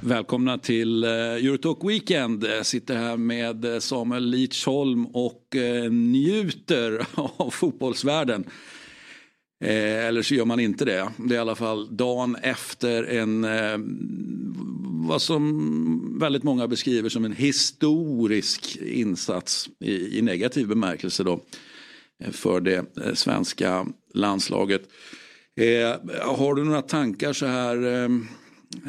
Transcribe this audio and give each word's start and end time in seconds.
Välkomna 0.00 0.58
till 0.58 1.04
eh, 1.04 1.10
Eurotalk 1.10 1.78
Weekend. 1.84 2.44
Jag 2.44 2.66
sitter 2.66 2.96
här 2.96 3.16
med 3.16 3.64
eh, 3.64 3.78
Samuel 3.78 4.30
Lidsholm 4.30 5.06
och 5.06 5.56
njuter 5.90 7.06
av 7.36 7.50
fotbollsvärlden. 7.50 8.44
Eller 9.64 10.22
så 10.22 10.34
gör 10.34 10.44
man 10.44 10.60
inte 10.60 10.84
det. 10.84 11.08
Det 11.16 11.34
är 11.34 11.36
i 11.36 11.40
alla 11.40 11.54
fall 11.54 11.96
dagen 11.96 12.36
efter 12.42 13.04
en, 13.04 13.44
vad 15.06 15.22
som 15.22 16.18
väldigt 16.18 16.42
många 16.42 16.68
beskriver 16.68 17.08
som 17.08 17.24
en 17.24 17.32
historisk 17.32 18.76
insats 18.76 19.68
i, 19.80 20.18
i 20.18 20.22
negativ 20.22 20.68
bemärkelse 20.68 21.24
då. 21.24 21.40
För 22.30 22.60
det 22.60 22.84
svenska 23.14 23.86
landslaget. 24.14 24.82
Har 26.22 26.54
du 26.54 26.64
några 26.64 26.82
tankar 26.82 27.32
så 27.32 27.46
här 27.46 28.08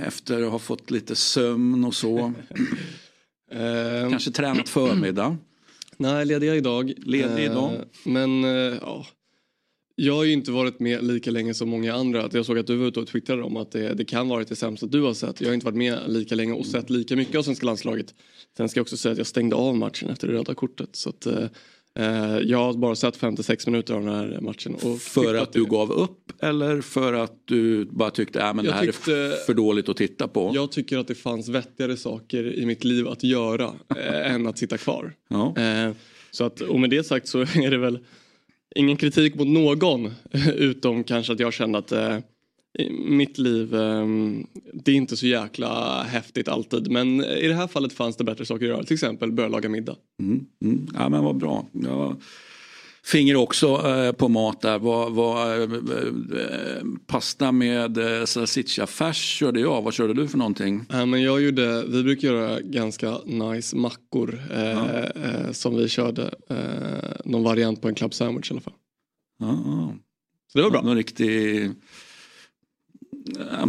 efter 0.06 0.44
att 0.44 0.52
ha 0.52 0.60
fått 0.60 0.92
lite 0.92 1.16
sömn 1.16 1.84
och 1.84 1.96
så. 1.96 2.34
Ehm. 3.52 4.10
Kanske 4.10 4.32
tränat 4.32 4.70
förmiddag. 4.70 5.38
Nej, 5.98 6.26
lediga 6.26 6.56
idag. 6.56 6.94
Ledig 6.98 7.44
idag. 7.44 7.74
Eh, 7.74 7.82
men 8.04 8.44
eh, 8.44 8.78
ja. 8.82 9.06
Jag 10.02 10.16
har 10.16 10.24
ju 10.24 10.34
inte 10.34 10.52
varit 10.52 10.80
med 10.80 11.04
lika 11.04 11.32
länge 11.32 11.54
som 11.54 11.70
många 11.70 11.94
andra. 11.94 12.30
Jag 12.32 12.46
såg 12.46 12.58
att 12.58 12.68
du 12.68 12.76
var 12.76 12.88
ute 12.88 13.00
och 13.00 13.08
twittrade 13.08 13.44
om 13.44 13.58
att 13.58 13.72
det, 13.72 13.94
det 13.94 14.06
kan 14.06 14.30
vara 14.30 14.44
det 14.44 14.56
sämsta 14.56 14.88
du 14.88 15.02
har 15.02 15.14
sett. 15.14 15.42
Jag 15.42 15.48
har 15.48 15.54
inte 15.54 15.66
varit 15.66 15.78
med 15.78 16.00
lika 16.08 16.36
länge 16.36 16.54
och 16.54 16.66
sett 16.66 16.90
lika 16.90 17.16
mycket 17.16 17.36
av 17.36 17.44
svenska 17.44 17.66
landslaget. 17.66 18.14
Sen 18.58 18.70
ska 18.70 18.78
jag 18.78 18.84
också 18.84 18.98
säga 18.98 19.12
att 19.12 19.18
jag 19.18 19.28
stängde 19.28 19.56
av 19.56 19.78
matchen 19.78 20.10
efter 20.10 20.28
det 20.28 20.34
röda 20.34 20.54
kortet. 20.54 20.90
Så 20.96 21.10
att, 21.10 21.26
eh, 21.26 21.46
Eh, 21.96 22.40
jag 22.44 22.58
har 22.58 22.74
bara 22.74 22.96
sett 22.96 23.18
56 23.18 23.68
minuter 23.68 23.94
av 23.94 24.06
den 24.06 24.16
här 24.16 24.40
matchen. 24.42 24.76
Och 24.76 25.02
för 25.02 25.36
att 25.36 25.54
du 25.54 25.66
gav 25.66 25.92
upp 25.92 26.32
eller 26.40 26.82
för 26.82 27.14
att 27.14 27.34
du 27.46 27.86
bara 27.86 28.12
tyckte 28.12 28.44
att 28.44 28.58
äh, 28.58 28.64
det 28.64 28.72
här 28.72 28.86
tyckte, 28.86 29.14
är 29.14 29.46
för 29.46 29.54
dåligt 29.54 29.90
att 29.90 29.98
titta 29.98 30.28
på? 30.28 30.52
Jag 30.56 30.72
tycker 30.72 30.98
att 30.98 31.08
det 31.08 31.16
fanns 31.16 31.50
vettigare 31.50 31.98
saker 31.98 32.54
i 32.54 32.66
mitt 32.66 32.84
liv 32.84 33.08
att 33.08 33.24
göra 33.24 33.74
äh, 33.98 34.34
än 34.34 34.48
att 34.48 34.58
sitta 34.58 34.78
kvar. 34.78 35.14
Ja. 35.28 35.58
Äh, 35.58 35.92
så 36.32 36.44
att, 36.44 36.62
och 36.62 36.80
med 36.80 36.90
det 36.90 37.04
sagt 37.04 37.28
så 37.28 37.40
är 37.42 37.72
det 37.72 37.78
väl 37.78 38.00
ingen 38.80 38.98
kritik 38.98 39.36
mot 39.36 39.48
någon 39.48 40.12
utom 40.56 41.04
kanske 41.04 41.34
att 41.34 41.40
jag 41.40 41.54
kände 41.54 41.78
att 41.78 41.92
eh, 41.92 42.18
mitt 43.06 43.38
liv, 43.38 43.76
eh, 43.76 44.08
det 44.74 44.92
är 44.92 44.96
inte 44.96 45.18
så 45.18 45.28
jäkla 45.28 46.04
häftigt 46.04 46.48
alltid. 46.48 46.92
Men 46.92 47.24
i 47.24 47.48
det 47.48 47.54
här 47.54 47.68
fallet 47.68 47.94
fanns 47.94 48.18
det 48.18 48.24
bättre 48.24 48.46
saker 48.46 48.66
att 48.66 48.70
göra. 48.70 48.84
Till 48.84 48.94
exempel 48.94 49.32
börja 49.32 49.50
laga 49.50 49.70
middag. 49.70 49.96
Mm, 50.22 50.46
mm. 50.64 50.88
Ja 50.94 51.10
men 51.10 51.24
vad 51.24 51.38
bra. 51.38 51.66
Ja. 51.72 52.16
Finger 53.12 53.36
också 53.36 53.68
eh, 53.88 54.12
på 54.12 54.28
mat 54.28 54.62
där. 54.62 54.80
Var, 54.80 55.10
var, 55.10 55.58
eh, 55.58 55.62
eh, 55.62 56.84
pasta 57.08 57.52
med 57.52 57.98
eh, 57.98 58.26
salsiccia-färs 58.26 59.38
körde 59.38 59.60
jag. 59.60 59.82
Vad 59.82 59.94
körde 59.94 60.14
du 60.14 60.28
för 60.28 60.38
någonting? 60.38 60.86
Ja, 60.90 61.06
men 61.06 61.22
jag 61.24 61.42
gjorde, 61.42 61.84
vi 61.88 62.04
brukar 62.04 62.28
göra 62.28 62.60
ganska 62.62 63.18
nice 63.26 63.76
mackor 63.76 64.42
eh, 64.52 64.62
ja. 64.62 64.88
Eh, 65.00 65.52
som 65.52 65.78
vi 65.78 65.88
körde. 65.90 66.34
någon 67.26 67.44
variant 67.44 67.82
på 67.82 67.88
en 67.88 67.96
club 67.96 68.14
sandwich 68.14 68.52
i 68.52 68.54
alla 68.54 68.62
fall. 68.62 68.74
Ja, 69.40 69.94
Så 70.52 70.58
det 70.58 70.64
var 70.64 70.72
bra. 70.72 70.82
Någon 70.82 70.96
riktig 70.96 71.72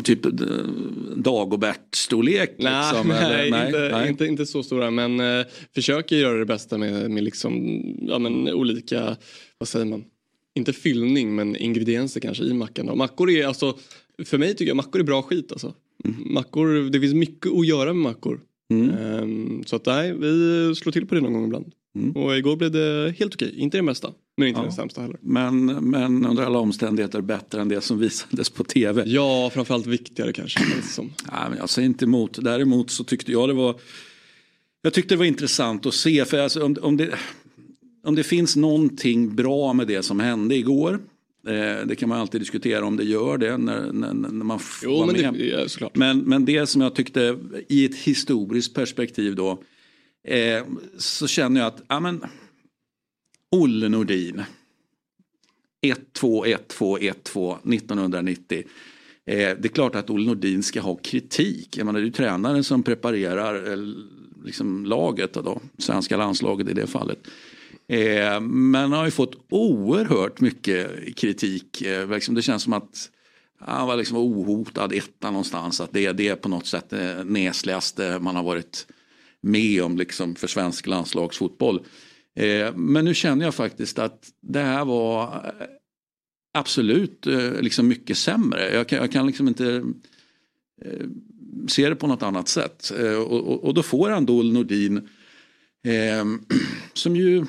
typ 0.04 0.26
eh, 0.26 0.32
Dagobert-storlek? 1.16 2.54
Nej, 2.58 2.92
liksom, 2.92 3.08
nej, 3.08 3.50
nej, 3.50 3.66
inte, 3.66 3.88
nej, 3.92 4.08
Inte, 4.08 4.26
inte 4.26 4.46
så 4.46 4.62
stora 4.62 4.90
men 4.90 5.20
uh, 5.20 5.46
försöker 5.74 6.16
göra 6.16 6.38
det 6.38 6.46
bästa 6.46 6.78
med, 6.78 7.10
med 7.10 7.24
liksom, 7.24 7.82
ja, 8.02 8.18
men, 8.18 8.48
olika, 8.48 9.16
vad 9.58 9.68
säger 9.68 9.86
man, 9.86 10.04
inte 10.54 10.72
fyllning 10.72 11.34
men 11.34 11.56
ingredienser 11.56 12.20
kanske 12.20 12.44
i 12.44 12.54
mackan. 12.54 12.86
Då. 12.86 12.94
Mackor 12.94 13.30
är 13.30 13.46
alltså, 13.46 13.78
för 14.24 14.38
mig 14.38 14.54
tycker 14.54 14.70
jag 14.70 14.76
mackor 14.76 15.00
är 15.00 15.04
bra 15.04 15.22
skit 15.22 15.52
alltså. 15.52 15.74
Mm. 16.04 16.32
Mackor, 16.32 16.90
det 16.90 17.00
finns 17.00 17.14
mycket 17.14 17.52
att 17.52 17.66
göra 17.66 17.92
med 17.92 18.02
mackor. 18.02 18.40
Mm. 18.70 18.90
Um, 19.22 19.62
så 19.66 19.76
att 19.76 19.86
nej, 19.86 20.14
vi 20.14 20.74
slår 20.74 20.92
till 20.92 21.06
på 21.06 21.14
det 21.14 21.20
någon 21.20 21.32
gång 21.32 21.44
ibland. 21.44 21.72
Mm. 21.96 22.16
Och 22.16 22.36
igår 22.36 22.56
blev 22.56 22.70
det 22.70 23.14
helt 23.18 23.34
okej, 23.34 23.54
inte 23.56 23.78
det 23.78 23.82
mesta. 23.82 24.12
Men 24.36 24.48
inte 24.48 24.60
ja. 24.60 24.64
den 24.64 24.72
sämsta 24.72 25.02
heller. 25.02 25.18
Men, 25.20 25.66
men 25.66 26.26
under 26.26 26.42
alla 26.42 26.58
omständigheter 26.58 27.20
bättre 27.20 27.60
än 27.60 27.68
det 27.68 27.80
som 27.80 27.98
visades 27.98 28.50
på 28.50 28.64
tv. 28.64 29.02
Ja, 29.06 29.50
framförallt 29.54 29.86
viktigare 29.86 30.32
kanske. 30.32 30.60
som. 30.82 31.12
Ja, 31.26 31.46
men 31.48 31.58
jag 31.58 31.68
säger 31.68 31.86
inte 31.86 32.04
emot. 32.04 32.38
Däremot 32.42 32.90
så 32.90 33.04
tyckte 33.04 33.32
jag 33.32 33.48
det 33.48 33.54
var 33.54 33.80
jag 34.82 34.92
tyckte 34.92 35.14
det 35.14 35.18
var 35.18 35.24
intressant 35.24 35.86
att 35.86 35.94
se. 35.94 36.24
För 36.24 36.38
alltså, 36.38 36.64
om, 36.64 36.76
om, 36.82 36.96
det, 36.96 37.14
om 38.04 38.14
det 38.14 38.22
finns 38.22 38.56
någonting 38.56 39.34
bra 39.34 39.72
med 39.72 39.86
det 39.86 40.02
som 40.02 40.20
hände 40.20 40.54
igår. 40.54 41.00
Eh, 41.46 41.86
det 41.86 41.96
kan 41.96 42.08
man 42.08 42.20
alltid 42.20 42.40
diskutera 42.40 42.84
om 42.84 42.96
det 42.96 43.04
gör 43.04 43.38
det 43.38 43.56
när, 43.56 43.92
när, 43.92 44.14
när 44.14 44.44
man 44.44 44.60
jo, 44.82 45.06
men 45.06 45.22
med. 45.22 45.34
Det, 45.34 45.68
ja. 45.80 45.90
Men, 45.94 46.18
men 46.18 46.44
det 46.44 46.66
som 46.66 46.80
jag 46.80 46.94
tyckte 46.94 47.38
i 47.68 47.84
ett 47.84 47.96
historiskt 47.96 48.74
perspektiv 48.74 49.34
då. 49.36 49.62
Eh, 50.24 50.64
så 50.98 51.26
känner 51.26 51.60
jag 51.60 51.66
att 51.66 51.82
ja, 51.88 52.00
men, 52.00 52.24
Olle 53.50 53.88
Nordin. 53.88 54.42
1-2, 55.82 56.56
1-2, 56.68 56.98
1-2, 56.98 57.74
1990. 57.74 58.64
Eh, 59.26 59.36
det 59.36 59.64
är 59.64 59.68
klart 59.68 59.94
att 59.94 60.10
Olle 60.10 60.26
Nordin 60.26 60.62
ska 60.62 60.80
ha 60.80 60.96
kritik. 60.96 61.76
Jag 61.76 61.86
menar, 61.86 62.00
det 62.00 62.04
är 62.04 62.06
ju 62.06 62.12
tränaren 62.12 62.64
som 62.64 62.82
preparerar 62.82 63.72
eh, 63.72 63.78
liksom 64.44 64.86
laget, 64.86 65.32
då, 65.32 65.60
svenska 65.78 66.16
landslaget 66.16 66.68
i 66.68 66.72
det 66.72 66.86
fallet. 66.86 67.18
Eh, 67.88 68.40
men 68.40 68.92
har 68.92 69.04
ju 69.04 69.10
fått 69.10 69.46
oerhört 69.48 70.40
mycket 70.40 71.16
kritik. 71.16 71.82
Eh, 71.82 72.08
liksom 72.08 72.34
det 72.34 72.42
känns 72.42 72.62
som 72.62 72.72
att 72.72 73.10
han 73.58 73.86
var 73.86 73.96
liksom 73.96 74.16
ohotad 74.16 74.92
etta 74.92 75.30
någonstans. 75.30 75.80
Att 75.80 75.92
det, 75.92 76.12
det 76.12 76.28
är 76.28 76.36
på 76.36 76.48
något 76.48 76.66
sätt 76.66 76.92
eh, 76.92 76.98
det 76.98 77.24
näsligaste 77.24 78.06
eh, 78.06 78.18
man 78.18 78.36
har 78.36 78.42
varit 78.42 78.86
med 79.42 79.82
om 79.82 79.96
liksom 79.96 80.34
för 80.34 80.46
svensk 80.46 80.86
landslagsfotboll. 80.86 81.84
Eh, 82.36 82.74
men 82.76 83.04
nu 83.04 83.14
känner 83.14 83.44
jag 83.44 83.54
faktiskt 83.54 83.98
att 83.98 84.28
det 84.40 84.60
här 84.60 84.84
var 84.84 85.34
eh, 85.60 85.66
absolut 86.54 87.26
eh, 87.26 87.60
liksom 87.60 87.88
mycket 87.88 88.18
sämre. 88.18 88.74
Jag 88.74 88.88
kan, 88.88 88.98
jag 88.98 89.12
kan 89.12 89.26
liksom 89.26 89.48
inte 89.48 89.84
eh, 90.84 91.06
se 91.68 91.88
det 91.88 91.96
på 91.96 92.06
något 92.06 92.22
annat 92.22 92.48
sätt. 92.48 92.92
Eh, 92.98 93.14
och, 93.14 93.40
och, 93.40 93.64
och 93.64 93.74
då 93.74 93.82
får 93.82 94.10
han 94.10 94.24
Nordin 94.24 94.96
eh, 95.86 96.24
som 96.92 97.16
ju 97.16 97.46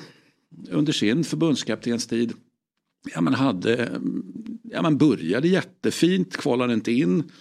under 0.69 0.93
sin 0.93 1.23
förbundskaptenstid 1.23 2.33
ja, 3.13 3.21
men 3.21 3.33
hade, 3.33 3.99
ja, 4.63 4.81
men 4.81 4.97
började 4.97 5.47
jättefint, 5.47 6.37
kvalade 6.37 6.73
inte 6.73 6.91
in 6.91 7.31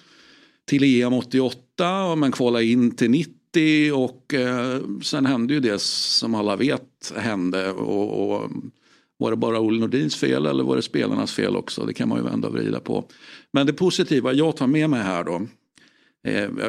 till 0.64 1.02
EM 1.02 1.12
88 1.12 2.16
men 2.16 2.32
kvalade 2.32 2.64
in 2.64 2.96
till 2.96 3.10
90 3.10 3.39
90 3.54 3.92
och 3.92 4.34
eh, 4.34 4.80
sen 5.02 5.26
hände 5.26 5.54
ju 5.54 5.60
det 5.60 5.80
som 5.82 6.34
alla 6.34 6.56
vet 6.56 7.12
hände. 7.16 7.72
Och, 7.72 8.32
och, 8.32 8.50
var 9.18 9.30
det 9.30 9.36
bara 9.36 9.60
Olle 9.60 9.80
Nordins 9.80 10.16
fel 10.16 10.46
eller 10.46 10.64
var 10.64 10.76
det 10.76 10.82
spelarnas 10.82 11.32
fel 11.32 11.56
också? 11.56 11.84
Det 11.84 11.94
kan 11.94 12.08
man 12.08 12.18
ju 12.18 12.24
vända 12.24 12.48
och 12.48 12.54
vrida 12.54 12.80
på. 12.80 13.04
Men 13.52 13.66
det 13.66 13.72
positiva 13.72 14.32
jag 14.32 14.56
tar 14.56 14.66
med 14.66 14.90
mig 14.90 15.02
här 15.02 15.24
då 15.24 15.46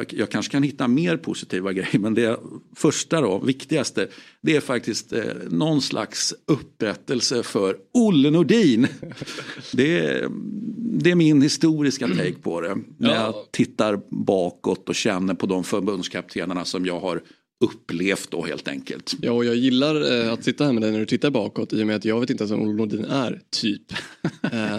jag 0.08 0.30
kanske 0.30 0.52
kan 0.52 0.62
hitta 0.62 0.88
mer 0.88 1.16
positiva 1.16 1.72
grejer 1.72 1.98
men 1.98 2.14
det 2.14 2.40
första 2.76 3.20
då, 3.20 3.38
viktigaste, 3.38 4.08
det 4.40 4.56
är 4.56 4.60
faktiskt 4.60 5.12
eh, 5.12 5.24
någon 5.50 5.82
slags 5.82 6.34
upprättelse 6.46 7.42
för 7.42 7.76
Olle 7.92 8.30
Nordin. 8.30 8.86
Det 9.72 9.98
är, 9.98 10.28
det 10.76 11.10
är 11.10 11.14
min 11.14 11.42
historiska 11.42 12.08
take 12.08 12.32
på 12.42 12.60
det. 12.60 12.78
När 12.98 13.14
jag 13.14 13.34
tittar 13.50 14.00
bakåt 14.08 14.88
och 14.88 14.94
känner 14.94 15.34
på 15.34 15.46
de 15.46 15.64
förbundskaptenerna 15.64 16.64
som 16.64 16.86
jag 16.86 17.00
har 17.00 17.22
upplevt 17.62 18.30
då 18.30 18.44
helt 18.44 18.68
enkelt. 18.68 19.14
Ja 19.20 19.32
och 19.32 19.44
jag 19.44 19.56
gillar 19.56 20.24
eh, 20.24 20.32
att 20.32 20.44
sitta 20.44 20.64
här 20.64 20.72
med 20.72 20.82
dig 20.82 20.92
när 20.92 20.98
du 20.98 21.06
tittar 21.06 21.30
bakåt 21.30 21.72
i 21.72 21.82
och 21.82 21.86
med 21.86 21.96
att 21.96 22.04
jag 22.04 22.20
vet 22.20 22.30
inte 22.30 22.42
ens 22.42 22.52
vem 22.52 22.60
Olof 22.60 22.76
Nordin 22.76 23.04
är, 23.04 23.40
typ. 23.50 23.92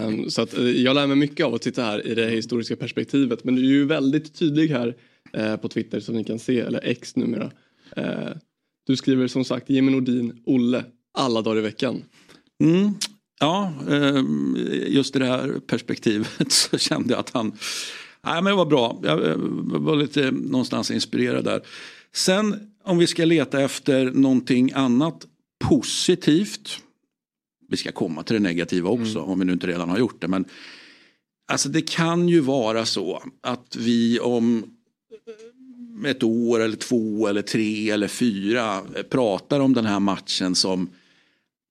um, 0.07 0.29
så 0.29 0.41
att, 0.41 0.57
eh, 0.57 0.63
jag 0.63 0.95
lär 0.95 1.07
mig 1.07 1.15
mycket 1.15 1.45
av 1.45 1.53
att 1.53 1.63
sitta 1.63 1.83
här 1.83 2.07
i 2.07 2.15
det 2.15 2.29
historiska 2.29 2.75
perspektivet 2.75 3.43
men 3.43 3.55
du 3.55 3.61
är 3.61 3.65
ju 3.65 3.85
väldigt 3.85 4.33
tydlig 4.33 4.67
här 4.67 4.95
eh, 5.33 5.55
på 5.55 5.67
Twitter 5.67 5.99
som 5.99 6.15
ni 6.15 6.23
kan 6.23 6.39
se, 6.39 6.59
eller 6.59 6.79
X 6.83 7.15
numera. 7.15 7.51
Eh, 7.95 8.29
du 8.87 8.95
skriver 8.95 9.27
som 9.27 9.45
sagt 9.45 9.69
Jimmy 9.69 9.91
Nordin, 9.91 10.41
Olle, 10.45 10.85
alla 11.17 11.41
dagar 11.41 11.57
i 11.57 11.61
veckan. 11.61 12.03
Mm. 12.63 12.93
Ja, 13.39 13.73
ehm, 13.89 14.57
just 14.87 15.15
i 15.15 15.19
det 15.19 15.25
här 15.25 15.59
perspektivet 15.67 16.27
så 16.51 16.77
kände 16.77 17.13
jag 17.13 17.19
att 17.19 17.29
han 17.29 17.57
Nej 18.25 18.41
men 18.41 18.45
det 18.45 18.57
var 18.57 18.65
bra, 18.65 18.99
jag 19.03 19.27
eh, 19.27 19.35
var 19.63 19.95
lite 19.95 20.31
någonstans 20.31 20.91
inspirerad 20.91 21.45
där. 21.45 21.61
Sen 22.15 22.72
om 22.83 22.97
vi 22.97 23.07
ska 23.07 23.25
leta 23.25 23.61
efter 23.61 24.11
någonting 24.11 24.71
annat 24.71 25.27
positivt. 25.59 26.79
Vi 27.69 27.77
ska 27.77 27.91
komma 27.91 28.23
till 28.23 28.33
det 28.33 28.39
negativa 28.39 28.89
också 28.89 29.17
mm. 29.19 29.29
om 29.29 29.39
vi 29.39 29.45
nu 29.45 29.53
inte 29.53 29.67
redan 29.67 29.89
har 29.89 29.97
gjort 29.97 30.21
det. 30.21 30.27
Men 30.27 30.45
alltså 31.51 31.69
det 31.69 31.81
kan 31.81 32.29
ju 32.29 32.39
vara 32.39 32.85
så 32.85 33.23
att 33.41 33.75
vi 33.75 34.19
om 34.19 34.63
ett 36.05 36.23
år 36.23 36.59
eller 36.59 36.75
två 36.75 37.27
eller 37.27 37.41
tre 37.41 37.89
eller 37.89 38.07
fyra 38.07 38.81
pratar 39.09 39.59
om 39.59 39.73
den 39.73 39.85
här 39.85 39.99
matchen 39.99 40.55
som 40.55 40.89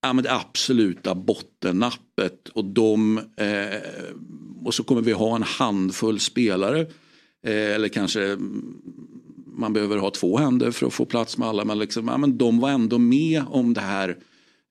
ja, 0.03 0.13
men 0.13 0.25
det 0.25 0.33
absoluta 0.33 1.15
bottennappet. 1.15 2.49
Och, 2.49 2.65
de, 2.65 3.19
eh, 3.19 3.81
och 4.65 4.75
så 4.75 4.85
kommer 4.85 5.03
vi 5.03 5.13
ha 5.13 5.37
en 5.37 5.43
handfull 5.43 6.21
spelare. 6.21 6.81
Eh, 7.47 7.75
eller 7.75 7.89
kanske 7.89 8.39
man 9.53 9.73
behöver 9.73 9.97
ha 9.97 10.11
två 10.11 10.39
händer 10.39 10.71
för 10.71 10.87
att 10.87 10.95
få 10.95 11.05
plats 11.05 11.39
med 11.39 11.49
alla. 11.49 11.65
Men, 11.65 11.79
liksom, 11.79 12.09
ja, 12.09 12.17
men 12.17 12.39
de 12.39 12.61
var 12.61 12.71
ändå 12.71 12.99
med 12.99 13.45
om 13.49 13.75
det 13.75 13.81
här 13.81 14.17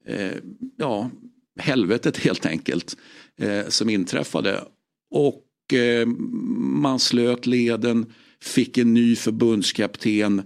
eh, 0.07 0.31
ja, 0.77 1.09
helvetet 1.59 2.17
helt 2.17 2.45
enkelt 2.45 2.97
eh, 3.37 3.67
som 3.67 3.89
inträffade. 3.89 4.63
Och 5.11 5.73
eh, 5.73 6.07
man 6.57 6.99
slöt 6.99 7.45
leden, 7.45 8.13
fick 8.41 8.77
en 8.77 8.93
ny 8.93 9.15
förbundskapten 9.15 10.41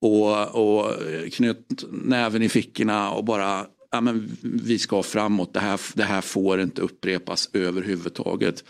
och, 0.00 0.46
och 0.54 0.92
knöt 1.32 1.84
näven 1.90 2.42
i 2.42 2.48
fickorna 2.48 3.10
och 3.10 3.24
bara 3.24 3.66
ja, 3.90 4.00
men 4.00 4.36
vi 4.42 4.78
ska 4.78 5.02
framåt, 5.02 5.54
det 5.54 5.60
här, 5.60 5.80
det 5.94 6.04
här 6.04 6.20
får 6.20 6.60
inte 6.60 6.82
upprepas 6.82 7.50
överhuvudtaget. 7.52 8.64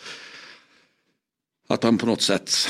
Att 1.68 1.82
han 1.82 1.98
på 1.98 2.06
något 2.06 2.22
sätt, 2.22 2.68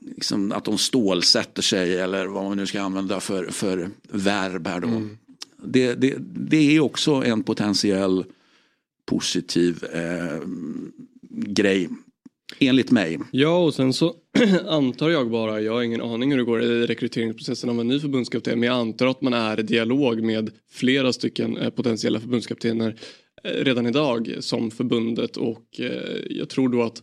liksom, 0.00 0.52
att 0.52 0.64
de 0.64 0.78
stålsätter 0.78 1.62
sig 1.62 1.98
eller 1.98 2.26
vad 2.26 2.44
man 2.44 2.56
nu 2.56 2.66
ska 2.66 2.80
använda 2.80 3.20
för, 3.20 3.46
för 3.46 3.90
verb 4.02 4.66
här 4.66 4.80
då. 4.80 4.88
Mm. 4.88 5.18
Det, 5.64 5.94
det, 5.94 6.14
det 6.34 6.76
är 6.76 6.80
också 6.80 7.12
en 7.12 7.42
potentiell 7.42 8.24
positiv 9.06 9.84
eh, 9.92 10.40
grej. 11.30 11.88
Enligt 12.58 12.90
mig. 12.90 13.18
Ja 13.30 13.64
och 13.64 13.74
sen 13.74 13.92
så 13.92 14.14
antar 14.68 15.10
jag 15.10 15.30
bara, 15.30 15.60
jag 15.60 15.72
har 15.72 15.82
ingen 15.82 16.00
aning 16.00 16.30
hur 16.30 16.38
det 16.38 16.44
går 16.44 16.62
i 16.62 16.86
rekryteringsprocessen 16.86 17.70
av 17.70 17.80
en 17.80 17.88
ny 17.88 18.00
förbundskapten 18.00 18.60
men 18.60 18.66
jag 18.66 18.76
antar 18.76 19.06
att 19.06 19.22
man 19.22 19.32
är 19.32 19.60
i 19.60 19.62
dialog 19.62 20.22
med 20.22 20.50
flera 20.70 21.12
stycken 21.12 21.56
eh, 21.56 21.70
potentiella 21.70 22.20
förbundskaptener 22.20 22.96
eh, 23.44 23.50
redan 23.50 23.86
idag 23.86 24.36
som 24.40 24.70
förbundet 24.70 25.36
och 25.36 25.80
eh, 25.80 26.20
jag 26.30 26.48
tror 26.48 26.68
då 26.68 26.82
att 26.82 27.02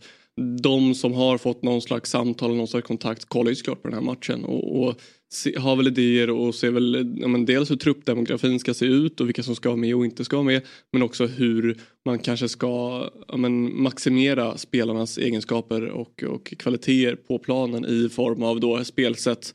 de 0.62 0.94
som 0.94 1.12
har 1.12 1.38
fått 1.38 1.62
någon 1.62 1.82
slags 1.82 2.10
samtal, 2.10 2.56
någon 2.56 2.68
slags 2.68 2.86
kontakt 2.86 3.24
kollar 3.24 3.50
ju 3.50 3.56
såklart 3.56 3.82
på 3.82 3.88
den 3.88 3.94
här 3.94 4.04
matchen 4.04 4.44
och, 4.44 4.82
och 4.82 5.00
se, 5.32 5.58
har 5.58 5.76
väl 5.76 5.86
idéer 5.86 6.30
och 6.30 6.54
ser 6.54 6.70
väl 6.70 7.16
ja, 7.20 7.28
men 7.28 7.44
dels 7.46 7.70
hur 7.70 7.76
truppdemografin 7.76 8.60
ska 8.60 8.74
se 8.74 8.86
ut 8.86 9.20
och 9.20 9.28
vilka 9.28 9.42
som 9.42 9.56
ska 9.56 9.68
vara 9.68 9.76
med 9.76 9.94
och 9.94 10.04
inte 10.04 10.24
ska 10.24 10.36
vara 10.36 10.46
med. 10.46 10.62
Men 10.92 11.02
också 11.02 11.26
hur 11.26 11.80
man 12.04 12.18
kanske 12.18 12.48
ska 12.48 13.02
ja, 13.28 13.36
men 13.36 13.82
maximera 13.82 14.58
spelarnas 14.58 15.18
egenskaper 15.18 15.84
och, 15.86 16.22
och 16.22 16.54
kvaliteter 16.58 17.16
på 17.16 17.38
planen 17.38 17.84
i 17.84 18.08
form 18.08 18.42
av 18.42 18.60
då 18.60 18.84
spelsätt 18.84 19.54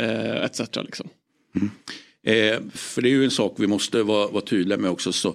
eh, 0.00 0.44
etc. 0.44 0.60
Liksom. 0.60 1.08
Mm. 1.56 1.70
Eh, 2.26 2.60
för 2.74 3.02
det 3.02 3.08
är 3.08 3.10
ju 3.10 3.24
en 3.24 3.30
sak 3.30 3.54
vi 3.58 3.66
måste 3.66 4.02
vara, 4.02 4.28
vara 4.28 4.44
tydliga 4.44 4.78
med 4.78 4.90
också. 4.90 5.12
Så, 5.12 5.34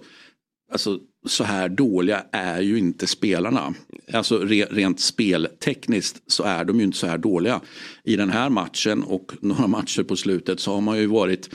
alltså, 0.71 0.99
så 1.27 1.43
här 1.43 1.69
dåliga 1.69 2.23
är 2.31 2.61
ju 2.61 2.77
inte 2.77 3.07
spelarna. 3.07 3.73
Alltså 4.13 4.37
re, 4.39 4.65
rent 4.69 4.99
speltekniskt 4.99 6.21
så 6.27 6.43
är 6.43 6.65
de 6.65 6.77
ju 6.77 6.83
inte 6.83 6.97
så 6.97 7.07
här 7.07 7.17
dåliga. 7.17 7.61
I 8.03 8.15
den 8.15 8.29
här 8.29 8.49
matchen 8.49 9.03
och 9.03 9.31
några 9.41 9.67
matcher 9.67 10.03
på 10.03 10.15
slutet 10.15 10.59
så 10.59 10.73
har 10.73 10.81
man 10.81 10.97
ju 10.97 11.05
varit 11.05 11.49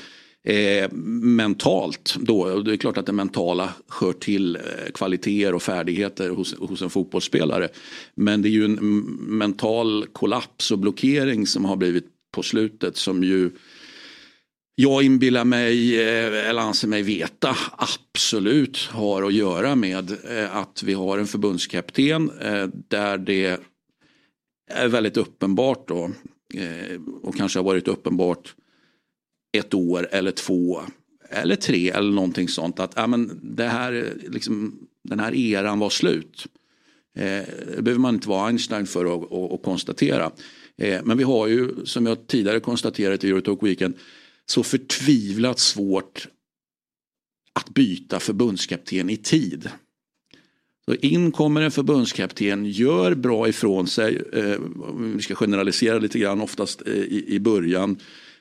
eh, 0.44 0.92
mentalt 1.22 2.16
då. 2.20 2.60
Det 2.60 2.72
är 2.72 2.76
klart 2.76 2.98
att 2.98 3.06
det 3.06 3.12
mentala 3.12 3.68
hör 4.00 4.12
till 4.12 4.56
eh, 4.56 4.62
kvaliteter 4.94 5.54
och 5.54 5.62
färdigheter 5.62 6.30
hos, 6.30 6.54
hos 6.58 6.82
en 6.82 6.90
fotbollsspelare. 6.90 7.68
Men 8.14 8.42
det 8.42 8.48
är 8.48 8.50
ju 8.50 8.64
en 8.64 8.74
mental 9.38 10.06
kollaps 10.12 10.70
och 10.70 10.78
blockering 10.78 11.46
som 11.46 11.64
har 11.64 11.76
blivit 11.76 12.06
på 12.32 12.42
slutet 12.42 12.96
som 12.96 13.24
ju 13.24 13.50
jag 14.74 15.02
inbillar 15.02 15.44
mig, 15.44 16.00
eh, 16.00 16.48
eller 16.48 16.62
anser 16.62 16.88
mig 16.88 17.02
veta, 17.02 17.56
absolut 17.76 18.88
har 18.90 19.22
att 19.22 19.34
göra 19.34 19.74
med 19.74 20.10
eh, 20.10 20.56
att 20.56 20.82
vi 20.82 20.92
har 20.92 21.18
en 21.18 21.26
förbundskapten 21.26 22.30
eh, 22.40 22.68
där 22.88 23.18
det 23.18 23.60
är 24.70 24.88
väldigt 24.88 25.16
uppenbart 25.16 25.88
då 25.88 26.10
och 27.22 27.36
kanske 27.36 27.58
har 27.58 27.64
varit 27.64 27.88
uppenbart 27.88 28.54
ett 29.52 29.74
år 29.74 30.08
eller 30.10 30.30
två 30.30 30.80
eller 31.30 31.56
tre 31.56 31.90
eller 31.90 32.12
någonting 32.12 32.48
sånt 32.48 32.80
att 32.80 32.92
ja, 32.96 33.06
men 33.06 33.40
det 33.42 33.64
här, 33.64 34.12
liksom, 34.28 34.78
den 35.04 35.20
här 35.20 35.34
eran 35.34 35.78
var 35.78 35.90
slut. 35.90 36.46
Det 37.14 37.82
behöver 37.82 37.98
man 37.98 38.14
inte 38.14 38.28
vara 38.28 38.46
Einstein 38.46 38.86
för 38.86 39.04
att, 39.04 39.32
att, 39.32 39.52
att 39.52 39.62
konstatera. 39.62 40.30
Men 40.76 41.18
vi 41.18 41.24
har 41.24 41.46
ju 41.46 41.70
som 41.84 42.06
jag 42.06 42.26
tidigare 42.26 42.60
konstaterat 42.60 43.24
i 43.24 43.28
Eurotalk 43.28 43.62
Weekend 43.62 43.94
så 44.46 44.62
förtvivlat 44.62 45.58
svårt 45.58 46.28
att 47.52 47.74
byta 47.74 48.20
förbundskapten 48.20 49.10
i 49.10 49.16
tid. 49.16 49.70
Så 50.84 50.94
in 50.94 51.32
kommer 51.32 51.62
en 51.62 51.70
förbundskapten, 51.70 52.66
gör 52.66 53.14
bra 53.14 53.48
ifrån 53.48 53.86
sig, 53.86 54.22
eh, 54.32 54.58
vi 55.14 55.22
ska 55.22 55.34
generalisera 55.34 55.98
lite 55.98 56.18
grann 56.18 56.40
oftast 56.40 56.82
eh, 56.86 56.92
i, 56.92 57.24
i 57.28 57.40
början 57.40 57.98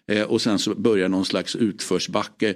eh, 0.08 0.24
och 0.24 0.42
sen 0.42 0.60
så 0.60 0.76
börjar 0.76 1.10
någon 1.10 1.26
slags 1.26 1.56
utförsbacke 1.56 2.56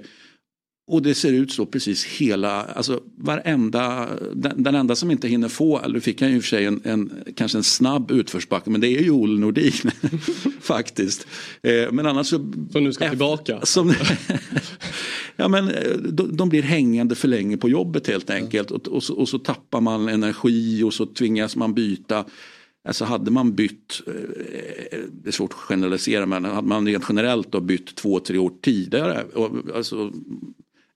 och 0.88 1.02
det 1.02 1.14
ser 1.14 1.32
ut 1.32 1.52
så 1.52 1.66
precis 1.66 2.04
hela, 2.04 2.62
alltså 2.62 3.02
varenda, 3.16 4.08
den, 4.34 4.62
den 4.62 4.74
enda 4.74 4.96
som 4.96 5.10
inte 5.10 5.28
hinner 5.28 5.48
få, 5.48 5.80
eller 5.80 6.00
fick 6.00 6.20
han 6.20 6.30
ju 6.30 6.36
i 6.36 6.38
och 6.38 6.42
för 6.42 6.48
sig 6.48 6.64
en, 6.64 6.80
en, 6.84 7.12
kanske 7.36 7.58
en 7.58 7.64
snabb 7.64 8.10
utförsbacke, 8.10 8.70
men 8.70 8.80
det 8.80 8.88
är 8.88 9.02
ju 9.02 9.10
Olle 9.10 9.40
Nordin 9.40 9.72
faktiskt. 10.60 11.26
Eh, 11.62 11.92
men 11.92 12.06
annars 12.06 12.26
så... 12.26 12.36
Som 12.72 12.84
nu 12.84 12.92
ska 12.92 13.04
äh, 13.04 13.10
tillbaka? 13.10 13.60
Som, 13.66 13.94
ja 15.36 15.48
men 15.48 15.68
eh, 15.68 15.96
de, 15.96 16.36
de, 16.36 16.48
blir 16.48 16.62
hängande 16.62 17.14
för 17.14 17.28
länge 17.28 17.56
på 17.56 17.68
jobbet 17.68 18.06
helt 18.06 18.30
enkelt 18.30 18.70
och, 18.70 18.88
och, 18.88 19.02
så, 19.02 19.14
och 19.14 19.28
så 19.28 19.38
tappar 19.38 19.80
man 19.80 20.08
energi 20.08 20.82
och 20.82 20.94
så 20.94 21.06
tvingas 21.06 21.56
man 21.56 21.74
byta. 21.74 22.24
Alltså 22.88 23.04
hade 23.04 23.30
man 23.30 23.54
bytt, 23.54 24.02
eh, 24.06 24.98
det 25.12 25.28
är 25.28 25.32
svårt 25.32 25.52
att 25.52 25.58
generalisera 25.58 26.26
men 26.26 26.44
hade 26.44 26.68
man 26.68 26.86
rent 26.86 27.04
generellt 27.08 27.52
då 27.52 27.60
bytt 27.60 27.94
två, 27.94 28.20
tre 28.20 28.38
år 28.38 28.52
tidigare, 28.62 29.24
alltså 29.74 30.12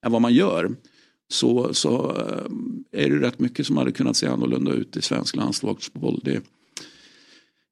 än 0.07 0.13
vad 0.13 0.23
man 0.23 0.35
gör 0.35 0.71
så, 1.29 1.75
så 1.75 2.17
eh, 2.17 3.03
är 3.03 3.11
det 3.11 3.27
rätt 3.27 3.39
mycket 3.39 3.67
som 3.67 3.77
hade 3.77 3.93
kunnat 3.93 4.17
se 4.17 4.27
annorlunda 4.27 4.73
ut 4.73 4.97
i 4.97 5.03
svensk 5.03 5.37
landslagsfotboll. 5.37 6.21
Det, 6.25 6.43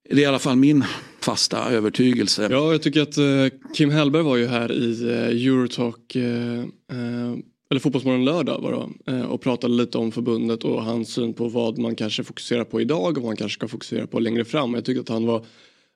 det 0.09 0.15
är 0.15 0.19
i 0.19 0.25
alla 0.25 0.39
fall 0.39 0.55
min 0.55 0.83
fasta 1.19 1.69
övertygelse. 1.69 2.47
Ja, 2.51 2.71
jag 2.71 2.81
tycker 2.81 3.01
att 3.01 3.17
eh, 3.17 3.59
Kim 3.73 3.89
Hellberg 3.89 4.23
var 4.23 4.37
ju 4.37 4.47
här 4.47 4.71
i 4.71 5.03
eh, 5.03 5.47
Eurotalk 5.47 6.15
eh, 6.15 6.59
eh 6.59 7.35
eller 7.71 7.79
Fotbollsmorgon 7.79 8.25
lördag 8.25 8.61
var 8.61 8.71
det, 9.05 9.11
eh, 9.11 9.21
och 9.21 9.41
pratade 9.41 9.73
lite 9.73 9.97
om 9.97 10.11
förbundet 10.11 10.63
och 10.63 10.83
hans 10.83 11.13
syn 11.13 11.33
på 11.33 11.47
vad 11.47 11.77
man 11.77 11.95
kanske 11.95 12.23
fokuserar 12.23 12.63
på 12.63 12.81
idag 12.81 13.07
och 13.07 13.15
vad 13.15 13.25
man 13.25 13.35
kanske 13.35 13.57
ska 13.59 13.67
fokusera 13.67 14.07
på 14.07 14.19
längre 14.19 14.45
fram. 14.45 14.73
Jag 14.73 14.85
tycker 14.85 15.01
att 15.01 15.09
han 15.09 15.25
var 15.25 15.45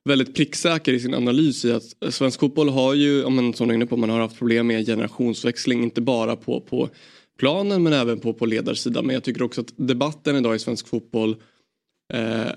väldigt 0.04 0.34
pricksäker 0.34 0.92
i 0.92 1.00
sin 1.00 1.14
analys 1.14 1.64
i 1.64 1.72
att 1.72 2.14
svensk 2.14 2.40
fotboll 2.40 2.68
har 2.68 2.94
ju, 2.94 3.22
som 3.22 3.52
du 3.58 3.64
är 3.64 3.72
inne 3.72 3.86
på, 3.86 3.96
man 3.96 4.10
har 4.10 4.20
haft 4.20 4.38
problem 4.38 4.66
med 4.66 4.86
generationsväxling 4.86 5.82
inte 5.82 6.00
bara 6.00 6.36
på, 6.36 6.60
på 6.60 6.88
planen 7.38 7.82
men 7.82 7.92
även 7.92 8.20
på, 8.20 8.34
på 8.34 8.46
ledarsidan. 8.46 9.06
Men 9.06 9.14
jag 9.14 9.24
tycker 9.24 9.42
också 9.42 9.60
att 9.60 9.72
debatten 9.76 10.36
idag 10.36 10.56
i 10.56 10.58
svensk 10.58 10.88
fotboll 10.88 11.36
eh, 12.14 12.52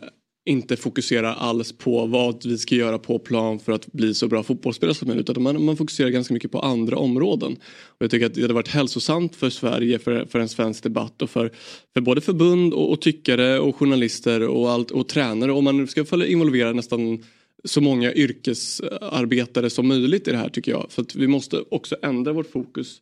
inte 0.48 0.76
fokuserar 0.78 1.34
alls 1.34 1.78
på 1.78 2.06
vad 2.06 2.46
vi 2.46 2.58
ska 2.58 2.76
göra 2.76 3.00
på 3.00 3.20
plan 3.20 3.60
för 3.60 3.72
att 3.72 3.88
bli 3.94 4.14
så 4.14 4.28
bra 4.28 4.44
fotbollsspelare 4.44 4.96
som 4.96 5.08
möjligt 5.08 5.30
utan 5.30 5.44
man, 5.44 5.66
man 5.66 5.78
fokuserar 5.78 6.10
ganska 6.10 6.34
mycket 6.34 6.52
på 6.52 6.60
andra 6.60 6.98
områden. 6.98 7.52
Och 7.88 7.98
jag 8.00 8.12
tycker 8.12 8.26
att 8.26 8.34
det 8.34 8.42
hade 8.42 8.54
varit 8.54 8.68
hälsosamt 8.68 9.36
för 9.36 9.50
Sverige, 9.50 10.00
för, 10.00 10.26
för 10.26 10.40
en 10.40 10.50
svensk 10.50 10.84
debatt 10.84 11.22
och 11.22 11.30
för, 11.30 11.52
för 11.94 12.02
både 12.02 12.22
förbund 12.22 12.74
och, 12.74 12.92
och 12.92 13.02
tyckare 13.02 13.60
och 13.60 13.76
journalister 13.76 14.48
och, 14.48 14.72
allt, 14.72 14.92
och 14.92 15.08
tränare 15.08 15.52
Om 15.52 15.64
man 15.64 15.88
ska 15.88 16.26
involvera 16.26 16.74
nästan 16.74 17.24
så 17.64 17.82
många 17.82 18.14
yrkesarbetare 18.14 19.70
som 19.70 19.88
möjligt 19.88 20.28
i 20.28 20.32
det 20.32 20.38
här 20.38 20.50
tycker 20.50 20.72
jag. 20.72 20.88
För 20.90 21.02
att 21.02 21.16
vi 21.16 21.28
måste 21.28 21.64
också 21.72 21.96
ändra 22.02 22.34
vårt 22.34 22.52
fokus. 22.52 23.02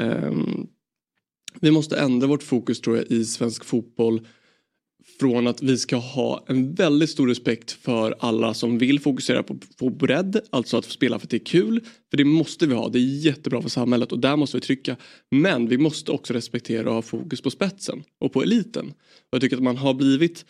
Um, 0.00 0.66
vi 1.60 1.70
måste 1.70 1.98
ändra 1.98 2.26
vårt 2.26 2.42
fokus 2.42 2.80
tror 2.80 2.96
jag 2.96 3.06
i 3.06 3.24
svensk 3.24 3.64
fotboll 3.64 4.26
från 5.20 5.46
att 5.46 5.62
vi 5.62 5.78
ska 5.78 5.96
ha 5.96 6.44
en 6.48 6.74
väldigt 6.74 7.10
stor 7.10 7.28
respekt 7.28 7.72
för 7.72 8.14
alla 8.18 8.54
som 8.54 8.78
vill 8.78 9.00
fokusera 9.00 9.42
på, 9.42 9.56
på 9.78 9.90
bredd, 9.90 10.40
alltså 10.50 10.76
att 10.76 10.84
spela 10.84 11.18
för 11.18 11.26
att 11.26 11.30
det 11.30 11.36
är 11.36 11.44
kul. 11.44 11.80
För 12.10 12.16
det 12.16 12.24
måste 12.24 12.66
vi 12.66 12.74
ha, 12.74 12.88
det 12.88 12.98
är 12.98 13.26
jättebra 13.26 13.62
för 13.62 13.68
samhället 13.68 14.12
och 14.12 14.18
där 14.18 14.36
måste 14.36 14.56
vi 14.56 14.60
trycka. 14.60 14.96
Men 15.30 15.68
vi 15.68 15.78
måste 15.78 16.12
också 16.12 16.32
respektera 16.32 16.88
och 16.88 16.94
ha 16.94 17.02
fokus 17.02 17.40
på 17.40 17.50
spetsen 17.50 18.02
och 18.20 18.32
på 18.32 18.42
eliten. 18.42 18.88
Och 18.88 19.30
jag 19.30 19.40
tycker 19.40 19.56
att 19.56 19.62
man 19.62 19.76
har 19.76 19.94
blivit 19.94 20.44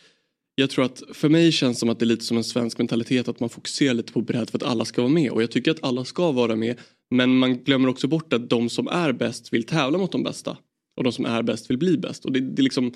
jag 0.54 0.70
tror 0.70 0.84
att 0.84 1.02
för 1.12 1.28
mig 1.28 1.52
känns 1.52 1.76
det 1.76 1.80
som 1.80 1.88
att 1.88 1.98
det 1.98 2.04
är 2.04 2.06
lite 2.06 2.24
som 2.24 2.36
en 2.36 2.44
svensk 2.44 2.78
mentalitet 2.78 3.28
att 3.28 3.40
man 3.40 3.48
fokuserar 3.48 3.94
lite 3.94 4.12
på 4.12 4.20
bredd 4.20 4.50
för 4.50 4.58
att 4.58 4.62
alla 4.62 4.84
ska 4.84 5.02
vara 5.02 5.12
med 5.12 5.30
och 5.30 5.42
jag 5.42 5.50
tycker 5.50 5.70
att 5.70 5.84
alla 5.84 6.04
ska 6.04 6.32
vara 6.32 6.56
med 6.56 6.78
men 7.10 7.38
man 7.38 7.58
glömmer 7.58 7.88
också 7.88 8.08
bort 8.08 8.32
att 8.32 8.50
de 8.50 8.68
som 8.68 8.88
är 8.88 9.12
bäst 9.12 9.52
vill 9.52 9.66
tävla 9.66 9.98
mot 9.98 10.12
de 10.12 10.22
bästa 10.22 10.56
och 10.96 11.04
de 11.04 11.12
som 11.12 11.24
är 11.24 11.42
bäst 11.42 11.70
vill 11.70 11.78
bli 11.78 11.98
bäst 11.98 12.24
och 12.24 12.32
det, 12.32 12.40
det 12.40 12.60
är 12.60 12.64
liksom 12.64 12.92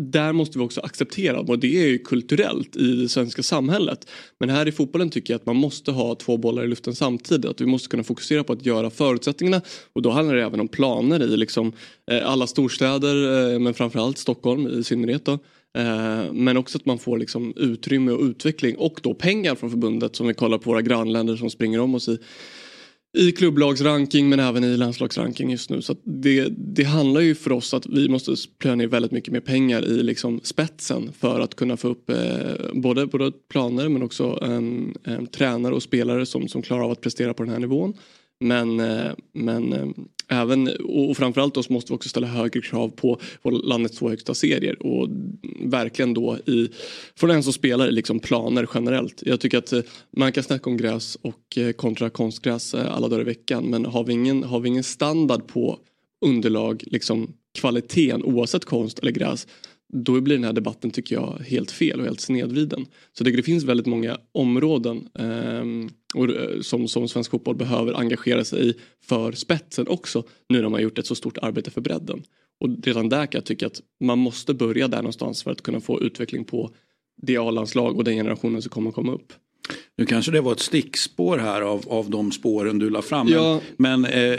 där 0.00 0.32
måste 0.32 0.58
vi 0.58 0.64
också 0.64 0.80
acceptera 0.80 1.40
och 1.40 1.58
det 1.58 1.82
är 1.82 1.88
ju 1.88 1.98
kulturellt 1.98 2.76
i 2.76 2.96
det 2.96 3.08
svenska 3.08 3.42
samhället. 3.42 4.08
Men 4.40 4.48
här 4.48 4.68
i 4.68 4.72
fotbollen 4.72 5.10
tycker 5.10 5.34
jag 5.34 5.38
att 5.38 5.46
man 5.46 5.56
måste 5.56 5.92
ha 5.92 6.14
två 6.14 6.36
bollar 6.36 6.64
i 6.64 6.68
luften 6.68 6.94
samtidigt. 6.94 7.50
Att 7.50 7.60
vi 7.60 7.66
måste 7.66 7.88
kunna 7.88 8.04
fokusera 8.04 8.44
på 8.44 8.52
att 8.52 8.66
göra 8.66 8.90
förutsättningarna 8.90 9.62
och 9.92 10.02
då 10.02 10.10
handlar 10.10 10.34
det 10.34 10.42
även 10.42 10.60
om 10.60 10.68
planer 10.68 11.22
i 11.22 11.36
liksom, 11.36 11.72
eh, 12.10 12.30
alla 12.30 12.46
storstäder 12.46 13.52
eh, 13.52 13.58
men 13.58 13.74
framförallt 13.74 14.18
Stockholm 14.18 14.66
i 14.66 14.84
synnerhet. 14.84 15.24
Då. 15.24 15.38
Eh, 15.78 16.32
men 16.32 16.56
också 16.56 16.78
att 16.78 16.86
man 16.86 16.98
får 16.98 17.18
liksom 17.18 17.52
utrymme 17.56 18.12
och 18.12 18.22
utveckling 18.22 18.76
och 18.76 19.00
då 19.02 19.14
pengar 19.14 19.54
från 19.54 19.70
förbundet 19.70 20.16
som 20.16 20.26
vi 20.26 20.34
kollar 20.34 20.58
på 20.58 20.70
våra 20.70 20.82
grannländer 20.82 21.36
som 21.36 21.50
springer 21.50 21.80
om 21.80 21.94
oss 21.94 22.08
i 22.08 22.18
i 23.18 23.32
klubblagsranking 23.32 24.28
men 24.28 24.40
även 24.40 24.64
i 24.64 24.76
landslagsranking 24.76 25.50
just 25.50 25.70
nu. 25.70 25.82
Så 25.82 25.96
det, 26.04 26.48
det 26.48 26.84
handlar 26.84 27.20
ju 27.20 27.34
för 27.34 27.52
oss 27.52 27.74
att 27.74 27.86
vi 27.86 28.08
måste 28.08 28.34
plöja 28.58 28.74
ner 28.74 28.86
väldigt 28.86 29.12
mycket 29.12 29.32
mer 29.32 29.40
pengar 29.40 29.84
i 29.84 30.02
liksom 30.02 30.40
spetsen 30.42 31.12
för 31.12 31.40
att 31.40 31.54
kunna 31.54 31.76
få 31.76 31.88
upp 31.88 32.10
eh, 32.10 32.16
både, 32.72 33.06
både 33.06 33.32
planer 33.50 33.88
men 33.88 34.02
också 34.02 34.38
en, 34.42 34.94
en 35.04 35.26
tränare 35.26 35.74
och 35.74 35.82
spelare 35.82 36.26
som, 36.26 36.48
som 36.48 36.62
klarar 36.62 36.84
av 36.84 36.90
att 36.90 37.00
prestera 37.00 37.34
på 37.34 37.42
den 37.42 37.52
här 37.52 37.60
nivån. 37.60 37.94
Men, 38.40 38.80
eh, 38.80 39.12
men 39.32 39.72
eh, 39.72 39.88
även, 40.28 40.68
och 40.84 41.16
framförallt 41.16 41.54
då 41.54 41.62
så 41.62 41.72
måste 41.72 41.92
vi 41.92 41.96
också 41.96 42.08
ställa 42.08 42.26
högre 42.26 42.60
krav 42.60 42.88
på, 42.88 43.20
på 43.42 43.50
landets 43.50 43.98
två 43.98 44.08
högsta 44.08 44.34
serier 44.34 44.86
och 44.86 45.08
verkligen 45.60 46.14
då 46.14 46.38
i, 46.46 46.68
från 47.16 47.30
en 47.30 47.42
som 47.42 47.52
spelar 47.52 47.90
liksom 47.90 48.20
planer 48.20 48.68
generellt. 48.74 49.22
Jag 49.26 49.40
tycker 49.40 49.58
att 49.58 49.72
eh, 49.72 49.80
man 50.10 50.32
kan 50.32 50.44
snacka 50.44 50.70
om 50.70 50.76
gräs 50.76 51.18
och 51.22 51.58
eh, 51.58 51.72
kontra 51.72 52.10
konstgräs 52.10 52.74
eh, 52.74 52.96
alla 52.96 53.08
dagar 53.08 53.20
i 53.20 53.24
veckan 53.24 53.64
men 53.64 53.84
har 53.84 54.04
vi 54.04 54.12
ingen, 54.12 54.44
har 54.44 54.60
vi 54.60 54.68
ingen 54.68 54.84
standard 54.84 55.46
på 55.46 55.78
underlag, 56.20 56.84
liksom 56.86 57.32
kvaliteten 57.58 58.24
oavsett 58.24 58.64
konst 58.64 58.98
eller 58.98 59.12
gräs 59.12 59.46
då 59.92 60.20
blir 60.20 60.36
den 60.36 60.44
här 60.44 60.52
debatten 60.52 60.90
tycker 60.90 61.14
jag 61.14 61.38
helt 61.46 61.70
fel 61.70 62.00
och 62.00 62.06
helt 62.06 62.20
snedvriden. 62.20 62.86
Så 63.12 63.24
det, 63.24 63.42
finns 63.42 63.64
väldigt 63.64 63.86
många 63.86 64.18
områden 64.32 65.08
ehm, 65.14 65.88
eh, 66.14 66.20
och, 66.20 66.64
som, 66.64 66.88
som 66.88 67.08
svensk 67.08 67.30
fotboll 67.30 67.56
behöver 67.56 67.94
engagera 67.94 68.44
sig 68.44 68.70
i 68.70 68.74
för 69.04 69.32
spetsen 69.32 69.88
också 69.88 70.22
nu 70.48 70.56
när 70.58 70.62
man 70.62 70.72
har 70.72 70.80
gjort 70.80 70.98
ett 70.98 71.06
så 71.06 71.14
stort 71.14 71.38
arbete 71.38 71.70
för 71.70 71.80
bredden. 71.80 72.22
Och 72.60 72.68
redan 72.82 73.08
där 73.08 73.26
kan 73.26 73.38
jag 73.38 73.44
tycka 73.44 73.66
att 73.66 73.80
man 74.00 74.18
måste 74.18 74.54
börja 74.54 74.88
där 74.88 74.98
någonstans 74.98 75.42
för 75.42 75.50
att 75.50 75.62
kunna 75.62 75.80
få 75.80 76.00
utveckling 76.00 76.44
på 76.44 76.70
det 77.22 77.36
A-landslag 77.36 77.96
och 77.96 78.04
den 78.04 78.14
generationen 78.14 78.62
som 78.62 78.70
kommer 78.70 78.90
komma 78.90 79.12
upp. 79.12 79.32
Nu 79.96 80.06
kanske 80.06 80.32
det 80.32 80.40
var 80.40 80.52
ett 80.52 80.60
stickspår 80.60 81.38
här 81.38 81.60
av, 81.60 81.84
av 81.88 82.10
de 82.10 82.32
spåren 82.32 82.78
du 82.78 82.90
la 82.90 83.02
fram. 83.02 83.28
Ja. 83.28 83.60
Men, 83.76 84.04
eh, 84.04 84.38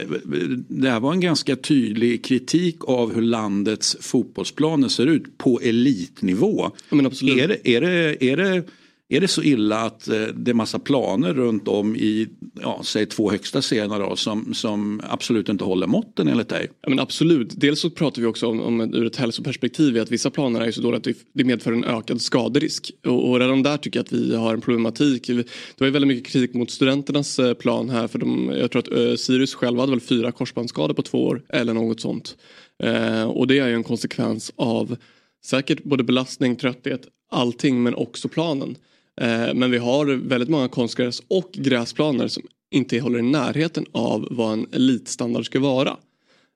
det 0.68 0.90
här 0.90 1.00
var 1.00 1.14
en 1.14 1.20
ganska 1.20 1.56
tydlig 1.56 2.26
kritik 2.26 2.78
av 2.82 3.14
hur 3.16 3.22
landets 3.22 3.98
fotbollsplaner 4.02 4.88
ser 4.88 5.08
ut 5.08 5.38
på 5.38 5.60
elitnivå. 5.64 6.72
Är 6.92 7.48
det, 7.48 7.68
är 7.70 7.82
det, 7.82 8.24
är 8.24 8.38
det 8.38 8.64
är 9.12 9.22
det 9.22 9.28
så 9.28 9.44
illa 9.44 9.80
att 9.80 10.08
eh, 10.08 10.22
det 10.22 10.52
är 10.52 10.54
massa 10.54 10.80
planer 10.80 11.34
runt 11.34 11.68
om 11.68 11.96
i, 11.96 12.28
ja, 12.62 12.82
säg 12.84 13.06
två 13.06 13.32
högsta 13.32 13.62
serierna 13.62 14.00
då 14.00 14.16
som, 14.16 14.54
som 14.54 15.02
absolut 15.04 15.50
inte 15.50 15.64
håller 15.64 15.88
måtten 15.88 16.28
enligt 16.28 16.50
dig? 16.50 16.70
Ja, 16.82 16.90
men 16.90 17.00
absolut, 17.00 17.54
dels 17.58 17.80
så 17.80 17.90
pratar 17.90 18.22
vi 18.22 18.28
också 18.28 18.48
om, 18.48 18.62
om 18.62 18.82
ur 18.82 19.06
ett 19.06 19.16
hälsoperspektiv 19.16 20.02
att 20.02 20.12
vissa 20.12 20.30
planer 20.30 20.62
är 20.62 20.72
så 20.72 20.82
dåliga 20.82 20.98
att 20.98 21.08
det 21.34 21.44
medför 21.44 21.74
en 21.74 21.84
ökad 21.84 22.22
skaderisk. 22.22 22.92
Och, 23.06 23.30
och 23.30 23.40
redan 23.40 23.64
där 23.64 23.78
tycker 23.78 24.00
jag 24.00 24.06
att 24.06 24.12
vi 24.12 24.36
har 24.36 24.54
en 24.54 24.62
problematik. 24.62 25.28
Det 25.28 25.46
var 25.78 25.88
ju 25.88 25.94
väldigt 25.94 26.08
mycket 26.08 26.32
kritik 26.32 26.54
mot 26.54 26.72
studenternas 26.72 27.40
eh, 27.40 27.54
plan 27.54 27.90
här 27.90 28.08
för 28.08 28.20
de, 28.20 28.54
jag 28.58 28.72
tror 28.72 28.80
att 28.80 28.92
uh, 28.92 29.16
Sirius 29.16 29.54
själva 29.54 29.82
hade 29.82 29.92
väl 29.92 30.00
fyra 30.00 30.32
korsbandsskador 30.32 30.94
på 30.94 31.02
två 31.02 31.26
år 31.26 31.42
eller 31.50 31.74
något 31.74 32.02
sånt. 32.02 32.38
Uh, 32.84 33.24
och 33.24 33.48
det 33.48 33.60
är 33.60 33.68
ju 33.68 33.74
en 33.74 33.84
konsekvens 33.84 34.52
av 34.56 34.98
säkert 35.46 35.84
både 35.84 36.04
belastning, 36.04 36.56
trötthet, 36.56 37.02
allting 37.32 37.84
men 37.84 37.96
också 37.96 38.28
planen. 38.28 38.76
Eh, 39.20 39.54
men 39.54 39.72
vi 39.72 39.78
har 39.78 40.06
väldigt 40.06 40.50
många 40.50 40.68
konstgräs 40.68 41.22
och 41.28 41.52
gräsplaner 41.54 42.28
som 42.28 42.44
inte 42.72 43.00
håller 43.00 43.20
i 43.20 43.22
närheten 43.22 43.86
av 43.92 44.28
vad 44.32 44.54
en 44.54 44.68
elitstandard 44.72 45.46
ska 45.46 45.60
vara. 45.60 45.98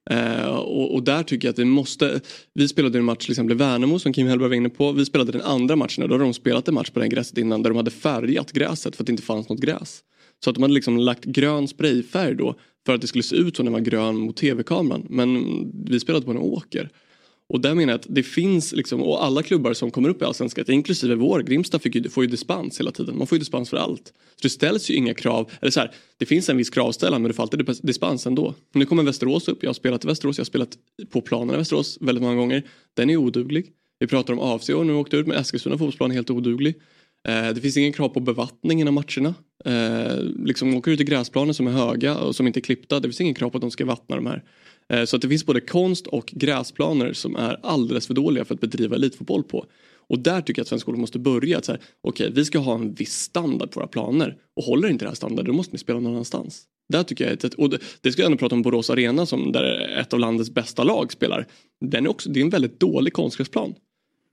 Eh, 0.10 0.46
och, 0.46 0.94
och, 0.94 1.04
där 1.04 1.24
tycker 1.24 1.48
jag 1.48 1.54
att 1.54 1.60
vi 1.60 1.66
måste, 1.66 2.22
vi 2.54 2.68
spelade 2.68 2.98
en 2.98 3.06
match 3.06 3.26
till 3.26 3.32
exempel 3.32 3.56
i 3.56 3.58
Värnamo 3.58 4.00
som 4.00 4.14
Kim 4.14 4.28
Hellberg 4.28 4.50
var 4.50 4.56
inne 4.56 4.70
på. 4.70 4.92
Vi 4.92 5.06
spelade 5.06 5.32
den 5.32 5.42
andra 5.42 5.76
matchen 5.76 6.04
och 6.04 6.10
då 6.10 6.16
hade 6.16 6.24
de 6.24 6.34
spelat 6.34 6.68
en 6.68 6.74
match 6.74 6.90
på 6.90 7.00
den 7.00 7.10
gräset 7.10 7.38
innan 7.38 7.64
där 7.64 7.70
de 7.70 7.76
hade 7.76 7.92
färgat 7.92 8.52
gräset 8.52 8.96
för 8.96 9.04
att 9.04 9.08
det 9.08 9.12
inte 9.12 9.24
fanns 9.24 9.50
något 9.50 9.60
gräs. 9.60 10.04
Så 10.44 10.50
att 10.50 10.56
de 10.56 10.62
hade 10.62 10.74
liksom 10.74 10.98
lagt 10.98 11.26
grön 11.26 11.68
sprayfärg 11.68 12.36
då 12.36 12.56
för 12.86 12.94
att 12.94 13.02
det 13.02 13.08
skulle 13.08 13.24
se 13.24 13.36
ut 13.36 13.56
som 13.56 13.66
den 13.66 13.74
var 13.74 13.80
grön 13.80 14.18
mot 14.18 14.38
tv-kameran. 14.38 15.06
Men 15.10 15.46
vi 15.86 16.00
spelade 16.00 16.26
på 16.26 16.32
en 16.32 16.38
åker. 16.38 16.90
Och 17.54 17.62
där 17.62 17.76
menar 17.76 17.94
jag 17.94 18.00
att 18.00 18.06
det 18.10 18.24
finns 18.24 18.72
liksom, 18.72 19.02
och 19.02 19.26
alla 19.26 19.44
klubbar 19.44 19.74
som 19.74 19.92
kommer 19.92 20.10
upp 20.10 20.22
i 20.22 20.26
Allsvenskan, 20.26 20.66
inklusive 20.68 21.16
vår, 21.16 21.40
Grimsta 21.40 21.80
fick 21.80 21.96
ju, 21.96 22.10
får 22.10 22.24
ju 22.24 22.30
dispens 22.30 22.80
hela 22.80 22.92
tiden. 22.92 23.18
Man 23.18 23.28
får 23.28 23.36
ju 23.36 23.40
dispens 23.40 23.70
för 23.70 23.78
allt. 23.78 24.08
Så 24.08 24.42
det 24.42 24.50
ställs 24.50 24.90
ju 24.90 24.96
inga 24.96 25.14
krav, 25.14 25.52
eller 25.62 25.72
så 25.72 25.80
här, 25.80 25.92
det 26.18 26.26
finns 26.26 26.50
en 26.50 26.58
viss 26.58 26.70
kravställan 26.70 27.22
men 27.22 27.30
du 27.30 27.34
får 27.34 27.44
alltid 27.44 27.70
dispens 27.82 28.28
ändå. 28.28 28.56
Nu 28.74 28.86
kommer 28.86 29.04
Västerås 29.04 29.48
upp, 29.48 29.64
jag 29.64 29.70
har 29.70 29.74
spelat 29.74 30.06
i 30.06 30.08
Västerås, 30.08 30.38
jag 30.38 30.42
har 30.42 30.46
spelat 30.46 30.78
på 31.10 31.22
planen 31.22 31.56
i 31.56 31.58
Västerås 31.58 31.98
väldigt 32.02 32.22
många 32.22 32.36
gånger. 32.36 32.64
Den 32.94 33.10
är 33.10 33.18
oduglig. 33.18 33.66
Vi 34.00 34.08
pratar 34.08 34.34
om 34.34 34.40
AFC 34.40 34.70
och 34.70 34.86
nu 34.86 34.94
åkte 34.94 35.18
ut 35.18 35.28
med 35.28 35.38
Eskilstuna 35.38 35.78
fotbollsplan 35.78 36.12
helt 36.12 36.30
oduglig. 36.30 36.76
Eh, 37.28 37.50
det 37.50 37.62
finns 37.62 37.78
ingen 37.78 37.94
krav 37.94 38.10
på 38.10 38.20
bevattning 38.20 38.82
innan 38.82 38.94
matcherna. 38.94 39.36
Eh, 39.66 40.24
liksom 40.46 40.78
åker 40.78 40.92
ut 40.92 41.02
i 41.02 41.04
gräsplaner 41.04 41.54
som 41.54 41.68
är 41.68 41.72
höga 41.72 42.18
och 42.18 42.36
som 42.36 42.48
inte 42.48 42.60
är 42.60 42.62
klippta. 42.62 43.00
Det 43.00 43.08
finns 43.08 43.22
ingen 43.22 43.36
krav 43.36 43.50
på 43.50 43.58
att 43.58 43.62
de 43.62 43.72
ska 43.72 43.86
vattna 43.86 44.16
de 44.16 44.26
här. 44.26 44.44
Eh, 44.90 45.06
så 45.06 45.16
att 45.16 45.22
det 45.22 45.30
finns 45.30 45.46
både 45.46 45.62
konst 45.62 46.08
och 46.08 46.34
gräsplaner 46.36 47.14
som 47.14 47.36
är 47.36 47.60
alldeles 47.64 48.08
för 48.08 48.14
dåliga 48.14 48.46
för 48.46 48.54
att 48.54 48.62
bedriva 48.62 48.96
elitfotboll 48.96 49.44
på. 49.44 49.66
Och 50.10 50.20
där 50.20 50.42
tycker 50.42 50.60
jag 50.60 50.64
att 50.64 50.68
svensk 50.68 50.84
skola 50.84 50.98
måste 50.98 51.20
börja. 51.20 51.58
Okej, 51.58 51.78
okay, 52.04 52.30
vi 52.30 52.46
ska 52.46 52.60
ha 52.60 52.76
en 52.76 52.94
viss 52.94 53.14
standard 53.14 53.72
på 53.72 53.80
våra 53.80 53.88
planer. 53.88 54.38
Och 54.56 54.64
håller 54.64 54.90
inte 54.90 55.06
den 55.06 55.10
här 55.10 55.16
standarden 55.16 55.46
då 55.46 55.54
måste 55.54 55.74
ni 55.74 55.80
spela 55.80 56.00
någon 56.00 56.12
annanstans. 56.12 56.64
Där 56.90 57.04
tycker 57.04 57.26
jag 57.26 57.46
att, 57.46 57.54
och 57.54 57.70
det, 57.70 57.80
det 58.02 58.12
ska 58.12 58.22
jag 58.22 58.26
ändå 58.26 58.38
prata 58.38 58.56
om 58.56 58.62
Borås 58.62 58.90
Arena 58.90 59.26
som 59.26 59.52
där 59.52 59.98
ett 60.00 60.14
av 60.14 60.20
landets 60.20 60.50
bästa 60.50 60.84
lag 60.84 61.12
spelar. 61.12 61.48
Den 61.86 62.06
är 62.06 62.10
också, 62.10 62.30
det 62.30 62.40
är 62.40 62.44
en 62.44 62.50
väldigt 62.50 62.80
dålig 62.80 63.14
konstgräsplan. 63.14 63.76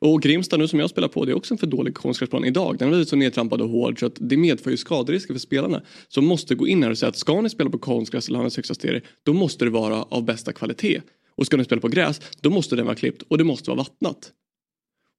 Och 0.02 0.22
Grimsta 0.22 0.56
nu 0.56 0.68
som 0.68 0.80
jag 0.80 0.90
spelar 0.90 1.08
på 1.08 1.24
det 1.24 1.32
är 1.32 1.36
också 1.36 1.54
en 1.54 1.58
för 1.58 1.66
dålig 1.66 1.94
konstgräsplan 1.94 2.44
idag. 2.44 2.78
Den 2.78 2.88
har 2.88 2.90
blivit 2.90 3.08
så 3.08 3.16
nedtrampad 3.16 3.60
och 3.60 3.68
hård 3.68 4.00
så 4.00 4.06
att 4.06 4.16
det 4.20 4.36
medför 4.36 4.70
ju 4.70 4.76
skaderisker 4.76 5.34
för 5.34 5.40
spelarna. 5.40 5.82
Som 6.08 6.26
måste 6.26 6.54
gå 6.54 6.68
in 6.68 6.82
här 6.82 6.90
och 6.90 6.98
säga 6.98 7.08
att 7.08 7.16
ska 7.16 7.40
ni 7.40 7.50
spela 7.50 7.70
på 7.70 7.78
konstgräs 7.78 8.28
eller 8.28 8.38
landets 8.38 8.56
högsta 8.56 8.74
serie 8.74 9.02
då 9.22 9.32
måste 9.32 9.64
det 9.64 9.70
vara 9.70 10.02
av 10.02 10.24
bästa 10.24 10.52
kvalitet. 10.52 11.00
Och 11.36 11.46
ska 11.46 11.56
ni 11.56 11.64
spela 11.64 11.80
på 11.80 11.88
gräs 11.88 12.20
då 12.40 12.50
måste 12.50 12.76
den 12.76 12.86
vara 12.86 12.96
klippt 12.96 13.22
och 13.28 13.38
det 13.38 13.44
måste 13.44 13.70
vara 13.70 13.78
vattnat. 13.78 14.32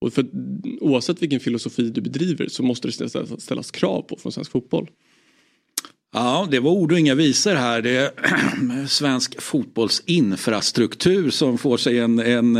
Och 0.01 0.13
för, 0.13 0.25
oavsett 0.81 1.21
vilken 1.21 1.39
filosofi 1.39 1.89
du 1.89 2.01
bedriver 2.01 2.47
så 2.47 2.63
måste 2.63 2.87
det 2.87 2.91
ställas, 2.91 3.41
ställas 3.41 3.71
krav 3.71 4.01
på 4.01 4.15
från 4.15 4.31
svensk 4.31 4.51
fotboll. 4.51 4.89
Ja, 6.13 6.47
det 6.51 6.59
var 6.59 6.71
ord 6.71 6.91
och 6.91 6.99
inga 6.99 7.15
visor 7.15 7.53
här. 7.53 7.81
Det 7.81 7.95
är 7.97 8.11
svensk 8.87 9.41
fotbollsinfrastruktur 9.41 11.29
som 11.29 11.57
får 11.57 11.77
sig 11.77 11.99
en, 11.99 12.19
en, 12.19 12.55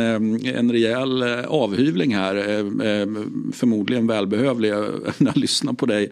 en 0.45 0.71
rejäl 0.71 1.21
eh, 1.21 1.45
avhyvling 1.45 2.15
här. 2.15 2.35
Eh, 2.35 2.91
eh, 2.91 3.07
förmodligen 3.53 4.07
välbehövlig 4.07 4.71
när 5.17 5.31
jag 5.31 5.37
lyssnar 5.37 5.73
på 5.73 5.85
dig. 5.85 6.11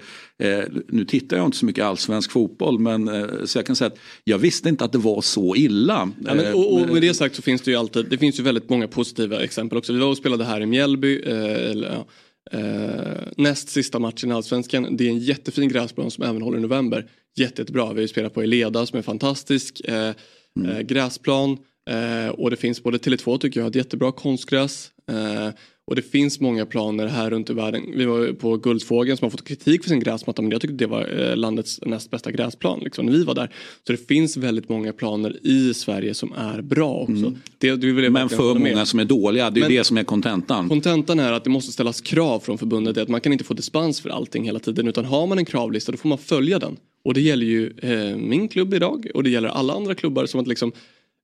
Nu 0.87 1.05
tittar 1.05 1.37
jag 1.37 1.45
inte 1.45 1.57
så 1.57 1.65
mycket 1.65 1.85
allsvensk 1.85 2.31
fotboll 2.31 2.79
men 2.79 3.27
så 3.47 3.57
jag 3.57 3.65
kan 3.65 3.75
säga 3.75 3.87
att 3.87 3.99
jag 4.23 4.37
visste 4.37 4.69
inte 4.69 4.85
att 4.85 4.91
det 4.91 4.97
var 4.97 5.21
så 5.21 5.55
illa. 5.55 6.11
Ja, 6.25 6.33
men, 6.33 6.53
och, 6.53 6.73
och, 6.73 6.89
med 6.89 7.01
det 7.01 7.13
sagt 7.13 7.35
så 7.35 7.41
finns 7.41 7.61
det 7.61 7.71
ju 7.71 7.77
alltid, 7.77 8.05
det 8.09 8.17
finns 8.17 8.39
ju 8.39 8.43
väldigt 8.43 8.69
många 8.69 8.87
positiva 8.87 9.43
exempel 9.43 9.77
också. 9.77 9.93
Vi 9.93 9.99
var 9.99 10.07
och 10.07 10.17
spelade 10.17 10.45
här 10.45 10.61
i 10.61 10.65
Mjällby. 10.65 11.19
Eller, 11.21 11.89
ja. 11.89 12.05
Uh, 12.53 13.27
näst 13.37 13.69
sista 13.69 13.99
matchen 13.99 14.31
i 14.31 14.33
Allsvenskan. 14.33 14.97
Det 14.97 15.05
är 15.05 15.09
en 15.09 15.19
jättefin 15.19 15.69
gräsplan 15.69 16.11
som 16.11 16.23
även 16.23 16.41
håller 16.41 16.57
i 16.57 16.61
november 16.61 17.05
jätte, 17.39 17.61
jättebra. 17.61 17.93
Vi 17.93 18.07
spelar 18.07 18.29
på 18.29 18.41
Eleda 18.41 18.85
som 18.85 18.97
är 18.97 19.03
fantastisk. 19.03 19.81
Eh, 19.85 20.13
mm. 20.59 20.71
Eh, 20.71 20.79
gräsplan 20.79 21.57
eh, 21.89 22.29
och 22.29 22.49
det 22.49 22.55
finns 22.55 22.83
både 22.83 22.97
Tele2 22.97 23.37
tycker 23.37 23.59
jag 23.59 23.65
har 23.65 23.69
ett 23.69 23.75
jättebra 23.75 24.11
konstgräs. 24.11 24.91
Och 25.89 25.95
det 25.95 26.01
finns 26.01 26.39
många 26.39 26.65
planer 26.65 27.07
här 27.07 27.29
runt 27.29 27.49
i 27.49 27.53
världen. 27.53 27.83
Vi 27.95 28.05
var 28.05 28.33
på 28.33 28.57
Guldfågeln 28.57 29.17
som 29.17 29.25
har 29.25 29.29
fått 29.29 29.47
kritik 29.47 29.83
för 29.83 29.89
sin 29.89 29.99
gräsmatta 29.99 30.41
men 30.41 30.51
jag 30.51 30.61
tyckte 30.61 30.75
det 30.75 30.87
var 30.87 31.29
eh, 31.29 31.35
landets 31.35 31.79
näst 31.81 32.11
bästa 32.11 32.31
gräsplan 32.31 32.79
liksom, 32.79 33.05
när 33.05 33.13
vi 33.13 33.23
var 33.23 33.35
där. 33.35 33.51
Så 33.87 33.91
det 33.91 34.07
finns 34.07 34.37
väldigt 34.37 34.69
många 34.69 34.93
planer 34.93 35.37
i 35.43 35.73
Sverige 35.73 36.13
som 36.13 36.33
är 36.33 36.61
bra 36.61 36.93
också. 36.93 37.13
Mm. 37.13 37.37
Det, 37.57 37.75
det 37.75 38.09
men 38.09 38.29
för 38.29 38.53
många 38.53 38.75
med. 38.75 38.87
som 38.87 38.99
är 38.99 39.05
dåliga, 39.05 39.49
det 39.49 39.59
är 39.59 39.61
men, 39.61 39.69
det 39.69 39.83
som 39.83 39.97
är 39.97 40.03
kontentan. 40.03 40.69
Kontentan 40.69 41.19
är 41.19 41.31
att 41.31 41.43
det 41.43 41.49
måste 41.49 41.71
ställas 41.71 42.01
krav 42.01 42.39
från 42.39 42.57
förbundet. 42.57 42.97
Att 42.97 43.09
man 43.09 43.21
kan 43.21 43.31
inte 43.31 43.45
få 43.45 43.53
dispens 43.53 44.01
för 44.01 44.09
allting 44.09 44.43
hela 44.43 44.59
tiden 44.59 44.87
utan 44.87 45.05
har 45.05 45.27
man 45.27 45.37
en 45.37 45.45
kravlista 45.45 45.91
då 45.91 45.97
får 45.97 46.09
man 46.09 46.17
följa 46.17 46.59
den. 46.59 46.77
Och 47.03 47.13
det 47.13 47.21
gäller 47.21 47.45
ju 47.45 47.73
eh, 47.77 48.17
min 48.17 48.47
klubb 48.47 48.73
idag 48.73 49.07
och 49.13 49.23
det 49.23 49.29
gäller 49.29 49.49
alla 49.49 49.73
andra 49.73 49.95
klubbar 49.95 50.25
som 50.25 50.39
att 50.39 50.47
liksom 50.47 50.71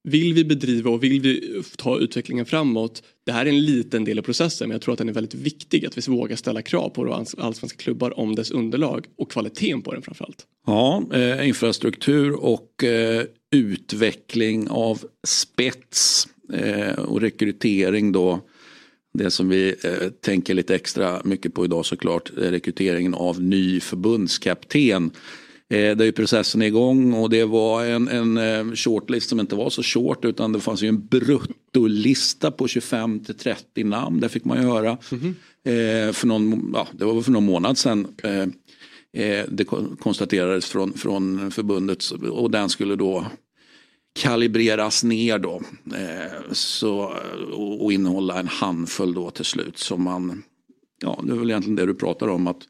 vill 0.06 0.34
vi 0.34 0.44
bedriva 0.44 0.90
och 0.90 1.04
vill 1.04 1.20
vi 1.20 1.62
ta 1.76 1.98
utvecklingen 1.98 2.46
framåt. 2.46 3.02
Det 3.24 3.32
här 3.32 3.46
är 3.46 3.50
en 3.50 3.64
liten 3.64 4.04
del 4.04 4.18
av 4.18 4.22
processen 4.22 4.68
men 4.68 4.74
jag 4.74 4.82
tror 4.82 4.92
att 4.92 4.98
den 4.98 5.08
är 5.08 5.12
väldigt 5.12 5.34
viktig 5.34 5.86
att 5.86 5.98
vi 5.98 6.12
vågar 6.12 6.36
ställa 6.36 6.62
krav 6.62 6.88
på 6.88 7.04
våra 7.04 7.24
allsvenska 7.38 7.78
klubbar 7.78 8.18
om 8.18 8.34
dess 8.34 8.50
underlag 8.50 9.06
och 9.18 9.30
kvaliteten 9.30 9.82
på 9.82 9.92
den 9.92 10.02
framförallt. 10.02 10.46
Ja, 10.66 11.02
eh, 11.12 11.48
infrastruktur 11.48 12.32
och 12.32 12.84
eh, 12.84 13.24
utveckling 13.50 14.68
av 14.68 15.04
spets 15.26 16.28
eh, 16.52 16.98
och 16.98 17.20
rekrytering 17.20 18.12
då 18.12 18.40
det 19.14 19.30
som 19.30 19.48
vi 19.48 19.74
eh, 19.84 20.08
tänker 20.20 20.54
lite 20.54 20.74
extra 20.74 21.20
mycket 21.24 21.54
på 21.54 21.64
idag 21.64 21.86
såklart, 21.86 22.30
eh, 22.38 22.40
rekryteringen 22.40 23.14
av 23.14 23.40
ny 23.42 23.80
förbundskapten. 23.80 25.10
Eh, 25.68 25.96
där 25.96 26.02
är 26.02 26.12
processen 26.12 26.62
igång 26.62 27.12
och 27.12 27.30
det 27.30 27.44
var 27.44 27.84
en, 27.84 28.08
en 28.08 28.36
eh, 28.36 28.74
shortlist 28.74 29.28
som 29.28 29.40
inte 29.40 29.56
var 29.56 29.70
så 29.70 29.82
short 29.82 30.24
utan 30.24 30.52
det 30.52 30.60
fanns 30.60 30.82
ju 30.82 30.88
en 30.88 31.06
bruttolista 31.06 32.50
på 32.50 32.68
25 32.68 33.24
till 33.24 33.34
30 33.34 33.84
namn. 33.84 34.20
Det 34.20 34.28
fick 34.28 34.44
man 34.44 34.62
ju 34.62 34.68
höra. 34.68 34.98
Mm 35.12 35.24
-hmm. 35.64 36.08
eh, 36.08 36.12
för 36.12 36.26
någon, 36.26 36.70
ja, 36.74 36.88
det 36.92 37.04
var 37.04 37.22
för 37.22 37.32
någon 37.32 37.44
månad 37.44 37.78
sedan. 37.78 38.06
Eh, 38.22 38.40
eh 39.22 39.44
det 39.48 39.64
konstaterades 40.00 40.66
från, 40.66 40.92
från 40.92 41.50
förbundet 41.50 42.10
och 42.30 42.50
den 42.50 42.68
skulle 42.68 42.96
då 42.96 43.26
kalibreras 44.20 45.04
ner 45.04 45.38
då. 45.38 45.62
Eh, 45.94 46.52
så, 46.52 47.14
och, 47.52 47.84
och 47.84 47.92
innehålla 47.92 48.40
en 48.40 48.48
handfull 48.48 49.14
då 49.14 49.30
till 49.30 49.44
slut. 49.44 49.78
Som 49.78 50.02
man, 50.02 50.42
ja 51.02 51.20
det 51.22 51.32
är 51.32 51.36
väl 51.36 51.50
egentligen 51.50 51.76
det 51.76 51.86
du 51.86 51.94
pratar 51.94 52.28
om. 52.28 52.46
att 52.46 52.68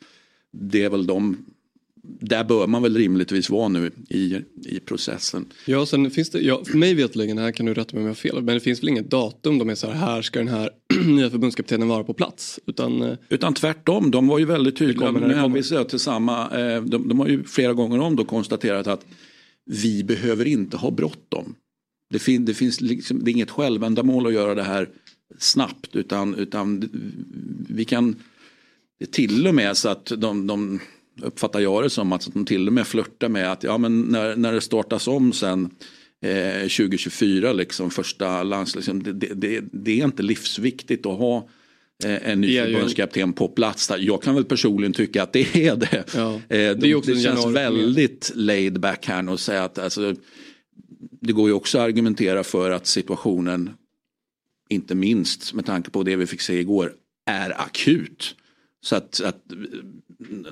Det 0.52 0.82
är 0.82 0.90
väl 0.90 1.06
de 1.06 1.36
där 2.20 2.44
bör 2.44 2.66
man 2.66 2.82
väl 2.82 2.96
rimligtvis 2.96 3.50
vara 3.50 3.68
nu 3.68 3.90
i, 4.08 4.40
i 4.66 4.80
processen. 4.80 5.46
Ja, 5.64 5.86
sen 5.86 6.10
finns 6.10 6.30
det, 6.30 6.40
ja, 6.40 6.64
för 6.64 6.78
mig 6.78 6.94
vetligen, 6.94 7.38
här 7.38 7.52
kan 7.52 7.66
du 7.66 7.74
rätta 7.74 7.96
mig 7.96 8.00
om 8.00 8.06
jag 8.06 8.10
har 8.10 8.14
fel, 8.14 8.42
men 8.42 8.54
det 8.54 8.60
finns 8.60 8.82
väl 8.82 8.88
inget 8.88 9.10
datum 9.10 9.58
de 9.58 9.68
är 9.70 9.74
så 9.74 9.86
här, 9.86 9.94
här 9.94 10.22
ska 10.22 10.38
den 10.38 10.48
här 10.48 10.70
nya 11.06 11.30
förbundskaptenen 11.30 11.88
vara 11.88 12.04
på 12.04 12.14
plats. 12.14 12.60
Utan, 12.66 13.02
eh, 13.02 13.16
utan 13.28 13.54
tvärtom, 13.54 14.10
de 14.10 14.26
var 14.26 14.38
ju 14.38 14.44
väldigt 14.44 14.76
tydliga, 14.76 15.10
nu 15.10 15.34
hänvisar 15.34 15.76
jag 15.76 15.88
till 15.88 15.98
samma, 15.98 16.58
eh, 16.60 16.82
de, 16.82 17.08
de 17.08 17.20
har 17.20 17.28
ju 17.28 17.44
flera 17.44 17.72
gånger 17.72 18.00
om 18.00 18.16
då 18.16 18.24
konstaterat 18.24 18.86
att 18.86 19.06
vi 19.64 20.04
behöver 20.04 20.44
inte 20.44 20.76
ha 20.76 20.90
bråttom. 20.90 21.54
Det, 22.10 22.18
fin, 22.18 22.44
det 22.44 22.54
finns 22.54 22.80
liksom, 22.80 23.24
det 23.24 23.30
är 23.30 23.32
inget 23.32 23.50
självändamål 23.50 24.26
att 24.26 24.32
göra 24.32 24.54
det 24.54 24.62
här 24.62 24.88
snabbt 25.38 25.96
utan, 25.96 26.34
utan 26.34 26.90
vi 27.68 27.84
kan 27.84 28.16
det 28.98 29.04
är 29.04 29.06
till 29.06 29.46
och 29.46 29.54
med 29.54 29.76
så 29.76 29.88
att 29.88 30.12
de, 30.16 30.46
de 30.46 30.80
uppfattar 31.22 31.60
jag 31.60 31.82
det 31.82 31.90
som 31.90 32.12
att 32.12 32.28
de 32.34 32.44
till 32.44 32.66
och 32.66 32.72
med 32.72 32.86
flörtar 32.86 33.28
med 33.28 33.52
att 33.52 33.62
ja, 33.62 33.78
men 33.78 34.00
när, 34.00 34.36
när 34.36 34.52
det 34.52 34.60
startas 34.60 35.08
om 35.08 35.32
sen 35.32 35.70
eh, 36.22 36.60
2024, 36.60 37.52
liksom, 37.52 37.90
första 37.90 38.42
lands, 38.42 38.76
liksom, 38.76 39.02
det, 39.02 39.12
det, 39.12 39.60
det, 39.72 40.00
är 40.00 40.04
inte 40.04 40.22
livsviktigt 40.22 41.06
att 41.06 41.18
ha 41.18 41.48
eh, 42.04 42.30
en 42.30 42.40
ny 42.40 42.58
förbundskapten 42.58 43.32
på 43.32 43.48
plats. 43.48 43.88
Där. 43.88 43.98
Jag 43.98 44.22
kan 44.22 44.34
väl 44.34 44.44
personligen 44.44 44.92
tycka 44.92 45.22
att 45.22 45.32
det 45.32 45.56
är 45.56 45.76
det. 45.76 46.04
Ja, 46.14 46.34
eh, 46.34 46.40
det, 46.48 46.58
är 46.90 47.14
det 47.14 47.20
känns 47.20 47.46
väldigt 47.46 48.32
laid 48.34 48.80
back 48.80 49.06
här 49.06 49.28
och 49.28 49.40
säga 49.40 49.64
att 49.64 49.78
alltså, 49.78 50.14
det 51.20 51.32
går 51.32 51.48
ju 51.48 51.54
också 51.54 51.78
att 51.78 51.84
argumentera 51.84 52.44
för 52.44 52.70
att 52.70 52.86
situationen, 52.86 53.70
inte 54.68 54.94
minst 54.94 55.54
med 55.54 55.66
tanke 55.66 55.90
på 55.90 56.02
det 56.02 56.16
vi 56.16 56.26
fick 56.26 56.40
se 56.40 56.60
igår, 56.60 56.92
är 57.26 57.60
akut. 57.60 58.34
Så 58.86 58.96
att, 58.96 59.20
att 59.20 59.42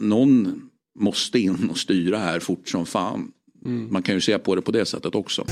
någon 0.00 0.62
måste 1.00 1.38
in 1.38 1.70
och 1.70 1.78
styra 1.78 2.18
här 2.18 2.40
fort 2.40 2.68
som 2.68 2.86
fan. 2.86 3.30
Mm. 3.64 3.92
Man 3.92 4.02
kan 4.02 4.14
ju 4.14 4.20
se 4.20 4.38
på 4.38 4.54
det 4.54 4.62
på 4.62 4.72
det 4.72 4.86
sättet 4.86 5.14
också. 5.14 5.46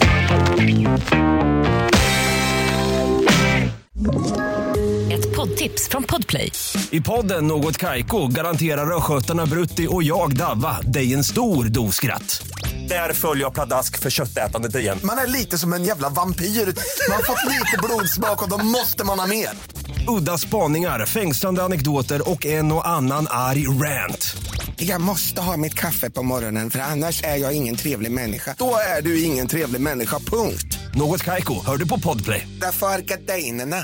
Ett 5.13 5.37
poddtips 5.37 5.89
från 5.89 6.03
Podplay. 6.03 6.53
I 6.91 7.01
podden 7.01 7.47
Något 7.47 7.77
Kaiko 7.77 8.27
garanterar 8.27 8.97
östgötarna 8.97 9.47
Brutti 9.47 9.87
och 9.91 10.03
jag, 10.03 10.37
Davva, 10.37 10.81
dig 10.81 11.15
en 11.15 11.25
stor 11.25 11.65
dos 11.65 11.95
skratt. 11.95 12.47
Där 12.89 13.13
följer 13.13 13.45
jag 13.45 13.55
pladask 13.55 13.99
för 13.99 14.11
köttätandet 14.11 14.75
igen. 14.75 14.99
Man 15.05 15.19
är 15.19 15.27
lite 15.27 15.59
som 15.59 15.73
en 15.73 15.85
jävla 15.85 16.09
vampyr. 16.09 16.47
Man 17.09 17.17
har 17.17 17.23
fått 17.23 17.53
lite 17.53 17.79
blodsmak 17.83 18.43
och 18.43 18.51
då 18.51 18.65
måste 18.65 19.05
man 19.05 19.19
ha 19.19 19.27
mer. 19.27 19.49
Udda 20.09 20.39
spaningar, 20.39 21.07
fängslande 21.07 21.63
anekdoter 21.63 22.31
och 22.31 22.47
en 22.47 22.73
och 22.73 22.89
annan 22.89 23.27
arg 23.31 23.67
rant. 23.69 24.37
Jag 24.77 25.01
måste 25.01 25.41
ha 25.41 25.57
mitt 25.57 25.75
kaffe 25.75 26.11
på 26.11 26.23
morgonen 26.23 26.71
för 26.71 26.79
annars 26.79 27.25
är 27.25 27.37
jag 27.37 27.57
ingen 27.57 27.77
trevlig 27.77 28.13
människa. 28.13 28.55
Då 28.59 28.75
är 28.99 29.03
du 29.03 29.23
ingen 29.23 29.47
trevlig 29.47 29.81
människa, 29.81 30.19
punkt. 30.19 30.79
Något 30.95 31.23
kajko, 31.23 31.55
hör 31.67 31.77
du 31.77 31.89
på 31.89 31.99
podplay. 31.99 32.49
Därför 32.61 32.87
är 32.87 33.01
gardinerna. 33.01 33.77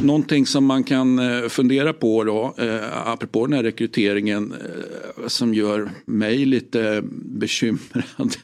Någonting 0.00 0.46
som 0.46 0.64
man 0.64 0.84
kan 0.84 1.18
eh, 1.18 1.48
fundera 1.48 1.92
på 1.92 2.24
då, 2.24 2.54
eh, 2.58 3.08
apropå 3.08 3.46
den 3.46 3.56
här 3.56 3.62
rekryteringen 3.62 4.52
eh, 4.52 5.26
som 5.26 5.54
gör 5.54 5.90
mig 6.06 6.44
lite 6.44 7.02
bekymrad. 7.12 8.36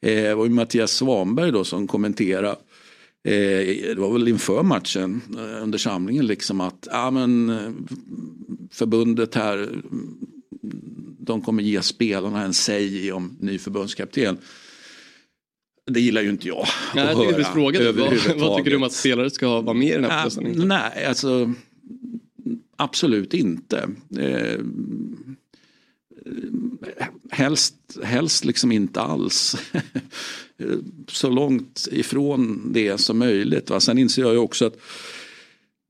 Det 0.00 0.34
var 0.34 0.44
ju 0.44 0.50
Mattias 0.50 0.90
Svanberg 0.90 1.52
då 1.52 1.64
som 1.64 1.86
kommenterade 1.86 2.48
Eh, 2.48 2.65
det 3.30 3.94
var 3.98 4.12
väl 4.12 4.28
inför 4.28 4.62
matchen 4.62 5.22
eh, 5.36 5.62
under 5.62 5.78
samlingen 5.78 6.26
liksom 6.26 6.60
att 6.60 6.88
ja, 6.90 7.10
men, 7.10 7.50
eh, 7.50 7.70
förbundet 8.70 9.34
här 9.34 9.68
de 11.18 11.42
kommer 11.42 11.62
ge 11.62 11.82
spelarna 11.82 12.42
en 12.42 12.54
säg 12.54 13.12
om 13.12 13.36
ny 13.40 13.58
förbundskapten. 13.58 14.38
Det 15.90 16.00
gillar 16.00 16.22
ju 16.22 16.30
inte 16.30 16.48
jag. 16.48 16.66
Nej, 16.94 17.06
jag 17.06 17.16
tänkte 17.16 17.44
fråga 17.44 17.92
vad, 17.92 17.96
vad 18.36 18.56
tycker 18.56 18.70
du 18.70 18.76
om 18.76 18.82
att 18.82 18.92
spelare 18.92 19.30
ska 19.30 19.60
vara 19.60 19.74
med 19.74 19.88
i 19.88 19.92
den 19.92 20.04
här 20.04 20.22
processen? 20.22 20.68
Nej, 20.68 21.06
alltså 21.06 21.52
absolut 22.76 23.34
inte. 23.34 23.88
Eh, 24.18 24.60
helst, 27.36 27.74
helst 28.02 28.44
liksom 28.44 28.72
inte 28.72 29.00
alls. 29.00 29.56
så 31.08 31.30
långt 31.30 31.88
ifrån 31.92 32.72
det 32.72 32.98
som 32.98 33.18
möjligt. 33.18 33.70
Va? 33.70 33.80
Sen 33.80 33.98
inser 33.98 34.22
jag 34.22 34.32
ju 34.32 34.38
också 34.38 34.66
att 34.66 34.76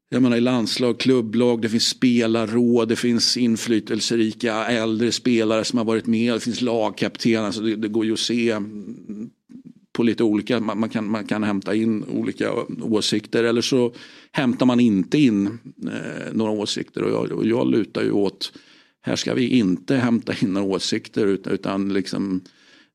jag 0.09 0.23
menar 0.23 0.37
i 0.37 0.41
landslag, 0.41 1.01
klubblag, 1.01 1.63
det 1.63 1.69
finns 1.69 1.89
spelarråd, 1.89 2.89
det 2.89 2.97
finns 2.97 3.37
inflytelserika 3.37 4.67
äldre 4.67 5.13
spelare 5.13 5.65
som 5.65 5.79
har 5.79 5.85
varit 5.85 6.07
med, 6.07 6.35
det 6.35 6.41
finns 6.41 6.61
lagkapten, 6.61 7.45
alltså 7.45 7.61
det, 7.61 7.77
det 7.77 7.89
går 7.89 8.05
ju 8.05 8.13
att 8.13 8.19
se 8.19 8.61
på 9.93 10.03
lite 10.03 10.25
olika, 10.25 10.61
man, 10.61 10.81
man, 10.81 10.89
kan, 10.89 11.11
man 11.11 11.27
kan 11.27 11.43
hämta 11.43 11.75
in 11.75 12.05
olika 12.05 12.53
åsikter 12.83 13.45
eller 13.45 13.63
så 13.63 13.95
hämtar 14.33 14.67
man 14.67 14.81
inte 14.81 15.19
in 15.19 15.47
eh, 15.83 16.33
några 16.33 16.53
åsikter 16.53 17.03
och 17.03 17.11
jag, 17.11 17.33
och 17.33 17.47
jag 17.47 17.71
lutar 17.71 18.03
ju 18.03 18.11
åt 18.11 18.53
här 19.07 19.17
ska 19.17 19.35
vi 19.35 19.49
inte 19.49 19.97
hämta 19.97 20.35
in 20.43 20.53
några 20.53 20.67
åsikter 20.67 21.27
utan, 21.27 21.53
utan 21.53 21.93
liksom 21.93 22.41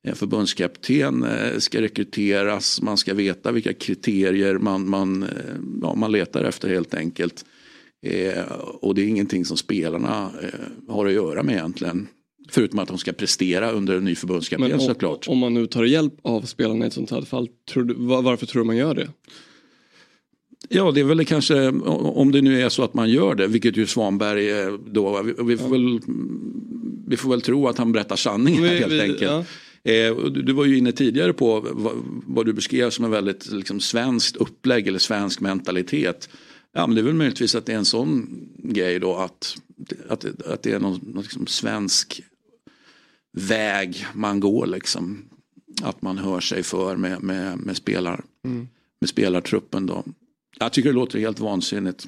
en 0.04 0.16
förbundskapten 0.16 1.24
eh, 1.24 1.58
ska 1.58 1.82
rekryteras, 1.82 2.82
man 2.82 2.98
ska 2.98 3.14
veta 3.14 3.52
vilka 3.52 3.74
kriterier 3.74 4.58
man, 4.58 4.90
man, 4.90 5.24
eh, 5.24 5.30
ja, 5.82 5.96
man 5.96 6.12
letar 6.12 6.44
efter 6.44 6.70
helt 6.70 6.94
enkelt. 6.94 7.46
Eh, 8.06 8.44
och 8.82 8.96
det 8.96 9.02
är 9.02 9.08
ingenting 9.08 9.46
som 9.46 9.58
spelarna 9.58 10.32
eh, 10.42 10.94
har 10.94 11.06
att 11.06 11.14
göra 11.14 11.44
med 11.44 11.56
egentligen. 11.56 12.08
Förutom 12.50 12.80
att 12.80 12.88
de 12.88 12.98
ska 12.98 13.14
prestera 13.14 13.72
under 13.72 13.96
en 13.96 14.04
ny 14.04 14.16
förbundskapten 14.16 14.80
såklart. 14.80 15.28
Om 15.28 15.38
man 15.38 15.54
nu 15.54 15.68
tar 15.68 15.84
hjälp 15.84 16.14
av 16.22 16.42
spelarna 16.42 16.86
i 16.86 16.88
ett 16.88 16.94
sånt 16.94 17.12
här 17.12 17.22
fall, 17.22 17.48
tror 17.72 17.84
du, 17.84 17.94
varför 17.98 18.46
tror 18.46 18.62
du 18.62 18.68
man 18.68 18.78
gör 18.78 18.96
det? 18.96 19.10
Ja, 20.70 20.92
det 20.92 21.00
är 21.00 21.04
väl 21.04 21.26
kanske 21.26 21.68
om 21.68 22.32
det 22.32 22.42
nu 22.42 22.62
är 22.62 22.70
så 22.70 22.84
att 22.84 22.94
man 22.94 23.10
gör 23.10 23.36
det, 23.36 23.48
vilket 23.48 23.78
ju 23.78 23.88
Svanberg 23.88 24.78
då, 24.92 25.24
vi 25.24 25.58
får, 25.58 25.70
väl, 25.70 26.00
vi 27.08 27.18
får 27.18 27.30
väl 27.30 27.42
tro 27.42 27.68
att 27.68 27.78
han 27.78 27.92
berättar 27.92 28.16
sanningen 28.16 28.64
helt 28.64 28.92
vi, 28.92 29.02
enkelt. 29.02 29.22
Ja. 29.22 29.46
Eh, 29.84 30.16
du, 30.16 30.54
var 30.54 30.66
ju 30.66 30.78
inne 30.78 30.92
tidigare 30.92 31.34
på 31.34 31.60
vad, 31.72 31.94
vad 32.26 32.46
du 32.46 32.54
beskrev 32.54 32.90
som 32.90 33.06
en 33.06 33.12
väldigt 33.12 33.52
liksom, 33.52 33.80
svenskt 33.80 34.36
upplägg 34.36 34.88
eller 34.88 35.00
svensk 35.00 35.40
mentalitet. 35.40 36.30
Ja, 36.74 36.88
men 36.88 36.96
det 36.96 37.02
är 37.02 37.04
väl 37.04 37.14
möjligtvis 37.14 37.56
att 37.56 37.66
det 37.66 37.74
är 37.74 37.78
en 37.78 37.86
sån 37.86 38.30
grej 38.58 39.00
då 39.00 39.16
att, 39.16 39.58
att, 40.10 40.26
att 40.42 40.64
det 40.64 40.72
är 40.72 40.80
någon, 40.80 41.00
någon 41.04 41.24
liksom 41.24 41.48
svensk 41.48 42.22
väg 43.32 44.06
man 44.14 44.40
går 44.40 44.66
liksom. 44.66 45.26
Att 45.82 46.02
man 46.02 46.18
hör 46.18 46.40
sig 46.40 46.64
för 46.64 46.96
med, 46.96 47.24
med, 47.24 47.58
med, 47.58 47.78
spelar, 47.78 48.24
mm. 48.46 48.68
med 49.00 49.10
spelartruppen 49.10 49.86
då. 49.86 50.04
Jag 50.60 50.74
tycker 50.74 50.90
det 50.90 50.96
låter 50.96 51.20
helt 51.20 51.40
vansinnigt. 51.40 52.08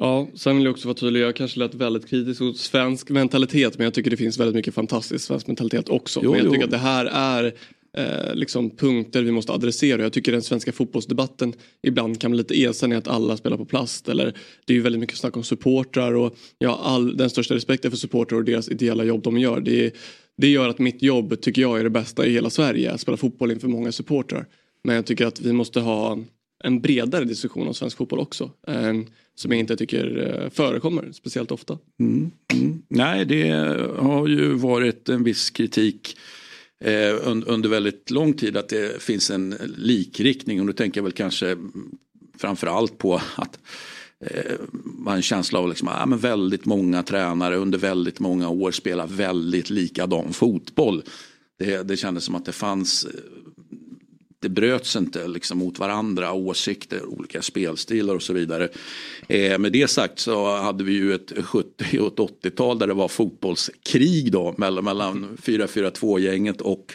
Ja, 0.00 0.28
sen 0.34 0.56
vill 0.56 0.64
jag 0.64 0.72
också 0.72 0.88
vara 0.88 0.96
tydlig, 0.96 1.20
jag 1.20 1.36
kanske 1.36 1.58
lät 1.58 1.74
väldigt 1.74 2.06
kritisk 2.06 2.40
mot 2.40 2.58
svensk 2.58 3.10
mentalitet 3.10 3.78
men 3.78 3.84
jag 3.84 3.94
tycker 3.94 4.10
det 4.10 4.16
finns 4.16 4.38
väldigt 4.38 4.54
mycket 4.54 4.74
fantastisk 4.74 5.24
svensk 5.24 5.46
mentalitet 5.46 5.88
också. 5.88 6.20
Jo, 6.22 6.30
men 6.30 6.40
jag 6.40 6.52
tycker 6.52 6.64
att 6.64 6.70
det 6.70 6.76
här 6.76 7.06
är 7.06 7.54
eh, 7.96 8.34
liksom 8.34 8.70
punkter 8.70 9.22
vi 9.22 9.30
måste 9.30 9.52
adressera. 9.52 10.02
Jag 10.02 10.12
tycker 10.12 10.32
den 10.32 10.42
svenska 10.42 10.72
fotbollsdebatten 10.72 11.52
ibland 11.82 12.20
kan 12.20 12.30
bli 12.30 12.38
lite 12.38 12.62
ensam 12.62 12.92
i 12.92 12.96
att 12.96 13.08
alla 13.08 13.36
spelar 13.36 13.56
på 13.56 13.64
plast. 13.64 14.08
Eller, 14.08 14.34
det 14.64 14.72
är 14.72 14.74
ju 14.74 14.82
väldigt 14.82 15.00
mycket 15.00 15.16
snack 15.16 15.36
om 15.36 15.44
supportrar 15.44 16.12
och 16.12 16.36
jag 16.58 16.70
har 16.70 16.94
all, 16.94 17.16
den 17.16 17.30
största 17.30 17.54
respekten 17.54 17.90
för 17.90 17.98
supportrar 17.98 18.38
och 18.38 18.44
deras 18.44 18.68
ideella 18.68 19.04
jobb 19.04 19.22
de 19.22 19.38
gör. 19.38 19.60
Det, 19.60 19.94
det 20.36 20.48
gör 20.48 20.68
att 20.68 20.78
mitt 20.78 21.02
jobb 21.02 21.40
tycker 21.40 21.62
jag 21.62 21.80
är 21.80 21.84
det 21.84 21.90
bästa 21.90 22.26
i 22.26 22.32
hela 22.32 22.50
Sverige, 22.50 22.92
att 22.92 23.00
spela 23.00 23.16
fotboll 23.16 23.50
inför 23.50 23.68
många 23.68 23.92
supportrar. 23.92 24.46
Men 24.84 24.96
jag 24.96 25.06
tycker 25.06 25.26
att 25.26 25.40
vi 25.40 25.52
måste 25.52 25.80
ha 25.80 26.18
en 26.64 26.80
bredare 26.80 27.24
diskussion 27.24 27.68
om 27.68 27.74
svensk 27.74 27.96
fotboll 27.96 28.18
också. 28.18 28.50
En, 28.66 29.06
som 29.34 29.52
jag 29.52 29.60
inte 29.60 29.76
tycker 29.76 30.42
eh, 30.42 30.50
förekommer 30.50 31.12
speciellt 31.12 31.50
ofta. 31.50 31.78
Mm. 32.00 32.30
Mm. 32.52 32.82
Nej, 32.88 33.24
det 33.24 33.50
har 33.98 34.28
ju 34.28 34.54
varit 34.54 35.08
en 35.08 35.24
viss 35.24 35.50
kritik 35.50 36.16
eh, 36.80 37.14
under 37.46 37.68
väldigt 37.68 38.10
lång 38.10 38.32
tid 38.32 38.56
att 38.56 38.68
det 38.68 39.02
finns 39.02 39.30
en 39.30 39.54
likriktning 39.76 40.60
och 40.60 40.66
då 40.66 40.72
tänker 40.72 40.98
jag 40.98 41.04
väl 41.04 41.12
kanske 41.12 41.56
framförallt 42.38 42.98
på 42.98 43.20
att 43.36 43.58
eh, 44.20 44.52
man 44.72 45.06
har 45.06 45.16
en 45.16 45.22
känsla 45.22 45.58
av 45.58 45.68
liksom, 45.68 45.88
ja, 45.88 46.06
men 46.06 46.18
väldigt 46.18 46.64
många 46.64 47.02
tränare 47.02 47.56
under 47.56 47.78
väldigt 47.78 48.20
många 48.20 48.48
år 48.48 48.70
spelar 48.70 49.06
väldigt 49.06 49.70
likadan 49.70 50.32
fotboll. 50.32 51.02
Det, 51.58 51.88
det 51.88 51.96
kändes 51.96 52.24
som 52.24 52.34
att 52.34 52.44
det 52.44 52.52
fanns 52.52 53.06
det 54.46 54.50
bröts 54.50 54.96
inte 54.96 55.28
liksom 55.28 55.58
mot 55.58 55.78
varandra, 55.78 56.32
åsikter, 56.32 57.06
olika 57.06 57.42
spelstilar 57.42 58.14
och 58.14 58.22
så 58.22 58.32
vidare. 58.32 58.68
Eh, 59.28 59.58
med 59.58 59.72
det 59.72 59.90
sagt 59.90 60.18
så 60.18 60.56
hade 60.56 60.84
vi 60.84 60.92
ju 60.92 61.14
ett 61.14 61.32
70 61.44 61.98
och 61.98 62.06
ett 62.06 62.18
80-tal 62.44 62.78
där 62.78 62.86
det 62.86 62.94
var 62.94 63.08
fotbollskrig 63.08 64.32
då 64.32 64.54
mellan, 64.58 64.84
mellan 64.84 65.36
4-4-2-gänget 65.42 66.60
och 66.60 66.94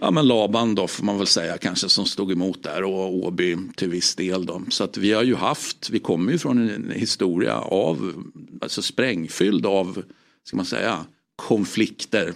ja, 0.00 0.10
men 0.10 0.28
Laban 0.28 0.74
då 0.74 0.86
får 0.86 1.04
man 1.04 1.18
väl 1.18 1.26
säga 1.26 1.58
kanske 1.58 1.88
som 1.88 2.04
stod 2.04 2.32
emot 2.32 2.62
där 2.62 2.82
och 2.82 3.14
Åby 3.14 3.56
till 3.76 3.88
viss 3.88 4.14
del 4.14 4.46
då. 4.46 4.62
Så 4.68 4.84
att 4.84 4.96
vi 4.96 5.12
har 5.12 5.22
ju 5.22 5.34
haft, 5.34 5.90
vi 5.90 5.98
kommer 5.98 6.32
ju 6.32 6.38
från 6.38 6.70
en 6.70 6.90
historia 6.94 7.58
av, 7.58 8.24
alltså 8.62 8.82
sprängfylld 8.82 9.66
av, 9.66 10.02
ska 10.44 10.56
man 10.56 10.66
säga, 10.66 11.04
konflikter 11.36 12.34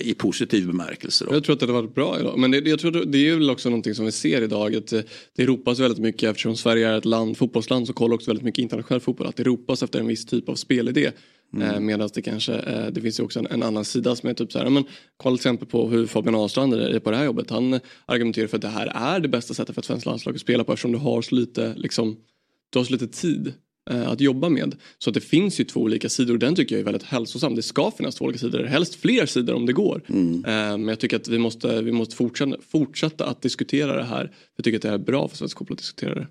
i 0.00 0.14
positiv 0.18 0.66
bemärkelse. 0.66 1.24
Då. 1.24 1.34
Jag 1.34 1.44
tror 1.44 1.54
att 1.54 1.60
det 1.60 1.66
har 1.66 1.72
varit 1.72 1.94
bra 1.94 2.20
idag. 2.20 2.38
Men 2.38 2.50
det, 2.50 2.68
jag 2.68 2.78
tror 2.78 2.90
det 2.90 3.28
är 3.28 3.34
väl 3.34 3.50
också 3.50 3.68
någonting 3.68 3.94
som 3.94 4.04
vi 4.04 4.12
ser 4.12 4.42
idag. 4.42 4.76
Att 4.76 4.92
eh, 4.92 5.00
det 5.36 5.46
ropas 5.46 5.78
väldigt 5.78 5.98
mycket 5.98 6.30
eftersom 6.30 6.56
Sverige 6.56 6.88
är 6.88 6.98
ett 6.98 7.04
land, 7.04 7.36
fotbollsland 7.36 7.86
så 7.86 7.92
kollar 7.92 8.14
också 8.14 8.30
väldigt 8.30 8.44
mycket 8.44 8.62
internationell 8.62 9.00
fotboll. 9.00 9.26
Att 9.26 9.36
det 9.36 9.44
ropas 9.44 9.82
efter 9.82 10.00
en 10.00 10.06
viss 10.06 10.26
typ 10.26 10.48
av 10.48 10.54
spelidé. 10.54 11.10
Mm. 11.54 11.74
Eh, 11.74 11.80
Medan 11.80 12.08
det 12.14 12.22
kanske, 12.22 12.54
eh, 12.54 12.86
det 12.86 13.00
finns 13.00 13.20
ju 13.20 13.24
också 13.24 13.38
en, 13.38 13.46
en, 13.46 13.62
annan 13.62 13.84
sida 13.84 14.16
som 14.16 14.28
är 14.28 14.34
typ 14.34 14.52
så 14.52 14.58
här, 14.58 14.70
men 14.70 14.84
kolla 15.16 15.36
till 15.36 15.40
exempel 15.40 15.68
på 15.68 15.88
hur 15.88 16.06
Fabian 16.06 16.34
Ahlstrand 16.34 16.74
är 16.74 16.98
på 16.98 17.10
det 17.10 17.16
här 17.16 17.24
jobbet. 17.24 17.50
Han 17.50 17.80
argumenterar 18.06 18.46
för 18.46 18.56
att 18.56 18.62
det 18.62 18.68
här 18.68 18.86
är 18.94 19.20
det 19.20 19.28
bästa 19.28 19.54
sättet 19.54 19.74
för 19.74 19.82
ett 19.82 19.86
svenskt 19.86 20.06
landslag 20.06 20.34
att 20.34 20.40
spela 20.40 20.64
på 20.64 20.72
eftersom 20.72 20.92
du 20.92 20.98
har 20.98 21.22
så 21.22 21.34
lite, 21.34 21.74
liksom, 21.76 22.16
du 22.70 22.78
har 22.78 22.84
så 22.84 22.92
lite 22.92 23.08
tid 23.08 23.46
eh, 23.46 23.52
att 23.88 24.20
jobba 24.20 24.48
med. 24.48 24.74
Så 24.98 25.10
att 25.10 25.14
det 25.14 25.20
finns 25.20 25.60
ju 25.60 25.64
två 25.64 25.80
olika 25.80 26.08
sidor 26.08 26.34
och 26.34 26.40
den 26.40 26.54
tycker 26.54 26.74
jag 26.74 26.80
är 26.80 26.84
väldigt 26.84 27.02
hälsosam. 27.02 27.54
Det 27.54 27.62
ska 27.62 27.90
finnas 27.90 28.14
två 28.14 28.24
olika 28.24 28.38
sidor, 28.38 28.64
helst 28.64 28.94
fler 28.94 29.26
sidor 29.26 29.54
om 29.54 29.66
det 29.66 29.72
går. 29.72 30.02
Mm. 30.08 30.40
men 30.80 30.88
jag 30.88 30.98
tycker 30.98 31.16
att 31.16 31.28
vi 31.28 31.38
måste, 31.38 31.82
vi 31.82 31.92
måste 31.92 32.16
fortsätta, 32.16 32.56
fortsätta 32.68 33.26
att 33.26 33.42
diskutera 33.42 33.96
det 33.96 34.04
här. 34.04 34.32
Jag 34.56 34.64
tycker 34.64 34.78
att 34.78 34.82
det 34.82 34.88
är 34.88 34.98
bra 34.98 35.28
för 35.28 35.36
svensk 35.36 35.58
fotboll 35.58 35.74
att 35.74 35.78
diskutera 35.78 36.14
det. 36.14 36.26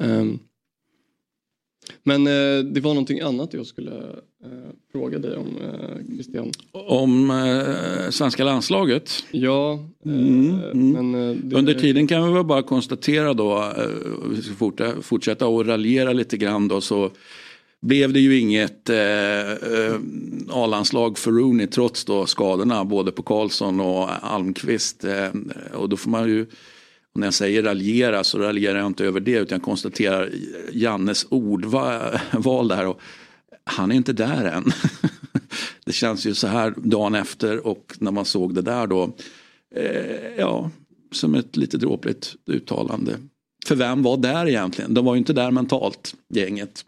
Mm. 0.00 0.20
Um, 0.20 0.38
men 2.02 2.26
eh, 2.26 2.64
det 2.64 2.80
var 2.80 2.90
någonting 2.90 3.20
annat 3.20 3.54
jag 3.54 3.66
skulle 3.66 3.96
eh, 4.44 4.70
fråga 4.92 5.18
dig 5.18 5.36
om 5.36 5.46
eh, 5.62 6.14
Christian. 6.14 6.52
Om 6.72 7.30
eh, 7.30 8.10
svenska 8.10 8.44
landslaget? 8.44 9.24
Ja. 9.30 9.72
Eh, 10.04 10.12
mm, 10.12 10.60
mm. 10.72 10.92
Men, 10.92 11.40
det... 11.48 11.56
Under 11.56 11.74
tiden 11.74 12.06
kan 12.06 12.26
vi 12.26 12.32
väl 12.32 12.44
bara 12.44 12.62
konstatera 12.62 13.34
då, 13.34 13.72
vi 14.30 14.42
ska 14.42 14.54
fortsätta, 14.54 15.02
fortsätta 15.02 15.46
och 15.46 15.66
raljera 15.66 16.12
lite 16.12 16.36
grann 16.36 16.68
då 16.68 16.80
så 16.80 17.10
blev 17.80 18.12
det 18.12 18.20
ju 18.20 18.38
inget 18.38 18.90
eh, 18.90 19.94
A-landslag 20.50 21.18
för 21.18 21.30
Rooney 21.30 21.66
trots 21.66 22.04
då 22.04 22.26
skadorna 22.26 22.84
både 22.84 23.12
på 23.12 23.22
Karlsson 23.22 23.80
och 23.80 24.08
Almqvist. 24.26 25.04
Eh, 25.04 25.28
och 25.74 25.88
då 25.88 25.96
får 25.96 26.10
man 26.10 26.28
ju 26.28 26.46
och 27.18 27.20
när 27.20 27.26
jag 27.26 27.34
säger 27.34 27.62
raljera 27.62 28.24
så 28.24 28.38
raljerar 28.38 28.78
jag 28.78 28.86
inte 28.86 29.04
över 29.04 29.20
det 29.20 29.38
utan 29.38 29.56
jag 29.56 29.62
konstaterar 29.62 30.30
Jannes 30.72 31.26
ordval 31.28 32.68
där. 32.68 32.86
Och 32.86 33.00
han 33.64 33.92
är 33.92 33.96
inte 33.96 34.12
där 34.12 34.44
än. 34.44 34.64
det 35.84 35.92
känns 35.92 36.26
ju 36.26 36.34
så 36.34 36.46
här 36.46 36.74
dagen 36.76 37.14
efter 37.14 37.66
och 37.66 37.94
när 37.98 38.10
man 38.10 38.24
såg 38.24 38.54
det 38.54 38.62
där 38.62 38.86
då. 38.86 39.16
Eh, 39.74 40.36
ja, 40.38 40.70
som 41.12 41.34
ett 41.34 41.56
lite 41.56 41.76
dråpligt 41.76 42.34
uttalande. 42.46 43.16
För 43.66 43.74
vem 43.74 44.02
var 44.02 44.16
där 44.16 44.48
egentligen? 44.48 44.94
De 44.94 45.04
var 45.04 45.14
ju 45.14 45.18
inte 45.18 45.32
där 45.32 45.50
mentalt, 45.50 46.14
gänget. 46.28 46.84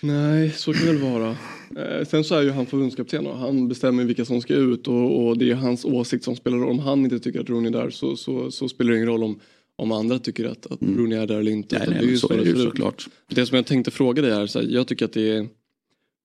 Nej, 0.00 0.50
så 0.56 0.72
kan 0.72 0.86
det 0.86 0.92
väl 0.92 1.02
vara. 1.02 1.36
Eh, 1.76 2.06
sen 2.06 2.24
så 2.24 2.34
är 2.34 2.42
ju 2.42 2.50
han 2.50 2.66
förbundskapten 2.66 3.26
och 3.26 3.36
han 3.36 3.68
bestämmer 3.68 4.04
vilka 4.04 4.24
som 4.24 4.40
ska 4.40 4.54
ut 4.54 4.88
och, 4.88 5.26
och, 5.26 5.38
det 5.38 5.50
är 5.50 5.54
hans 5.54 5.84
åsikt 5.84 6.24
som 6.24 6.36
spelar 6.36 6.58
roll. 6.58 6.70
Om 6.70 6.78
han 6.78 7.04
inte 7.04 7.18
tycker 7.18 7.40
att 7.40 7.50
Rooney 7.50 7.68
är 7.68 7.72
där 7.72 7.90
så, 7.90 8.16
så, 8.16 8.50
så 8.50 8.68
spelar 8.68 8.90
det 8.90 8.96
ingen 8.96 9.08
roll 9.08 9.24
om, 9.24 9.40
om 9.76 9.92
andra 9.92 10.18
tycker 10.18 10.44
att, 10.44 10.66
att 10.66 10.82
mm. 10.82 10.98
Rooney 10.98 11.18
är 11.18 11.26
där 11.26 11.40
eller 11.40 11.52
inte. 11.52 11.78
Nej, 11.78 11.88
nej, 11.90 11.98
det 12.00 12.06
är 12.06 12.10
ju 12.10 12.18
så, 12.18 12.28
så 12.28 12.34
är 12.34 12.38
det 12.38 12.44
ju 12.44 12.56
såklart. 12.56 13.08
Det 13.28 13.46
som 13.46 13.56
jag 13.56 13.66
tänkte 13.66 13.90
fråga 13.90 14.22
dig 14.22 14.30
är, 14.30 14.46
så 14.46 14.60
här, 14.60 14.66
jag 14.70 14.86
tycker 14.86 15.04
att 15.04 15.12
det 15.12 15.30
är 15.30 15.48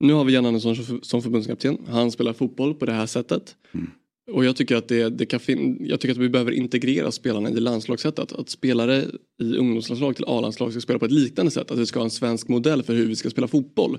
nu 0.01 0.13
har 0.13 0.23
vi 0.23 0.33
Jan 0.33 0.45
Andersson 0.45 0.75
som 1.01 1.21
förbundskapten. 1.21 1.77
Han 1.89 2.11
spelar 2.11 2.33
fotboll 2.33 2.73
på 2.73 2.85
det 2.85 2.91
här 2.91 3.05
sättet. 3.05 3.55
Mm. 3.71 3.89
Och 4.31 4.45
jag 4.45 4.55
tycker 4.55 4.75
att 4.75 4.87
det, 4.87 5.09
det 5.09 5.25
kan 5.25 5.39
jag 5.79 5.99
tycker 5.99 6.11
att 6.11 6.17
vi 6.17 6.29
behöver 6.29 6.51
integrera 6.51 7.11
spelarna 7.11 7.49
i 7.49 7.59
landslagssättet. 7.59 8.33
Att 8.33 8.49
spelare 8.49 9.05
i 9.41 9.57
ungdomslandslag 9.57 10.15
till 10.15 10.25
A-landslag 10.27 10.71
ska 10.71 10.81
spela 10.81 10.99
på 10.99 11.05
ett 11.05 11.11
liknande 11.11 11.51
sätt. 11.51 11.71
Att 11.71 11.77
vi 11.77 11.85
ska 11.85 11.99
ha 11.99 12.03
en 12.03 12.09
svensk 12.09 12.47
modell 12.47 12.83
för 12.83 12.93
hur 12.93 13.05
vi 13.05 13.15
ska 13.15 13.29
spela 13.29 13.47
fotboll. 13.47 13.97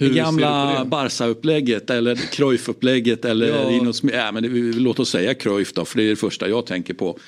Hur 0.00 0.08
det 0.08 0.14
gamla 0.14 0.84
Barca-upplägget 0.84 1.90
eller 1.90 2.14
Cruyff-upplägget 2.14 3.24
eller 3.24 3.48
ja. 3.48 3.70
Rinos, 3.70 4.02
ja, 4.12 4.32
men 4.32 4.42
det, 4.42 4.48
låt 4.78 4.98
oss 4.98 5.10
säga 5.10 5.34
Cruyff 5.34 5.72
då 5.72 5.84
för 5.84 5.98
det 5.98 6.04
är 6.04 6.08
det 6.08 6.16
första 6.16 6.48
jag 6.48 6.66
tänker 6.66 6.94
på. 6.94 7.18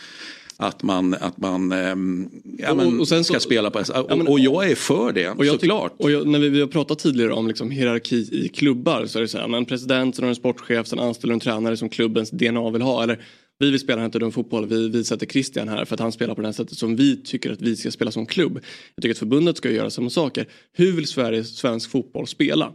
Att 0.56 0.82
man, 0.82 1.14
att 1.14 1.38
man 1.38 1.72
ähm, 1.72 2.30
ja, 2.58 2.74
men, 2.74 3.00
och, 3.00 3.08
ska 3.08 3.22
så, 3.22 3.40
spela 3.40 3.70
på 3.70 3.82
ja, 3.94 4.06
men, 4.08 4.26
och, 4.26 4.40
jag 4.40 4.70
är 4.70 4.74
för 4.74 5.12
det 5.12 5.28
och 5.28 5.46
jag 5.46 5.60
såklart. 5.60 5.94
Och 5.96 6.10
jag, 6.10 6.26
när 6.26 6.38
vi, 6.38 6.48
vi 6.48 6.60
har 6.60 6.68
pratat 6.68 6.98
tidigare 6.98 7.32
om 7.32 7.48
liksom 7.48 7.70
hierarki 7.70 8.16
i 8.16 8.48
klubbar 8.48 9.06
så 9.06 9.18
är 9.18 9.22
det 9.22 9.28
så 9.28 9.38
här, 9.38 9.48
men 9.48 9.64
presidenten 9.64 10.24
och 10.24 10.28
en 10.28 10.36
sportchef 10.36 10.86
sen 10.86 10.98
anställer 10.98 11.34
en 11.34 11.40
tränare 11.40 11.76
som 11.76 11.88
klubbens 11.88 12.30
DNA 12.30 12.70
vill 12.70 12.82
ha. 12.82 13.02
Eller 13.02 13.20
vi 13.62 13.70
vill 13.70 13.80
spela 13.80 14.04
inte 14.04 14.18
den 14.18 14.32
fotboll, 14.32 14.66
vi, 14.66 14.88
vi 14.88 15.04
sätter 15.04 15.26
Christian 15.26 15.68
här 15.68 15.84
för 15.84 15.94
att 15.94 16.00
han 16.00 16.12
spelar 16.12 16.34
på 16.34 16.40
det 16.40 16.48
här 16.48 16.52
sättet 16.52 16.78
som 16.78 16.96
vi 16.96 17.22
tycker 17.22 17.52
att 17.52 17.62
vi 17.62 17.76
ska 17.76 17.90
spela 17.90 18.10
som 18.10 18.26
klubb. 18.26 18.60
Jag 18.94 19.02
tycker 19.02 19.14
att 19.14 19.18
förbundet 19.18 19.56
ska 19.56 19.70
göra 19.70 19.90
samma 19.90 20.10
saker. 20.10 20.48
Hur 20.72 20.92
vill 20.92 21.06
Sverige, 21.06 21.44
svensk 21.44 21.90
fotboll 21.90 22.26
spela? 22.26 22.72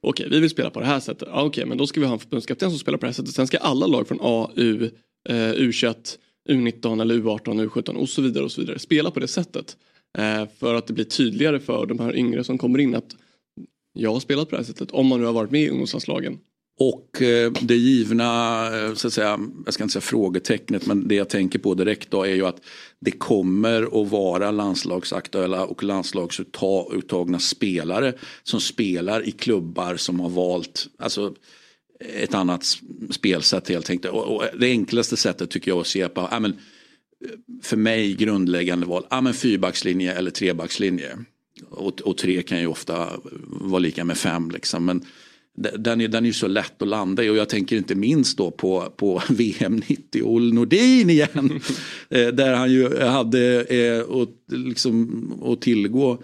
Okej, 0.00 0.28
vi 0.30 0.40
vill 0.40 0.50
spela 0.50 0.70
på 0.70 0.80
det 0.80 0.86
här 0.86 1.00
sättet. 1.00 1.28
Ah, 1.30 1.42
Okej, 1.42 1.66
men 1.66 1.78
då 1.78 1.86
ska 1.86 2.00
vi 2.00 2.06
ha 2.06 2.12
en 2.12 2.18
förbundskapten 2.18 2.70
som 2.70 2.78
spelar 2.78 2.98
på 2.98 3.06
det 3.06 3.08
här 3.08 3.14
sättet. 3.14 3.34
Sen 3.34 3.46
ska 3.46 3.58
alla 3.58 3.86
lag 3.86 4.08
från 4.08 4.18
AU, 4.20 4.48
U, 4.56 4.90
eh, 5.28 5.34
U21, 5.34 5.94
U19 6.48 7.00
eller 7.00 7.14
U18, 7.14 7.68
U17 7.68 7.94
och 7.94 8.08
så 8.08 8.22
vidare 8.22 8.44
och 8.44 8.52
så 8.52 8.60
vidare 8.60 8.78
spela 8.78 9.10
på 9.10 9.20
det 9.20 9.28
sättet. 9.28 9.76
Eh, 10.18 10.48
för 10.58 10.74
att 10.74 10.86
det 10.86 10.92
blir 10.92 11.04
tydligare 11.04 11.60
för 11.60 11.86
de 11.86 11.98
här 11.98 12.16
yngre 12.16 12.44
som 12.44 12.58
kommer 12.58 12.78
in 12.78 12.94
att 12.94 13.16
jag 13.92 14.12
har 14.12 14.20
spelat 14.20 14.48
på 14.48 14.56
det 14.56 14.62
här 14.62 14.66
sättet 14.66 14.90
om 14.90 15.06
man 15.06 15.20
nu 15.20 15.26
har 15.26 15.32
varit 15.32 15.50
med 15.50 15.62
i 15.62 15.68
ungdomslandslagen. 15.68 16.38
Och 16.78 17.22
eh, 17.22 17.52
det 17.52 17.76
givna, 17.76 18.66
eh, 18.76 18.94
så 18.94 19.06
att 19.06 19.12
säga, 19.12 19.38
jag 19.64 19.74
ska 19.74 19.84
inte 19.84 19.92
säga 19.92 20.00
frågetecknet, 20.00 20.86
men 20.86 21.08
det 21.08 21.14
jag 21.14 21.28
tänker 21.28 21.58
på 21.58 21.74
direkt 21.74 22.10
då 22.10 22.22
är 22.22 22.34
ju 22.34 22.46
att 22.46 22.60
det 23.00 23.10
kommer 23.10 24.02
att 24.02 24.10
vara 24.10 24.50
landslagsaktuella 24.50 25.64
och 25.64 25.82
landslagsuttagna 25.82 27.38
spelare 27.38 28.14
som 28.42 28.60
spelar 28.60 29.28
i 29.28 29.30
klubbar 29.30 29.96
som 29.96 30.20
har 30.20 30.28
valt 30.28 30.86
alltså, 30.98 31.34
ett 32.00 32.34
annat 32.34 32.64
spelsätt 33.10 33.68
helt 33.68 33.90
enkelt. 33.90 34.14
Och, 34.14 34.44
det 34.58 34.66
enklaste 34.66 35.16
sättet 35.16 35.50
tycker 35.50 35.70
jag 35.70 35.80
att 35.80 35.86
se 35.86 36.08
på, 36.08 36.28
ja, 36.30 36.40
men, 36.40 36.50
eh, 36.50 37.30
för 37.62 37.76
mig 37.76 38.14
grundläggande 38.14 38.86
val, 38.86 39.06
ja, 39.10 39.20
men 39.20 39.34
fyrbackslinje 39.34 40.12
eller 40.12 40.30
trebackslinje. 40.30 41.18
Och, 41.70 42.00
och 42.00 42.18
tre 42.18 42.42
kan 42.42 42.60
ju 42.60 42.66
ofta 42.66 43.08
vara 43.46 43.78
lika 43.78 44.04
med 44.04 44.18
fem 44.18 44.50
liksom. 44.50 44.84
Men, 44.84 45.04
den 45.54 46.00
är, 46.00 46.08
den 46.08 46.26
är 46.26 46.32
så 46.32 46.46
lätt 46.46 46.82
att 46.82 46.88
landa 46.88 47.24
i 47.24 47.30
och 47.30 47.36
jag 47.36 47.48
tänker 47.48 47.76
inte 47.76 47.94
minst 47.94 48.38
då 48.38 48.50
på, 48.50 48.92
på 48.96 49.22
VM 49.30 49.82
90 49.88 50.22
Olle 50.22 50.54
Nordin 50.54 51.10
igen. 51.10 51.60
Eh, 52.08 52.28
där 52.28 52.54
han 52.54 52.72
ju 52.72 53.00
hade 53.00 53.62
eh, 53.62 54.00
att, 54.00 54.28
liksom, 54.52 55.32
att 55.42 55.60
tillgå 55.60 56.22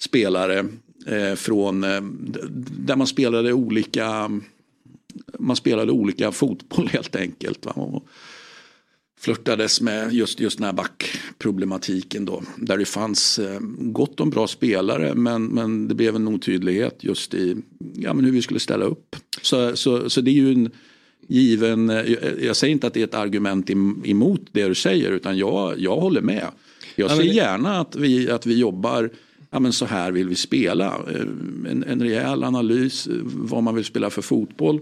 spelare 0.00 0.66
eh, 1.06 1.34
från 1.34 1.84
eh, 1.84 2.00
där 2.78 2.96
man 2.96 3.06
spelade 3.06 3.52
olika 3.52 4.30
man 5.38 5.56
spelade 5.56 5.92
olika 5.92 6.32
fotboll 6.32 6.88
helt 6.92 7.16
enkelt. 7.16 7.66
Va? 7.66 8.00
Flörtades 9.20 9.80
med 9.80 10.12
just, 10.12 10.40
just 10.40 10.58
den 10.58 10.64
här 10.64 10.72
backproblematiken 10.72 12.24
då. 12.24 12.42
Där 12.56 12.78
det 12.78 12.84
fanns 12.84 13.38
eh, 13.38 13.58
gott 13.78 14.20
om 14.20 14.30
bra 14.30 14.46
spelare 14.46 15.14
men, 15.14 15.44
men 15.44 15.88
det 15.88 15.94
blev 15.94 16.16
en 16.16 16.28
otydlighet 16.28 16.96
just 17.00 17.34
i 17.34 17.56
ja, 17.94 18.14
men 18.14 18.24
hur 18.24 18.32
vi 18.32 18.42
skulle 18.42 18.60
ställa 18.60 18.84
upp. 18.84 19.16
Så, 19.42 19.76
så, 19.76 20.10
så 20.10 20.20
det 20.20 20.30
är 20.30 20.34
ju 20.34 20.52
en 20.52 20.70
given, 21.26 21.90
eh, 21.90 22.14
jag 22.40 22.56
säger 22.56 22.72
inte 22.72 22.86
att 22.86 22.94
det 22.94 23.00
är 23.00 23.04
ett 23.04 23.14
argument 23.14 23.70
emot 24.04 24.40
det 24.52 24.68
du 24.68 24.74
säger 24.74 25.10
utan 25.10 25.38
jag, 25.38 25.78
jag 25.78 25.96
håller 25.96 26.20
med. 26.20 26.46
Jag 26.96 27.10
ser 27.10 27.22
gärna 27.22 27.80
att 27.80 27.96
vi, 27.96 28.30
att 28.30 28.46
vi 28.46 28.58
jobbar 28.58 29.10
ja, 29.50 29.60
men 29.60 29.72
så 29.72 29.84
här 29.84 30.12
vill 30.12 30.28
vi 30.28 30.34
spela. 30.34 30.86
Eh, 30.86 31.20
en, 31.70 31.84
en 31.88 32.02
rejäl 32.02 32.44
analys 32.44 33.08
vad 33.22 33.62
man 33.62 33.74
vill 33.74 33.84
spela 33.84 34.10
för 34.10 34.22
fotboll. 34.22 34.80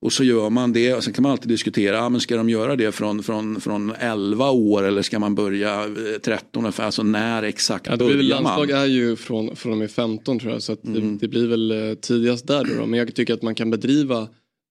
Och 0.00 0.12
så 0.12 0.24
gör 0.24 0.50
man 0.50 0.72
det 0.72 0.94
och 0.94 1.04
sen 1.04 1.12
kan 1.12 1.22
man 1.22 1.32
alltid 1.32 1.48
diskutera, 1.48 2.02
ah, 2.02 2.08
men 2.08 2.20
ska 2.20 2.36
de 2.36 2.48
göra 2.48 2.76
det 2.76 2.92
från, 2.92 3.22
från, 3.22 3.60
från 3.60 3.92
11 3.98 4.50
år 4.50 4.82
eller 4.82 5.02
ska 5.02 5.18
man 5.18 5.34
börja 5.34 5.86
13 6.22 6.62
ungefär, 6.62 6.84
alltså 6.84 7.02
när 7.02 7.42
exakt 7.42 7.86
ja, 7.86 7.96
börjar 7.96 8.16
man? 8.16 8.26
Landslag 8.26 8.70
är 8.70 8.86
ju 8.86 9.16
från, 9.16 9.56
från 9.56 9.72
och 9.72 9.78
med 9.78 9.90
15 9.90 10.38
tror 10.38 10.52
jag 10.52 10.62
så 10.62 10.76
mm. 10.86 10.94
det, 10.94 11.18
det, 11.20 11.28
blir 11.28 11.46
väl 11.46 11.70
eh, 11.70 11.94
tidigast 11.94 12.46
där 12.46 12.64
då, 12.64 12.74
då, 12.80 12.86
men 12.86 12.98
jag 12.98 13.14
tycker 13.14 13.34
att 13.34 13.42
man 13.42 13.54
kan 13.54 13.70
bedriva 13.70 14.28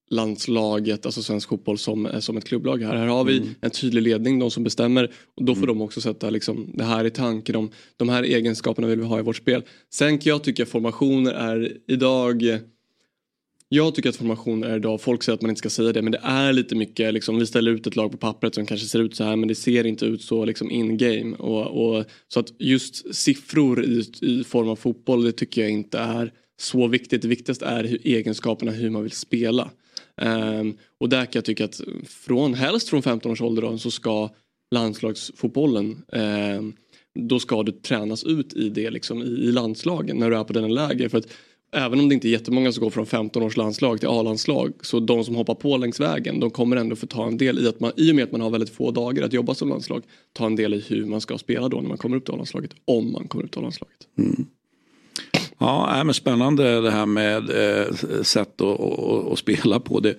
landslaget, 0.09 1.05
alltså 1.05 1.23
svensk 1.23 1.49
fotboll 1.49 1.77
som, 1.77 2.09
som 2.19 2.37
ett 2.37 2.45
klubblag 2.45 2.83
här. 2.83 2.95
Här 2.95 3.07
har 3.07 3.23
vi 3.23 3.37
mm. 3.37 3.49
en 3.61 3.71
tydlig 3.71 4.01
ledning, 4.01 4.39
de 4.39 4.51
som 4.51 4.63
bestämmer 4.63 5.11
och 5.37 5.43
då 5.43 5.55
får 5.55 5.63
mm. 5.63 5.77
de 5.77 5.81
också 5.81 6.01
sätta 6.01 6.29
liksom, 6.29 6.71
det 6.73 6.83
här 6.83 7.05
i 7.05 7.09
tanke. 7.09 7.53
De, 7.53 7.71
de 7.97 8.09
här 8.09 8.23
egenskaperna 8.23 8.87
vill 8.87 8.99
vi 8.99 9.05
ha 9.05 9.19
i 9.19 9.21
vårt 9.21 9.35
spel. 9.35 9.63
Sen 9.93 10.17
kan 10.17 10.29
jag 10.29 10.43
tycka 10.43 10.65
formationer 10.65 11.33
är 11.33 11.77
idag 11.87 12.59
jag 13.69 13.95
tycker 13.95 14.09
att 14.09 14.15
formationer 14.15 14.69
är 14.69 14.75
idag, 14.75 15.01
folk 15.01 15.23
säger 15.23 15.35
att 15.35 15.41
man 15.41 15.49
inte 15.49 15.59
ska 15.59 15.69
säga 15.69 15.93
det 15.93 16.01
men 16.01 16.11
det 16.11 16.21
är 16.23 16.53
lite 16.53 16.75
mycket 16.75 17.13
liksom, 17.13 17.39
vi 17.39 17.45
ställer 17.45 17.71
ut 17.71 17.87
ett 17.87 17.95
lag 17.95 18.11
på 18.11 18.17
pappret 18.17 18.55
som 18.55 18.65
kanske 18.65 18.87
ser 18.87 18.99
ut 18.99 19.15
så 19.15 19.23
här 19.23 19.35
men 19.35 19.47
det 19.47 19.55
ser 19.55 19.87
inte 19.87 20.05
ut 20.05 20.21
så 20.21 20.45
liksom 20.45 20.71
in 20.71 20.97
game. 20.97 21.35
Och, 21.35 21.97
och, 21.97 22.05
så 22.27 22.39
att 22.39 22.53
just 22.59 23.15
siffror 23.15 23.85
i, 23.85 24.03
i 24.21 24.43
form 24.43 24.69
av 24.69 24.75
fotboll 24.75 25.23
det 25.23 25.31
tycker 25.31 25.61
jag 25.61 25.71
inte 25.71 25.99
är 25.99 26.31
så 26.59 26.87
viktigt. 26.87 27.21
Det 27.21 27.27
viktigaste 27.27 27.65
är 27.65 27.83
hur, 27.83 27.99
egenskaperna 28.03 28.71
hur 28.71 28.89
man 28.89 29.03
vill 29.03 29.11
spela. 29.11 29.69
Um, 30.21 30.77
och 30.99 31.09
där 31.09 31.25
kan 31.25 31.31
jag 31.33 31.45
tycka 31.45 31.65
att 31.65 31.81
från, 32.07 32.53
helst 32.53 32.89
från 32.89 33.03
15 33.03 33.31
års 33.31 33.41
ålder 33.41 33.61
då, 33.61 33.77
så 33.77 33.91
ska 33.91 34.29
landslagsfotbollen 34.75 36.03
um, 36.07 36.73
då 37.19 37.39
ska 37.39 37.63
du 37.63 37.71
tränas 37.71 38.23
ut 38.23 38.53
i 38.53 38.69
det 38.69 38.89
liksom, 38.89 39.23
i, 39.23 39.25
i 39.25 39.51
landslagen 39.51 40.17
när 40.17 40.29
du 40.29 40.37
är 40.37 40.43
på 40.43 40.53
den 40.53 40.73
läger. 40.73 41.09
För 41.09 41.17
att 41.17 41.27
även 41.71 41.99
om 41.99 42.09
det 42.09 42.15
inte 42.15 42.27
är 42.27 42.31
jättemånga 42.31 42.71
som 42.71 42.83
går 42.83 42.89
från 42.89 43.05
15 43.05 43.43
års 43.43 43.57
landslag 43.57 43.99
till 43.99 44.09
A-landslag 44.09 44.73
så 44.81 44.99
de 44.99 45.23
som 45.23 45.35
hoppar 45.35 45.55
på 45.55 45.77
längs 45.77 45.99
vägen 45.99 46.39
de 46.39 46.51
kommer 46.51 46.75
ändå 46.75 46.95
få 46.95 47.07
ta 47.07 47.27
en 47.27 47.37
del 47.37 47.59
i 47.59 47.67
att 47.67 47.79
man 47.79 47.91
i 47.97 48.11
och 48.11 48.15
med 48.15 48.23
att 48.23 48.31
man 48.31 48.41
har 48.41 48.49
väldigt 48.49 48.69
få 48.69 48.91
dagar 48.91 49.23
att 49.23 49.33
jobba 49.33 49.53
som 49.53 49.69
landslag 49.69 50.03
ta 50.33 50.45
en 50.45 50.55
del 50.55 50.73
i 50.73 50.83
hur 50.87 51.05
man 51.05 51.21
ska 51.21 51.37
spela 51.37 51.69
då 51.69 51.81
när 51.81 51.89
man 51.89 51.97
kommer 51.97 52.17
upp 52.17 52.25
till 52.25 52.33
A-landslaget 52.33 52.71
om 52.85 53.11
man 53.11 53.27
kommer 53.27 53.45
upp 53.45 53.51
till 53.51 53.59
A-landslaget. 53.59 54.07
Mm. 54.17 54.45
Ja, 55.57 56.01
men 56.03 56.13
spännande 56.13 56.81
det 56.81 56.91
här 56.91 57.05
med 57.05 57.49
eh, 57.49 57.93
sätt 58.21 58.61
att, 58.61 58.79
att, 58.79 59.31
att 59.31 59.39
spela 59.39 59.79
på. 59.79 59.99
Det 59.99 60.15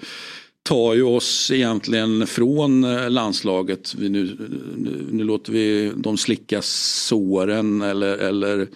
tar 0.63 0.95
ju 0.95 1.03
oss 1.03 1.51
egentligen 1.51 2.27
från 2.27 2.85
eh, 2.85 3.11
landslaget. 3.11 3.95
Vi 3.95 4.09
nu, 4.09 4.37
nu, 4.77 5.07
nu, 5.11 5.25
låter 5.25 5.53
vi 5.53 5.93
dem 5.97 6.17
slicka 6.17 6.63
såren 6.63 7.83
eller, 7.83 8.19
eller, 8.19 8.69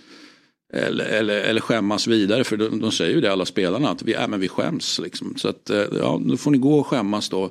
eller, 0.72 1.04
eller, 1.04 1.40
eller 1.40 1.60
skämmas 1.60 2.06
vidare. 2.06 2.44
För 2.44 2.56
de, 2.56 2.80
de 2.80 2.92
säger 2.92 3.14
ju 3.14 3.20
det 3.20 3.32
alla 3.32 3.44
spelarna 3.44 3.90
att 3.90 4.02
vi, 4.02 4.14
äh, 4.14 4.28
men 4.28 4.40
vi 4.40 4.48
skäms. 4.48 4.98
Liksom. 4.98 5.34
Så 5.36 5.48
att, 5.48 5.70
eh, 5.70 5.84
ja, 5.98 6.20
då 6.24 6.36
får 6.36 6.50
ni 6.50 6.58
gå 6.58 6.78
och 6.78 6.86
skämmas 6.86 7.28
då 7.28 7.50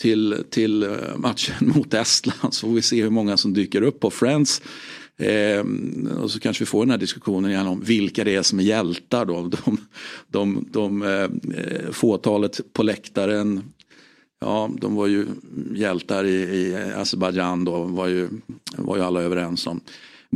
till, 0.00 0.44
till 0.50 0.82
eh, 0.82 0.90
matchen 1.16 1.54
mot 1.76 1.94
Estland 1.94 2.54
så 2.54 2.66
får 2.66 2.74
vi 2.74 2.82
se 2.82 3.02
hur 3.02 3.10
många 3.10 3.36
som 3.36 3.54
dyker 3.54 3.82
upp 3.82 4.00
på 4.00 4.10
Friends. 4.10 4.62
Eh, 5.16 5.64
och 6.22 6.30
så 6.30 6.40
kanske 6.40 6.62
vi 6.62 6.66
får 6.66 6.80
den 6.84 6.90
här 6.90 6.98
diskussionen 6.98 7.50
igen 7.50 7.66
om 7.66 7.80
vilka 7.80 8.24
det 8.24 8.34
är 8.34 8.42
som 8.42 8.58
är 8.58 8.62
hjältar 8.62 9.24
då. 9.24 9.50
De, 9.64 9.78
de, 10.28 10.68
de 10.70 11.02
eh, 11.02 11.10
eh 11.10 11.90
fåtalet 11.90 12.60
på 12.72 12.82
läktaren. 12.82 13.62
Ja, 14.40 14.70
de 14.80 14.94
var 14.94 15.06
ju 15.06 15.26
hjältar 15.74 16.24
i, 16.24 16.34
i 16.34 16.76
Azerbajdzjan 16.96 17.64
då, 17.64 17.82
var 17.82 18.06
ju, 18.06 18.28
var 18.76 18.96
ju 18.96 19.02
alla 19.02 19.22
överens 19.22 19.66
om. 19.66 19.80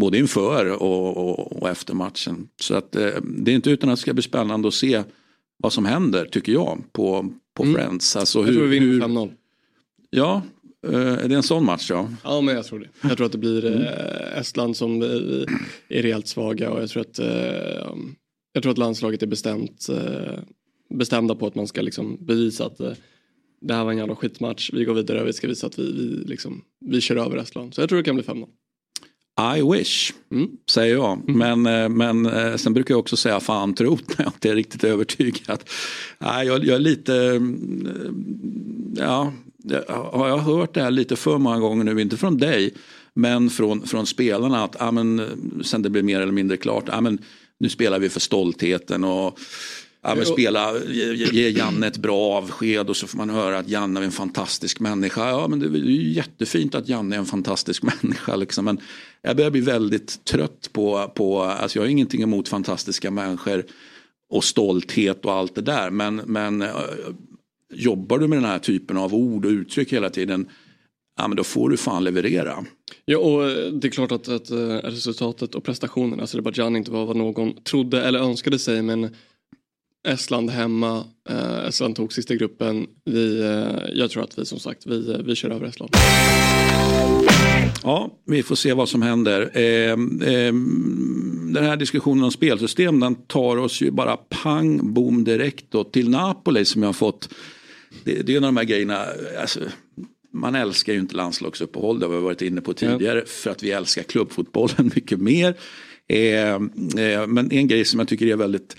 Både 0.00 0.18
inför 0.18 0.82
och, 0.82 1.16
och, 1.16 1.62
och 1.62 1.68
efter 1.68 1.94
matchen. 1.94 2.48
Så 2.60 2.74
att 2.74 2.96
eh, 2.96 3.10
det 3.22 3.50
är 3.50 3.54
inte 3.54 3.70
utan 3.70 3.90
att 3.90 3.96
det 3.96 4.00
ska 4.00 4.14
bli 4.14 4.22
spännande 4.22 4.68
att 4.68 4.74
se 4.74 5.02
vad 5.56 5.72
som 5.72 5.84
händer, 5.84 6.24
tycker 6.24 6.52
jag, 6.52 6.78
på, 6.92 7.32
på 7.54 7.62
mm. 7.62 7.74
Friends. 7.74 8.16
Alltså 8.16 8.42
hur, 8.42 8.46
jag 8.46 8.54
tror 8.54 8.66
vi 8.66 8.78
vinner 8.78 9.06
5-0. 9.06 9.32
Ja, 10.10 10.42
Eh, 10.92 11.24
är 11.24 11.28
det 11.28 11.34
en 11.34 11.42
sån 11.42 11.64
match 11.64 11.90
ja? 11.90 12.08
Ja 12.24 12.40
men 12.40 12.54
jag 12.54 12.64
tror 12.64 12.78
det. 12.78 13.08
Jag 13.08 13.16
tror 13.16 13.26
att 13.26 13.32
det 13.32 13.38
blir 13.38 13.66
eh, 13.66 14.38
Estland 14.38 14.76
som 14.76 15.02
är 15.02 16.02
rejält 16.02 16.28
svaga 16.28 16.70
och 16.70 16.82
jag 16.82 16.88
tror 16.90 17.00
att 17.00 17.18
eh, 17.18 17.96
jag 18.52 18.62
tror 18.62 18.72
att 18.72 18.78
landslaget 18.78 19.22
är 19.22 19.26
bestämt 19.26 19.86
bestämda 20.94 21.34
på 21.34 21.46
att 21.46 21.54
man 21.54 21.66
ska 21.66 21.82
liksom 21.82 22.18
bevisa 22.20 22.66
att 22.66 22.78
det 23.60 23.74
här 23.74 23.84
var 23.84 23.92
en 23.92 23.98
jävla 23.98 24.16
skitmatch. 24.16 24.70
Vi 24.72 24.84
går 24.84 24.94
vidare 24.94 25.20
och 25.20 25.28
vi 25.28 25.32
ska 25.32 25.48
visa 25.48 25.66
att 25.66 25.78
vi, 25.78 25.92
vi, 25.92 26.24
liksom, 26.28 26.62
vi 26.80 27.00
kör 27.00 27.16
över 27.16 27.36
Estland. 27.36 27.74
Så 27.74 27.80
jag 27.80 27.88
tror 27.88 27.98
det 27.98 28.04
kan 28.04 28.14
bli 28.14 28.24
5-0. 28.24 28.48
I 29.56 29.72
wish, 29.72 30.12
mm. 30.32 30.48
säger 30.70 30.94
jag. 30.94 31.20
Mm. 31.28 31.62
Men, 31.62 31.96
men 31.96 32.58
sen 32.58 32.74
brukar 32.74 32.94
jag 32.94 32.98
också 32.98 33.16
säga 33.16 33.40
fan 33.40 33.74
trot 33.74 34.02
när 34.18 34.24
jag 34.24 34.32
inte 34.34 34.50
är 34.50 34.54
riktigt 34.54 34.84
övertygad. 34.84 35.58
Nej, 36.18 36.46
jag, 36.46 36.64
jag 36.64 36.74
är 36.74 36.78
lite, 36.78 37.40
ja, 38.96 39.32
har 40.12 40.28
jag 40.28 40.38
hört 40.38 40.74
det 40.74 40.82
här 40.82 40.90
lite 40.90 41.16
för 41.16 41.38
många 41.38 41.58
gånger 41.58 41.84
nu, 41.84 42.00
inte 42.00 42.16
från 42.16 42.38
dig, 42.38 42.74
men 43.14 43.50
från, 43.50 43.86
från 43.86 44.06
spelarna 44.06 44.64
att 44.64 44.94
men, 44.94 45.22
sen 45.64 45.82
det 45.82 45.90
blir 45.90 46.02
mer 46.02 46.20
eller 46.20 46.32
mindre 46.32 46.56
klart, 46.56 47.02
men, 47.02 47.18
nu 47.58 47.68
spelar 47.68 47.98
vi 47.98 48.08
för 48.08 48.20
stoltheten 48.20 49.04
och 49.04 49.38
ja, 50.08 50.14
men 50.14 50.26
spela, 50.26 50.72
ge, 50.88 51.14
ge 51.14 51.50
Janne 51.50 51.86
ett 51.86 51.96
bra 51.96 52.32
avsked 52.36 52.90
och 52.90 52.96
så 52.96 53.06
får 53.06 53.18
man 53.18 53.30
höra 53.30 53.58
att 53.58 53.68
Janne 53.68 54.00
är 54.00 54.04
en 54.04 54.12
fantastisk 54.12 54.80
människa. 54.80 55.28
Ja 55.28 55.48
men 55.48 55.58
det 55.58 55.66
är 55.66 55.82
ju 55.82 56.12
jättefint 56.12 56.74
att 56.74 56.88
Janne 56.88 57.16
är 57.16 57.18
en 57.18 57.26
fantastisk 57.26 57.82
människa. 58.02 58.36
Liksom. 58.36 58.64
Men 58.64 58.80
jag 59.22 59.36
börjar 59.36 59.50
bli 59.50 59.60
väldigt 59.60 60.24
trött 60.24 60.70
på, 60.72 61.12
på 61.14 61.42
alltså 61.42 61.78
jag 61.78 61.84
har 61.84 61.90
ingenting 61.90 62.22
emot 62.22 62.48
fantastiska 62.48 63.10
människor 63.10 63.64
och 64.32 64.44
stolthet 64.44 65.24
och 65.24 65.32
allt 65.32 65.54
det 65.54 65.62
där. 65.62 65.90
Men, 65.90 66.16
men 66.16 66.64
jobbar 67.74 68.18
du 68.18 68.28
med 68.28 68.38
den 68.38 68.50
här 68.50 68.58
typen 68.58 68.96
av 68.96 69.14
ord 69.14 69.44
och 69.44 69.50
uttryck 69.50 69.92
hela 69.92 70.10
tiden 70.10 70.48
ja, 71.16 71.28
men 71.28 71.36
då 71.36 71.44
får 71.44 71.70
du 71.70 71.76
fan 71.76 72.04
leverera. 72.04 72.64
Ja 73.04 73.18
och 73.18 73.42
det 73.72 73.88
är 73.88 73.90
klart 73.90 74.12
att, 74.12 74.28
att 74.28 74.50
eh, 74.50 74.56
resultatet 74.68 75.54
och 75.54 75.64
prestationen, 75.64 76.20
Azerbajdzjan 76.20 76.76
inte 76.76 76.90
var 76.90 77.06
vad 77.06 77.16
någon 77.16 77.62
trodde 77.62 78.02
eller 78.02 78.18
önskade 78.18 78.58
sig 78.58 78.82
men 78.82 79.14
Estland 80.06 80.50
hemma, 80.50 81.04
eh, 81.28 81.66
Estland 81.66 81.96
tog 81.96 82.12
sista 82.12 82.34
gruppen. 82.34 82.86
Vi, 83.04 83.40
eh, 83.40 83.98
jag 83.98 84.10
tror 84.10 84.22
att 84.22 84.38
vi 84.38 84.46
som 84.46 84.58
sagt, 84.58 84.86
vi, 84.86 85.22
vi 85.24 85.34
kör 85.34 85.50
över 85.50 85.66
Estland. 85.66 85.90
Ja, 87.82 88.18
vi 88.26 88.42
får 88.42 88.56
se 88.56 88.72
vad 88.72 88.88
som 88.88 89.02
händer. 89.02 89.50
Eh, 89.54 89.90
eh, 90.30 90.52
den 91.54 91.64
här 91.64 91.76
diskussionen 91.76 92.24
om 92.24 92.30
spelsystem 92.30 93.00
den 93.00 93.14
tar 93.14 93.56
oss 93.56 93.80
ju 93.80 93.90
bara 93.90 94.16
pang 94.16 94.94
bom 94.94 95.24
direkt 95.24 95.64
då, 95.70 95.84
till 95.84 96.10
Napoli 96.10 96.64
som 96.64 96.82
jag 96.82 96.88
har 96.88 96.94
fått 96.94 97.28
det, 98.04 98.22
det 98.22 98.32
är 98.32 98.36
en 98.36 98.44
av 98.44 98.48
de 98.48 98.56
här 98.56 98.64
grejerna, 98.64 99.06
alltså, 99.40 99.60
man 100.32 100.54
älskar 100.54 100.92
ju 100.92 100.98
inte 100.98 101.16
landslagsuppehåll, 101.16 102.00
det 102.00 102.06
har 102.06 102.14
vi 102.14 102.20
varit 102.20 102.42
inne 102.42 102.60
på 102.60 102.74
tidigare, 102.74 103.18
ja. 103.18 103.24
för 103.26 103.50
att 103.50 103.62
vi 103.62 103.70
älskar 103.70 104.02
klubbfotbollen 104.02 104.90
mycket 104.94 105.20
mer. 105.20 105.54
Eh, 106.08 106.54
eh, 106.54 107.26
men 107.26 107.52
en 107.52 107.68
grej 107.68 107.84
som 107.84 108.00
jag 108.00 108.08
tycker 108.08 108.26
är 108.26 108.36
väldigt 108.36 108.76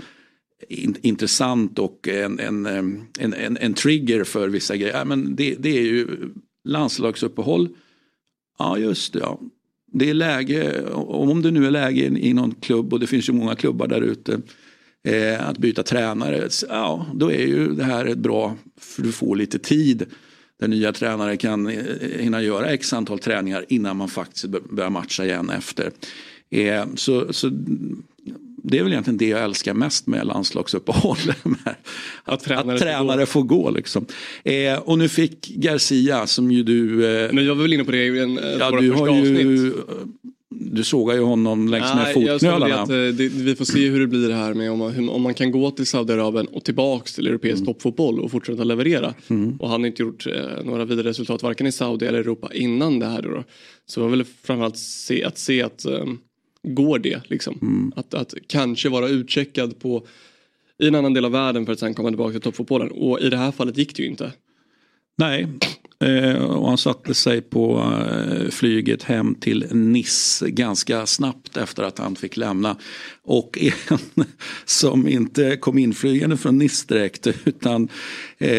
intressant 1.02 1.80
och 1.80 2.08
en, 2.08 2.39
en, 2.39 2.65
en, 2.65 3.34
en, 3.34 3.58
en 3.58 3.74
trigger 3.74 4.24
för 4.24 4.50
vissa 4.50 4.78
grejer, 4.78 4.98
ja, 4.98 5.06
men 5.06 5.36
det, 5.36 5.56
det 5.60 5.78
är 5.78 5.82
ju 5.82 6.08
landslagsuppehåll. 6.63 7.70
Ja 8.60 8.78
just 8.78 9.13
det, 9.13 9.20
ja. 9.20 9.39
Det 9.91 10.10
är 10.10 10.13
läge, 10.13 10.84
om 10.93 11.41
det 11.41 11.52
nu 11.52 11.65
är 11.65 11.72
läge 11.72 12.06
i 12.06 12.34
någon 12.34 12.56
klubb 12.56 12.93
och 12.93 13.00
det 13.00 13.08
finns 13.08 13.30
ju 13.30 13.34
många 13.34 13.56
klubbar 13.56 13.88
där 13.88 14.02
ute 14.02 14.41
eh, 15.04 15.50
att 15.50 15.58
byta 15.58 15.84
tränare, 15.84 16.50
ja 16.70 17.06
då 17.13 17.32
är 17.32 17.48
ju 17.48 17.74
det 17.74 17.84
här 17.84 18.06
ett 18.06 18.17
bra, 18.17 18.56
för 18.80 19.02
du 19.02 19.12
får 19.12 19.36
lite 19.36 19.60
tid. 19.60 20.06
Den 20.60 20.70
nya 20.70 20.93
tränare 20.93 21.38
kan 21.38 21.67
eh, 21.67 22.20
hinna 22.20 22.41
göra 22.41 22.70
x 22.70 22.93
antal 22.93 23.20
träningar 23.20 23.65
innan 23.70 23.98
man 23.98 24.10
faktiskt 24.10 24.46
börjar 24.46 24.89
matcha 24.89 25.26
igen 25.26 25.50
efter. 25.50 25.91
Eh, 26.50 26.86
så, 26.96 27.34
så 27.34 27.52
det 28.69 28.80
är 28.80 28.84
väl 28.84 28.91
egentligen 28.91 29.17
det 29.17 29.27
jag 29.27 29.43
älskar 29.43 29.73
mest 29.73 30.08
med 30.08 30.27
landslagsuppehåll. 30.27 31.17
att, 32.23 32.43
tränare, 32.43 32.73
att 32.73 32.82
tränare 32.82 33.25
får 33.25 33.43
gå. 33.43 33.69
Liksom. 33.71 34.06
Eh, 34.43 34.75
och 34.75 34.97
nu 34.97 35.10
fick 35.10 35.47
Garcia 35.47 36.27
som 36.27 36.51
ju 36.51 36.63
du... 36.63 37.06
Eh, 37.06 37.34
Men 37.34 37.45
jag 37.45 37.56
var 37.56 37.62
väl 37.62 37.73
inne 37.73 37.84
på 37.84 37.91
det 37.91 38.06
i 38.06 38.19
en, 38.19 38.39
ja, 38.60 38.69
våra 38.69 38.82
du 38.82 38.89
första 38.89 39.06
har 39.06 39.25
ju, 39.25 39.67
avsnitt 39.67 39.75
du 40.60 40.84
sågar 40.84 41.15
ju 41.15 41.21
honom 41.21 41.67
längs 41.67 41.95
med 41.95 42.13
fotknölarna. 42.13 42.82
Att, 42.82 42.89
eh, 42.89 42.95
det, 42.95 43.27
vi 43.27 43.56
får 43.56 43.65
se 43.65 43.89
hur 43.89 43.99
det 43.99 44.08
blir 44.08 44.30
här 44.30 44.53
med 44.53 44.71
om 44.71 44.80
man, 44.80 45.10
om 45.10 45.21
man 45.21 45.34
kan 45.34 45.51
gå 45.51 45.71
till 45.71 45.86
Saudiarabien 45.86 46.47
och 46.47 46.63
tillbaks 46.63 47.13
till 47.13 47.27
europeisk 47.27 47.58
mm. 47.58 47.65
toppfotboll 47.65 48.19
och 48.19 48.32
fortsätta 48.32 48.63
leverera. 48.63 49.13
Mm. 49.27 49.58
Och 49.58 49.69
han 49.69 49.82
har 49.82 49.88
inte 49.88 50.03
gjort 50.03 50.27
eh, 50.27 50.65
några 50.65 50.86
vidare 50.86 51.10
resultat 51.10 51.43
varken 51.43 51.67
i 51.67 51.71
Saudi 51.71 52.06
eller 52.06 52.19
Europa 52.19 52.49
innan 52.53 52.99
det 52.99 53.06
här. 53.06 53.21
Då. 53.21 53.43
Så 53.86 54.01
jag 54.01 54.10
vill 54.10 54.25
framförallt 54.43 54.77
se 54.77 55.23
att, 55.23 55.38
se 55.38 55.63
att 55.63 55.86
um, 55.86 56.19
går 56.67 56.99
det 56.99 57.21
liksom. 57.30 57.60
Mm. 57.62 57.93
Att, 57.95 58.13
att 58.13 58.34
kanske 58.47 58.89
vara 58.89 59.08
utcheckad 59.08 59.80
på 59.80 60.08
i 60.80 60.88
en 60.88 60.95
annan 60.95 61.13
del 61.13 61.25
av 61.25 61.32
världen 61.32 61.65
för 61.65 61.73
att 61.73 61.80
sen 61.80 61.93
komma 61.93 62.10
tillbaka 62.10 62.32
till 62.32 62.41
toppfotbollen. 62.41 62.91
Och 62.91 63.19
i 63.19 63.30
det 63.30 63.38
här 63.38 63.51
fallet 63.51 63.77
gick 63.77 63.95
det 63.95 64.03
ju 64.03 64.10
inte. 64.10 64.32
Nej, 65.17 65.47
Eh, 65.99 66.43
och 66.43 66.67
han 66.67 66.77
satte 66.77 67.13
sig 67.13 67.41
på 67.41 67.93
eh, 68.10 68.49
flyget 68.49 69.03
hem 69.03 69.36
till 69.36 69.65
Nice 69.71 70.49
ganska 70.49 71.05
snabbt 71.05 71.57
efter 71.57 71.83
att 71.83 71.99
han 71.99 72.15
fick 72.15 72.38
lämna. 72.38 72.77
Och 73.23 73.57
en 73.57 73.97
som 74.65 75.07
inte 75.07 75.57
kom 75.57 75.77
inflygande 75.77 76.38
från 76.38 76.57
Nice 76.57 76.86
direkt 76.88 77.27
utan 77.45 77.89
eh, 78.38 78.51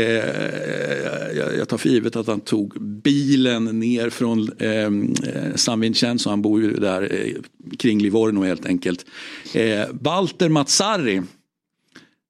jag 1.59 1.68
tar 1.68 1.77
för 1.77 1.88
givet 1.88 2.16
att 2.16 2.27
han 2.27 2.40
tog 2.40 2.83
bilen 3.03 3.64
ner 3.64 4.11
från 4.11 4.51
ehm, 4.59 5.14
eh, 5.27 5.55
San 5.55 5.81
Vincenzo, 5.81 6.31
han 6.31 6.42
bor 6.42 6.62
ju 6.62 6.72
där 6.72 7.03
eh, 7.03 7.42
kring 7.79 8.03
Livorno 8.03 8.44
helt 8.44 8.66
enkelt. 8.66 9.07
Eh, 9.55 9.85
Walter 9.90 10.48
Mazzarri 10.48 11.22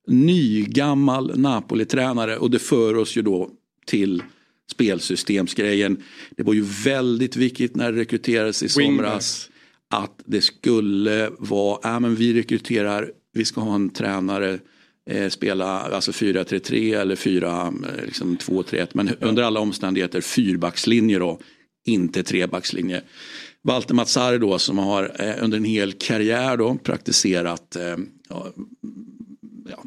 nygammal 0.07 1.39
Napoli-tränare 1.39 2.37
och 2.37 2.51
det 2.51 2.59
för 2.59 2.97
oss 2.97 3.17
ju 3.17 3.23
då 3.23 3.51
till 3.87 4.23
spelsystemsgrejen. 4.71 6.03
Det 6.31 6.43
var 6.43 6.55
ju 6.55 6.65
väldigt 6.85 7.37
viktigt 7.37 7.77
när 7.77 7.93
det 7.93 8.01
rekryterades 8.01 8.63
i 8.63 8.69
somras 8.69 9.51
att 9.91 10.23
det 10.27 10.41
skulle 10.41 11.31
vara, 11.39 11.79
ja 11.83 12.01
men 12.01 12.15
vi 12.15 12.35
rekryterar, 12.35 13.11
vi 13.33 13.45
ska 13.45 13.61
ha 13.61 13.75
en 13.75 13.91
tränare 13.91 14.59
eh, 15.11 15.29
spela 15.29 15.81
alltså 15.81 16.11
4-3-3 16.11 17.01
eller 17.01 17.17
4-2-3-1 17.17 17.99
eh, 17.99 18.05
liksom 18.05 18.39
men 18.93 19.15
under 19.21 19.43
alla 19.43 19.61
omständigheter 19.61 20.21
fyrbackslinje 20.21 21.19
då, 21.19 21.41
inte 21.87 22.23
trebackslinje. 22.23 23.03
Walter 23.63 23.95
Mazzari 23.95 24.39
då 24.39 24.59
som 24.59 24.79
har 24.79 25.17
eh, 25.19 25.45
under 25.45 25.59
en 25.59 25.65
hel 25.65 25.93
karriär 25.93 26.57
då 26.57 26.75
praktiserat 26.75 27.77
eh, 27.77 27.97
ja, 28.29 28.47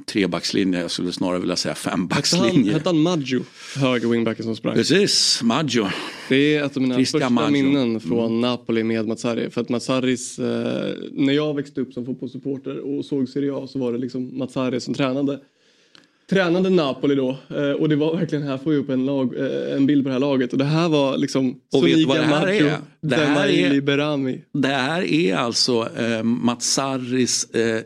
trebackslinje, 0.05 0.79
jag 0.81 0.91
skulle 0.91 1.11
snarare 1.11 1.39
vilja 1.39 1.55
säga 1.55 1.75
fembackslinje. 1.75 2.73
Hette 2.73 2.89
han 2.89 3.01
Maggio, 3.01 3.43
höger 3.77 4.07
wingbacken 4.07 4.43
som 4.43 4.55
sprang? 4.55 4.75
Precis, 4.75 5.39
Maggio. 5.43 5.87
Det 6.29 6.55
är 6.55 6.65
ett 6.65 6.77
av 6.77 6.81
mina 6.81 6.95
Christian 6.95 7.21
första 7.21 7.33
Maggio. 7.33 7.51
minnen 7.51 7.99
från 7.99 8.25
mm. 8.25 8.41
Napoli 8.41 8.83
med 8.83 9.07
Mazzari. 9.07 9.49
För 9.49 9.61
att 9.61 9.69
Mazzaris, 9.69 10.39
eh, 10.39 10.93
när 11.11 11.33
jag 11.33 11.55
växte 11.55 11.81
upp 11.81 11.93
som 11.93 12.05
fotbollssupporter 12.05 12.79
och 12.79 13.05
såg 13.05 13.29
Serie 13.29 13.53
A 13.55 13.67
så 13.67 13.79
var 13.79 13.91
det 13.91 13.97
liksom 13.97 14.37
Mazzari 14.37 14.79
som 14.79 14.93
tränade. 14.93 15.39
Tränade 16.31 16.69
Napoli 16.69 17.15
då 17.15 17.37
eh, 17.49 17.71
och 17.71 17.89
det 17.89 17.95
var 17.95 18.15
verkligen, 18.15 18.43
här 18.43 18.57
får 18.57 18.71
vi 18.71 18.77
upp 18.77 18.89
en, 18.89 19.05
lag, 19.05 19.35
eh, 19.37 19.75
en 19.75 19.85
bild 19.85 20.03
på 20.03 20.09
det 20.09 20.13
här 20.13 20.19
laget 20.19 20.51
och 20.51 20.57
det 20.57 20.65
här 20.65 20.89
var 20.89 21.17
liksom 21.17 21.59
och 21.73 21.87
vet 21.87 22.07
vad 22.07 22.17
det 22.17 22.23
här 22.23 22.47
är? 22.47 22.77
Det 23.01 23.15
här 23.15 23.47
är, 23.49 23.81
Berami. 23.81 24.41
det 24.53 24.67
här 24.67 25.13
är 25.13 25.35
alltså 25.35 25.89
eh, 25.97 26.23
Mazzaris 26.23 27.43
eh, 27.43 27.81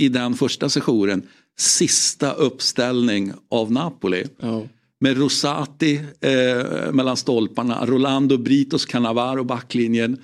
i 0.00 0.08
den 0.08 0.34
första 0.34 0.68
sessionen 0.68 1.22
sista 1.58 2.32
uppställning 2.32 3.32
av 3.50 3.72
Napoli. 3.72 4.24
Oh. 4.42 4.64
Med 5.00 5.18
Rosati 5.18 6.00
eh, 6.20 6.92
mellan 6.92 7.16
stolparna, 7.16 7.86
Rolando 7.86 8.38
Britos 8.38 8.86
Cannavaro 8.86 9.44
backlinjen. 9.44 10.18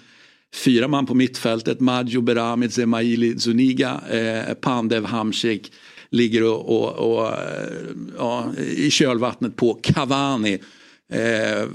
Fyra 0.55 0.89
man 0.89 1.07
på 1.07 1.15
mittfältet, 1.15 1.81
Maggio 1.81 2.21
Berami, 2.21 2.69
Zemaili 2.69 3.39
Zuniga, 3.39 4.01
eh, 4.11 4.55
Pandev 4.55 5.05
Hamsik 5.05 5.73
ligger 6.11 6.45
och, 6.45 6.69
och, 6.69 7.13
och 7.13 7.27
eh, 7.27 7.35
ja, 8.19 8.53
i 8.77 8.91
kölvattnet 8.91 9.57
på 9.57 9.75
Cavani. 9.83 10.59
Eh, 11.13 11.69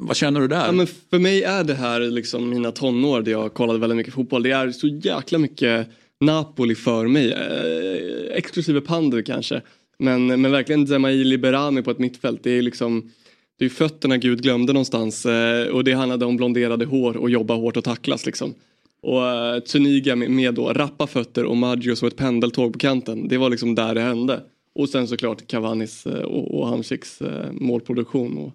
vad 0.00 0.16
känner 0.16 0.40
du 0.40 0.48
där? 0.48 0.66
Ja, 0.66 0.72
men 0.72 0.86
för 1.10 1.18
mig 1.18 1.42
är 1.42 1.64
det 1.64 1.74
här 1.74 2.00
liksom 2.00 2.48
mina 2.48 2.72
tonår 2.72 3.22
där 3.22 3.32
jag 3.32 3.54
kollade 3.54 3.78
väldigt 3.78 3.96
mycket 3.96 4.14
fotboll. 4.14 4.42
Det 4.42 4.50
är 4.50 4.70
så 4.70 4.86
jäkla 4.86 5.38
mycket 5.38 5.88
Napoli 6.20 6.74
för 6.74 7.06
mig. 7.06 7.32
Eh, 7.32 8.36
exklusive 8.36 8.80
Pandu 8.80 9.22
kanske. 9.22 9.62
Men, 9.98 10.26
men 10.26 10.50
verkligen 10.50 10.86
Zemaili 10.86 11.38
Berami 11.38 11.82
på 11.82 11.90
ett 11.90 11.98
mittfält. 11.98 12.40
Det 12.42 12.50
är 12.50 12.62
liksom 12.62 13.10
det 13.58 13.64
är 13.64 13.68
fötterna 13.68 14.16
Gud 14.16 14.42
glömde 14.42 14.72
någonstans 14.72 15.26
eh, 15.26 15.68
och 15.68 15.84
det 15.84 15.92
handlade 15.92 16.24
om 16.24 16.36
blonderade 16.36 16.84
hår 16.84 17.16
och 17.16 17.30
jobba 17.30 17.54
hårt 17.54 17.76
och 17.76 17.84
tacklas 17.84 18.26
liksom. 18.26 18.54
Och 19.02 19.26
eh, 19.26 19.60
Tuniga 19.60 20.16
med, 20.16 20.30
med 20.30 20.54
då 20.54 20.72
rappa 20.72 21.06
fötter 21.06 21.44
och 21.44 21.56
Maggio 21.56 21.96
som 21.96 22.08
ett 22.08 22.16
pendeltåg 22.16 22.72
på 22.72 22.78
kanten. 22.78 23.28
Det 23.28 23.38
var 23.38 23.50
liksom 23.50 23.74
där 23.74 23.94
det 23.94 24.00
hände. 24.00 24.40
Och 24.74 24.88
sen 24.88 25.08
såklart 25.08 25.46
Cavanis 25.46 26.06
eh, 26.06 26.22
och, 26.22 26.60
och 26.60 26.68
Hamsiks 26.68 27.22
eh, 27.22 27.52
målproduktion. 27.52 28.38
Och, 28.38 28.52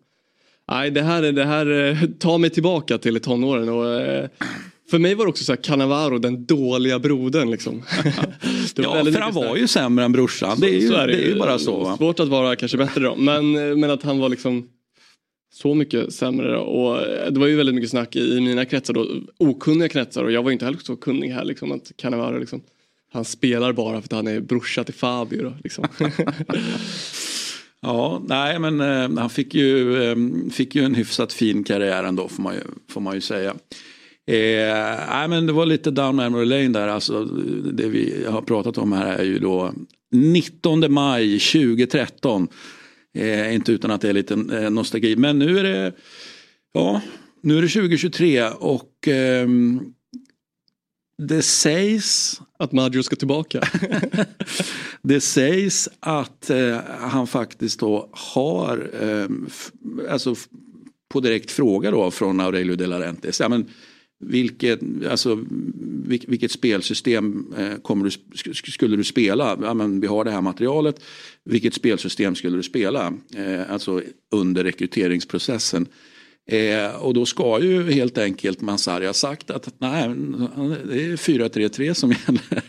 nej, 0.72 0.92
det 0.92 1.02
här, 1.02 1.22
det 1.22 1.46
här 1.46 1.72
eh, 1.72 2.10
tar 2.20 2.38
mig 2.38 2.50
tillbaka 2.50 2.98
till 2.98 3.20
tonåren. 3.20 3.70
Och, 3.70 4.30
för 4.90 5.00
mig 5.00 5.16
var 5.16 5.26
det 5.26 5.30
också 5.30 5.44
så 5.44 5.52
här 5.52 5.62
Cannavaro, 5.62 6.18
den 6.18 6.46
dåliga 6.46 7.00
brodern 7.00 7.52
liksom. 7.52 7.84
ja, 8.76 9.04
för 9.06 9.20
han 9.20 9.34
var 9.34 9.56
ju 9.56 9.68
sämre 9.68 10.06
än 10.06 10.12
brorsan. 10.12 10.60
Det 10.60 10.68
är 10.68 10.80
ju, 10.80 10.94
är 10.94 11.08
det, 11.08 11.14
det 11.14 11.24
är 11.24 11.30
ju 11.30 11.40
bara 11.40 11.60
så. 11.60 11.84
Va? 11.84 11.98
Svårt 11.98 12.20
att 12.20 12.28
vara 12.28 12.56
kanske 12.56 12.78
bättre 12.78 13.04
då. 13.04 13.16
Men, 13.16 13.52
men 13.80 13.92
att 13.92 14.04
han 14.04 14.20
var 14.20 14.30
liksom 14.30 14.70
så 15.54 15.74
mycket 15.74 16.14
sämre. 16.14 16.52
Då. 16.52 16.60
Och 16.60 17.02
det 17.34 17.40
var 17.40 17.48
ju 17.48 17.56
väldigt 17.56 17.76
mycket 17.76 17.90
snack 17.90 18.16
i 18.16 18.42
mina 18.42 18.66
kretsar 18.66 18.94
då, 18.94 19.08
okunniga 19.38 19.90
kretsar 19.90 20.24
och 20.24 20.32
jag 20.32 20.44
var 20.44 20.52
inte 20.52 20.66
heller 20.66 20.80
så 20.84 20.96
kunnig 20.96 21.30
här 21.30 21.46
liksom 21.46 21.72
att 21.72 21.92
Cannavaro 21.96 22.40
liksom, 22.40 22.62
han 23.14 23.26
spelar 23.26 23.74
bara 23.74 24.02
för 24.02 24.08
att 24.08 24.12
han 24.12 24.28
är 24.28 24.40
brorsa 24.40 24.84
till 24.84 24.94
Fabio 24.94 25.44
då, 25.44 25.54
liksom. 25.64 25.88
Ja, 27.86 28.22
nej 28.28 28.60
men 28.60 28.82
eh, 28.82 29.20
han 29.20 29.30
fick 29.30 29.56
ju, 29.56 30.04
eh, 30.04 30.16
fick 30.52 30.76
ju 30.76 30.84
en 30.84 30.96
hyfsat 30.96 31.34
fin 31.34 31.64
karriär 31.64 32.04
ändå 32.04 32.28
får 32.28 32.44
man 32.44 32.54
ju, 32.54 32.62
får 32.90 33.02
man 33.02 33.16
ju 33.16 33.22
säga. 33.22 33.56
Eh, 34.28 35.08
nej, 35.10 35.28
men 35.28 35.46
det 35.46 35.54
var 35.54 35.66
lite 35.66 35.92
down 35.92 36.16
memory 36.16 36.46
lane 36.46 36.70
där. 36.70 36.88
Alltså, 36.88 37.26
det 37.74 37.88
vi 37.88 38.26
har 38.26 38.42
pratat 38.42 38.78
om 38.78 38.92
här 38.92 39.16
är 39.16 39.24
ju 39.24 39.40
då 39.40 39.74
19 40.12 40.94
maj 40.94 41.40
2013. 41.40 42.48
Eh, 43.14 43.56
inte 43.56 43.72
utan 43.72 43.92
att 43.92 44.02
det 44.02 44.10
är 44.10 44.14
lite 44.14 44.34
eh, 44.34 44.70
nostalgi. 44.70 45.16
Men 45.16 45.40
nu 45.40 45.60
är 45.60 45.64
det, 45.64 45.94
ja, 46.74 47.02
nu 47.42 47.58
är 47.58 47.62
det 47.62 47.68
2023 47.68 48.50
och 48.50 49.08
eh, 49.08 49.48
det 51.18 51.42
sägs... 51.42 52.42
Att 52.60 52.72
Maggio 52.72 53.04
ska 53.04 53.16
tillbaka? 53.16 53.62
det 55.02 55.22
sägs 55.22 55.90
att 56.00 56.50
eh, 56.50 56.78
han 57.00 57.28
faktiskt 57.28 57.80
då 57.80 58.10
har, 58.12 58.90
eh, 59.02 59.28
alltså 60.12 60.36
på 61.10 61.20
direkt 61.20 61.52
fråga 61.52 61.92
då 61.92 62.12
från 62.12 62.40
Aurelio 62.40 62.76
de 62.76 62.86
la 62.86 63.00
Rentes. 63.00 63.40
Ja, 63.40 63.50
men, 63.50 63.70
vilket, 64.20 64.80
alltså, 65.10 65.46
vilket 66.28 66.52
spelsystem 66.52 67.54
eh, 67.58 67.76
kommer 67.82 68.06
du, 68.06 68.12
skulle 68.54 68.98
du 68.98 69.04
spela? 69.04 69.58
Ja, 69.62 69.74
men 69.74 70.00
vi 70.00 70.08
har 70.08 70.24
det 70.24 70.32
här 70.32 70.42
materialet. 70.42 71.02
Vilket 71.44 71.74
spelsystem 71.74 72.36
skulle 72.36 72.58
du 72.58 72.64
spela? 72.64 73.14
Eh, 73.36 73.72
alltså 73.72 74.02
under 74.32 74.64
rekryteringsprocessen. 74.64 75.88
Eh, 76.48 76.96
och 76.96 77.14
då 77.14 77.26
ska 77.26 77.62
ju 77.62 77.92
helt 77.92 78.18
enkelt 78.18 78.62
Mansari 78.62 79.06
ha 79.06 79.14
sagt 79.14 79.52
att 79.52 79.74
nej, 79.78 80.10
det 80.88 81.04
är 81.04 81.18
4-3-3 81.18 81.94
som 81.94 82.12
gäller. 82.28 82.62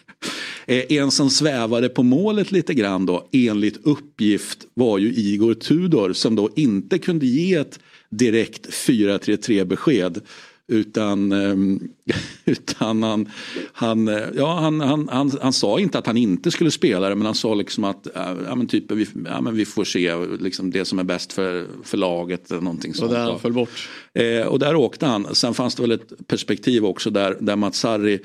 Eh, 0.66 0.98
en 0.98 1.11
som 1.11 1.30
svävade 1.30 1.88
på 1.88 2.02
målet 2.02 2.52
lite 2.52 2.74
grann 2.74 3.06
då 3.06 3.28
enligt 3.32 3.87
uppgift 3.87 4.66
var 4.74 4.98
ju 4.98 5.12
Igor 5.12 5.54
Tudor 5.54 6.12
som 6.12 6.37
då 6.37 6.50
inte 6.56 6.98
kunde 6.98 7.26
ge 7.26 7.54
ett 7.54 7.78
direkt 8.11 8.66
4-3-3 8.66 9.64
besked. 9.64 10.20
Utan, 10.68 11.33
ehm, 11.33 11.81
utan 12.44 13.02
han, 13.02 13.29
han, 13.72 14.07
ja, 14.35 14.59
han, 14.61 14.81
han, 14.81 15.09
han, 15.09 15.31
han, 15.42 15.52
sa 15.52 15.81
inte 15.81 15.98
att 15.98 16.07
han 16.07 16.16
inte 16.16 16.50
skulle 16.50 16.70
spela 16.70 17.09
det 17.09 17.14
men 17.14 17.26
han 17.26 17.35
sa 17.35 17.55
liksom 17.55 17.85
att 17.85 18.07
ja, 18.14 18.55
men 18.55 18.66
typ, 18.66 18.92
vi, 18.92 19.07
ja, 19.26 19.40
men 19.40 19.57
vi 19.57 19.64
får 19.64 19.85
se 19.85 20.16
liksom 20.40 20.70
det 20.70 20.85
som 20.85 20.98
är 20.98 21.05
bäst 21.05 21.33
för, 21.33 21.66
för 21.85 21.96
laget. 21.96 22.50
Någonting 22.50 22.94
sånt. 22.94 23.11
Och 23.11 23.18
där 23.18 23.24
han 23.24 23.40
föll 23.40 23.52
bort. 23.52 23.88
Eh, 24.14 24.46
och 24.46 24.59
där 24.59 24.76
åkte 24.76 25.07
han. 25.07 25.35
Sen 25.35 25.55
fanns 25.55 25.74
det 25.74 25.83
väl 25.83 25.92
ett 25.92 26.26
perspektiv 26.26 26.85
också 26.85 27.11
där, 27.11 27.37
där 27.40 27.70
Sarri 27.70 28.20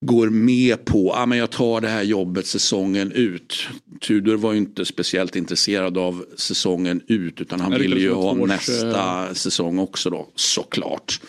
går 0.00 0.30
med 0.30 0.84
på 0.84 1.12
att 1.12 1.28
ah, 1.28 1.36
jag 1.36 1.50
tar 1.50 1.80
det 1.80 1.88
här 1.88 2.02
jobbet 2.02 2.46
säsongen 2.46 3.12
ut. 3.12 3.68
Tudor 4.00 4.36
var 4.36 4.52
ju 4.52 4.58
inte 4.58 4.84
speciellt 4.84 5.36
intresserad 5.36 5.98
av 5.98 6.24
säsongen 6.36 7.00
ut 7.06 7.40
utan 7.40 7.60
han 7.60 7.72
ville 7.72 8.00
ju 8.00 8.12
ha 8.12 8.34
nästa 8.34 9.28
äh... 9.28 9.32
säsong 9.32 9.78
också 9.78 10.10
då 10.10 10.28
såklart. 10.34 11.20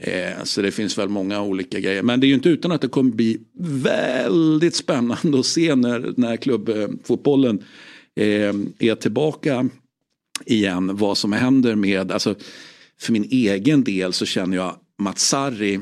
Eh, 0.00 0.44
så 0.44 0.62
det 0.62 0.70
finns 0.70 0.98
väl 0.98 1.08
många 1.08 1.42
olika 1.42 1.80
grejer. 1.80 2.02
Men 2.02 2.20
det 2.20 2.26
är 2.26 2.28
ju 2.28 2.34
inte 2.34 2.48
utan 2.48 2.72
att 2.72 2.80
det 2.80 2.88
kommer 2.88 3.12
bli 3.12 3.40
väldigt 3.58 4.74
spännande 4.74 5.38
att 5.38 5.46
se 5.46 5.74
när, 5.74 6.14
när 6.16 6.36
klubbfotbollen 6.36 7.64
eh, 8.16 8.54
är 8.78 8.94
tillbaka 8.94 9.68
igen. 10.46 10.96
Vad 10.96 11.18
som 11.18 11.32
händer 11.32 11.74
med, 11.74 12.12
alltså 12.12 12.34
för 13.00 13.12
min 13.12 13.24
egen 13.30 13.84
del 13.84 14.12
så 14.12 14.26
känner 14.26 14.56
jag 14.56 14.76
Mats 14.98 15.28
Sarri 15.28 15.80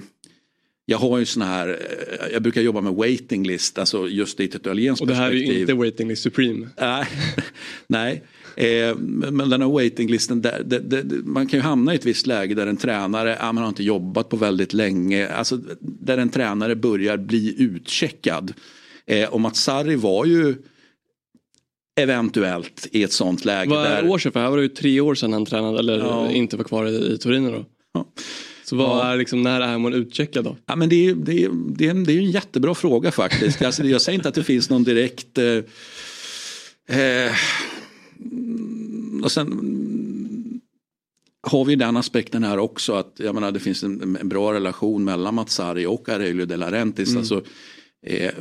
jag 0.90 0.98
har 0.98 1.18
ju 1.18 1.24
sån 1.24 1.42
här, 1.42 1.68
eh, 1.68 2.32
jag 2.32 2.42
brukar 2.42 2.60
jobba 2.60 2.80
med 2.80 2.92
waiting 2.92 3.46
list, 3.46 3.78
alltså 3.78 4.08
just 4.08 4.40
i 4.40 4.44
ett 4.44 4.54
italienskt 4.54 5.06
perspektiv. 5.06 5.24
Och 5.24 5.30
det 5.30 5.38
här 5.38 5.50
är 5.50 5.54
ju 5.54 5.60
inte 5.60 5.74
waiting 5.74 6.08
list 6.08 6.22
supreme. 6.22 6.68
Nej, 7.86 8.22
eh, 8.56 8.96
men 8.96 9.50
den 9.50 9.62
här 9.62 9.68
waitinglisten, 9.68 10.42
där, 10.42 10.62
där, 10.64 10.80
där, 10.80 11.04
man 11.24 11.46
kan 11.46 11.58
ju 11.58 11.62
hamna 11.62 11.92
i 11.92 11.96
ett 11.96 12.06
visst 12.06 12.26
läge 12.26 12.54
där 12.54 12.66
en 12.66 12.76
tränare, 12.76 13.36
ja, 13.40 13.52
man 13.52 13.62
har 13.62 13.68
inte 13.68 13.82
jobbat 13.82 14.28
på 14.28 14.36
väldigt 14.36 14.72
länge, 14.72 15.28
alltså 15.28 15.60
där 15.80 16.18
en 16.18 16.30
tränare 16.30 16.76
börjar 16.76 17.16
bli 17.16 17.54
utcheckad. 17.58 18.52
Eh, 19.06 19.28
och 19.28 19.40
Matsari 19.40 19.96
var 19.96 20.24
ju 20.24 20.54
eventuellt 22.00 22.88
i 22.92 23.02
ett 23.02 23.12
sånt 23.12 23.44
läge. 23.44 23.70
Vad 23.70 23.86
är 23.86 24.02
där... 24.02 24.10
år 24.10 24.18
sedan? 24.18 24.32
För 24.32 24.40
här 24.40 24.50
var 24.50 24.56
det 24.56 24.62
ju 24.62 24.68
tre 24.68 25.00
år 25.00 25.14
sedan 25.14 25.32
han 25.32 25.46
tränade 25.46 25.78
eller 25.78 25.98
ja. 25.98 26.30
inte 26.30 26.56
var 26.56 26.64
kvar 26.64 26.86
i, 26.86 27.12
i 27.14 27.18
Torino 27.18 27.50
då. 27.50 27.64
Ja. 27.92 28.06
Så 28.68 28.76
vad 28.76 29.06
är 29.06 29.16
liksom, 29.16 29.42
när 29.42 29.60
är 29.60 29.78
man 29.78 29.94
utcheckad 29.94 30.44
då? 30.44 30.56
Ja, 30.66 30.76
men 30.76 30.88
det, 30.88 31.08
är, 31.08 31.14
det, 31.14 31.44
är, 31.44 31.50
det, 31.52 31.86
är 31.86 31.90
en, 31.90 32.04
det 32.04 32.12
är 32.12 32.18
en 32.18 32.30
jättebra 32.30 32.74
fråga 32.74 33.10
faktiskt. 33.10 33.62
alltså, 33.62 33.84
jag 33.84 34.02
säger 34.02 34.18
inte 34.18 34.28
att 34.28 34.34
det 34.34 34.44
finns 34.44 34.70
någon 34.70 34.84
direkt... 34.84 35.38
Eh, 35.38 36.96
eh, 36.98 37.32
och 39.22 39.32
sen 39.32 39.50
har 41.46 41.64
vi 41.64 41.76
den 41.76 41.96
aspekten 41.96 42.44
här 42.44 42.58
också 42.58 42.92
att 42.92 43.12
jag 43.16 43.34
menar, 43.34 43.52
det 43.52 43.60
finns 43.60 43.82
en, 43.82 44.16
en 44.20 44.28
bra 44.28 44.52
relation 44.52 45.04
mellan 45.04 45.34
Matsari 45.34 45.86
och 45.86 46.08
Aurelio 46.08 46.46
de 46.46 46.56
la 46.56 46.72
Rentis. 46.72 47.08
Mm. 47.08 47.18
Alltså, 47.18 47.42
eh, 48.06 48.34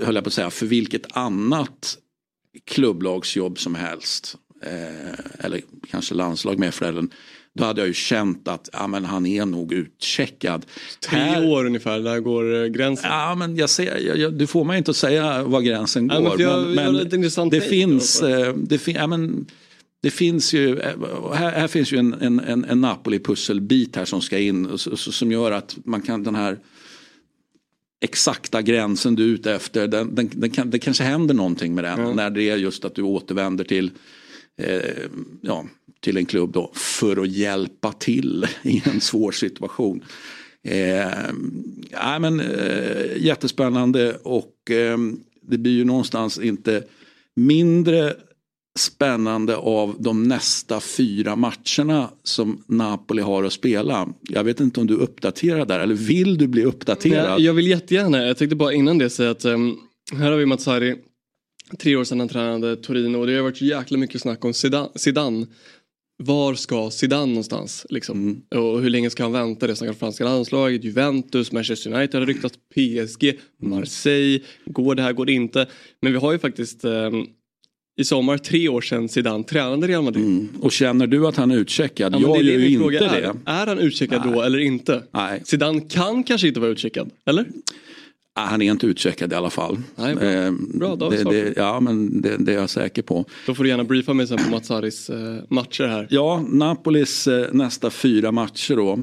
höll 0.00 0.14
jag 0.14 0.24
på 0.24 0.28
att 0.28 0.34
säga, 0.34 0.50
för 0.50 0.66
vilket 0.66 1.16
annat 1.16 1.98
klubblagsjobb 2.64 3.58
som 3.58 3.74
helst. 3.74 4.36
Eh, 4.62 5.44
eller 5.44 5.60
kanske 5.90 6.14
landslag 6.14 6.58
med 6.58 6.74
föräldern. 6.74 7.10
Då 7.54 7.64
hade 7.64 7.80
jag 7.80 7.88
ju 7.88 7.94
känt 7.94 8.48
att 8.48 8.68
ja, 8.72 8.86
men 8.86 9.04
han 9.04 9.26
är 9.26 9.46
nog 9.46 9.72
utcheckad. 9.72 10.66
Tre 11.00 11.18
här, 11.18 11.46
år 11.46 11.64
ungefär, 11.64 12.00
där 12.00 12.20
går 12.20 12.62
eh, 12.62 12.66
gränsen. 12.66 13.10
Ja 13.10 13.34
men 13.34 13.56
jag 13.56 13.70
ser, 13.70 14.06
jag, 14.06 14.18
jag, 14.18 14.34
du 14.34 14.46
får 14.46 14.64
mig 14.64 14.78
inte 14.78 14.90
att 14.90 14.96
säga 14.96 15.42
var 15.42 15.60
gränsen 15.60 16.08
går. 16.08 16.16
Ja, 16.16 16.22
men, 16.22 16.40
jag, 16.40 16.68
men, 16.68 16.94
men 17.36 17.48
det 17.50 17.60
finns, 17.60 18.22
eh, 18.22 18.54
det, 18.56 18.78
fin, 18.78 18.96
ja, 18.96 19.06
men, 19.06 19.46
det 20.02 20.10
finns 20.10 20.52
ju, 20.52 20.80
här, 21.34 21.52
här 21.52 21.68
finns 21.68 21.92
ju 21.92 21.98
en, 21.98 22.14
en, 22.20 22.64
en 22.64 22.80
Napoli-pusselbit 22.80 23.96
här 23.96 24.04
som 24.04 24.20
ska 24.20 24.38
in 24.38 24.78
som 24.96 25.32
gör 25.32 25.52
att 25.52 25.76
man 25.84 26.02
kan 26.02 26.22
den 26.22 26.34
här 26.34 26.58
exakta 28.00 28.62
gränsen 28.62 29.14
du 29.14 29.22
är 29.22 29.34
ute 29.34 29.52
efter, 29.52 29.88
den, 29.88 30.14
den, 30.14 30.30
den 30.32 30.50
kan, 30.50 30.70
det 30.70 30.78
kanske 30.78 31.04
händer 31.04 31.34
någonting 31.34 31.74
med 31.74 31.84
den. 31.84 32.00
Mm. 32.00 32.16
När 32.16 32.30
det 32.30 32.50
är 32.50 32.56
just 32.56 32.84
att 32.84 32.94
du 32.94 33.02
återvänder 33.02 33.64
till, 33.64 33.90
eh, 34.60 35.06
ja, 35.40 35.64
till 36.00 36.16
en 36.16 36.26
klubb 36.26 36.52
då 36.52 36.70
för 36.74 37.22
att 37.22 37.30
hjälpa 37.30 37.92
till 37.92 38.46
i 38.62 38.82
en 38.84 39.00
svår 39.00 39.32
situation. 39.32 40.04
Eh, 40.64 41.30
ja, 41.90 42.18
men, 42.18 42.40
eh, 42.40 43.16
jättespännande 43.16 44.14
och 44.22 44.70
eh, 44.70 44.98
det 45.42 45.58
blir 45.58 45.72
ju 45.72 45.84
någonstans 45.84 46.38
inte 46.38 46.84
mindre 47.36 48.14
spännande 48.78 49.56
av 49.56 49.96
de 49.98 50.22
nästa 50.22 50.80
fyra 50.80 51.36
matcherna 51.36 52.10
som 52.22 52.64
Napoli 52.66 53.22
har 53.22 53.44
att 53.44 53.52
spela. 53.52 54.08
Jag 54.20 54.44
vet 54.44 54.60
inte 54.60 54.80
om 54.80 54.86
du 54.86 54.94
uppdaterar 54.94 55.66
där 55.66 55.80
eller 55.80 55.94
vill 55.94 56.38
du 56.38 56.46
bli 56.46 56.64
uppdaterad? 56.64 57.40
Jag 57.40 57.54
vill 57.54 57.66
jättegärna, 57.66 58.26
jag 58.26 58.36
tänkte 58.36 58.56
bara 58.56 58.72
innan 58.72 58.98
det 58.98 59.10
säga 59.10 59.30
att 59.30 59.44
um, 59.44 59.78
här 60.12 60.30
har 60.30 60.38
vi 60.38 60.46
Matsari 60.46 60.96
tre 61.78 61.96
år 61.96 62.04
sedan 62.04 62.20
han 62.20 62.28
tränade 62.28 62.76
Torino 62.76 63.18
och 63.18 63.26
det 63.26 63.36
har 63.36 63.42
varit 63.42 63.62
jäkla 63.62 63.98
mycket 63.98 64.20
snack 64.20 64.44
om 64.44 64.52
Zidane. 64.94 65.46
Var 66.24 66.54
ska 66.54 66.90
Zidane 66.90 67.26
någonstans? 67.26 67.86
Liksom? 67.90 68.18
Mm. 68.18 68.64
Och 68.64 68.82
hur 68.82 68.90
länge 68.90 69.10
ska 69.10 69.22
han 69.22 69.32
vänta? 69.32 69.66
Det 69.66 69.76
snackar 69.76 69.94
franska 69.94 70.24
landslaget, 70.24 70.84
Juventus, 70.84 71.52
Manchester 71.52 71.94
United 71.94 72.20
har 72.20 72.26
ryktats, 72.26 72.58
PSG, 72.74 73.38
Marseille. 73.62 74.40
Går 74.64 74.94
det 74.94 75.02
här, 75.02 75.12
går 75.12 75.26
det 75.26 75.32
inte? 75.32 75.66
Men 76.02 76.12
vi 76.12 76.18
har 76.18 76.32
ju 76.32 76.38
faktiskt 76.38 76.84
um, 76.84 77.26
i 77.96 78.04
sommar, 78.04 78.38
tre 78.38 78.68
år 78.68 78.80
sedan 78.80 79.08
Zidane 79.08 79.44
tränade 79.44 79.86
Real 79.86 80.04
Madrid. 80.04 80.24
Mm. 80.24 80.48
Och 80.60 80.72
känner 80.72 81.06
du 81.06 81.26
att 81.26 81.36
han 81.36 81.50
är 81.50 81.56
utcheckad? 81.56 82.14
Ja, 82.14 82.20
jag 82.20 82.42
gör 82.42 82.58
ju 82.58 82.68
inte 82.68 83.04
är. 83.04 83.20
det. 83.20 83.34
Är 83.44 83.66
han 83.66 83.78
utcheckad 83.78 84.22
Nej. 84.24 84.34
då 84.34 84.42
eller 84.42 84.58
inte? 84.58 85.02
Nej. 85.10 85.42
Zidane 85.44 85.80
kan 85.80 86.24
kanske 86.24 86.48
inte 86.48 86.60
vara 86.60 86.70
utcheckad, 86.70 87.10
eller? 87.26 87.46
Han 88.34 88.62
är 88.62 88.70
inte 88.70 88.86
utcheckad 88.86 89.32
i 89.32 89.34
alla 89.34 89.50
fall. 89.50 89.78
Nej, 89.96 90.14
bra. 90.14 90.24
Eh, 90.24 90.52
bra 90.74 90.96
då, 90.96 91.10
det, 91.10 91.24
det, 91.24 91.52
ja, 91.56 91.80
men 91.80 92.20
det, 92.22 92.36
det, 92.36 92.52
är 92.52 92.58
jag 92.58 92.70
säker 92.70 93.02
på. 93.02 93.24
Då 93.46 93.54
får 93.54 93.64
du 93.64 93.70
gärna 93.70 93.84
briefa 93.84 94.14
mig 94.14 94.26
sen 94.26 94.38
på 94.38 94.50
Mazzaris 94.50 95.10
eh, 95.10 95.42
matcher 95.48 95.86
här. 95.86 96.06
Ja, 96.10 96.44
Napolis 96.48 97.26
eh, 97.26 97.52
nästa 97.52 97.90
fyra 97.90 98.32
matcher 98.32 98.76
då. 98.76 98.98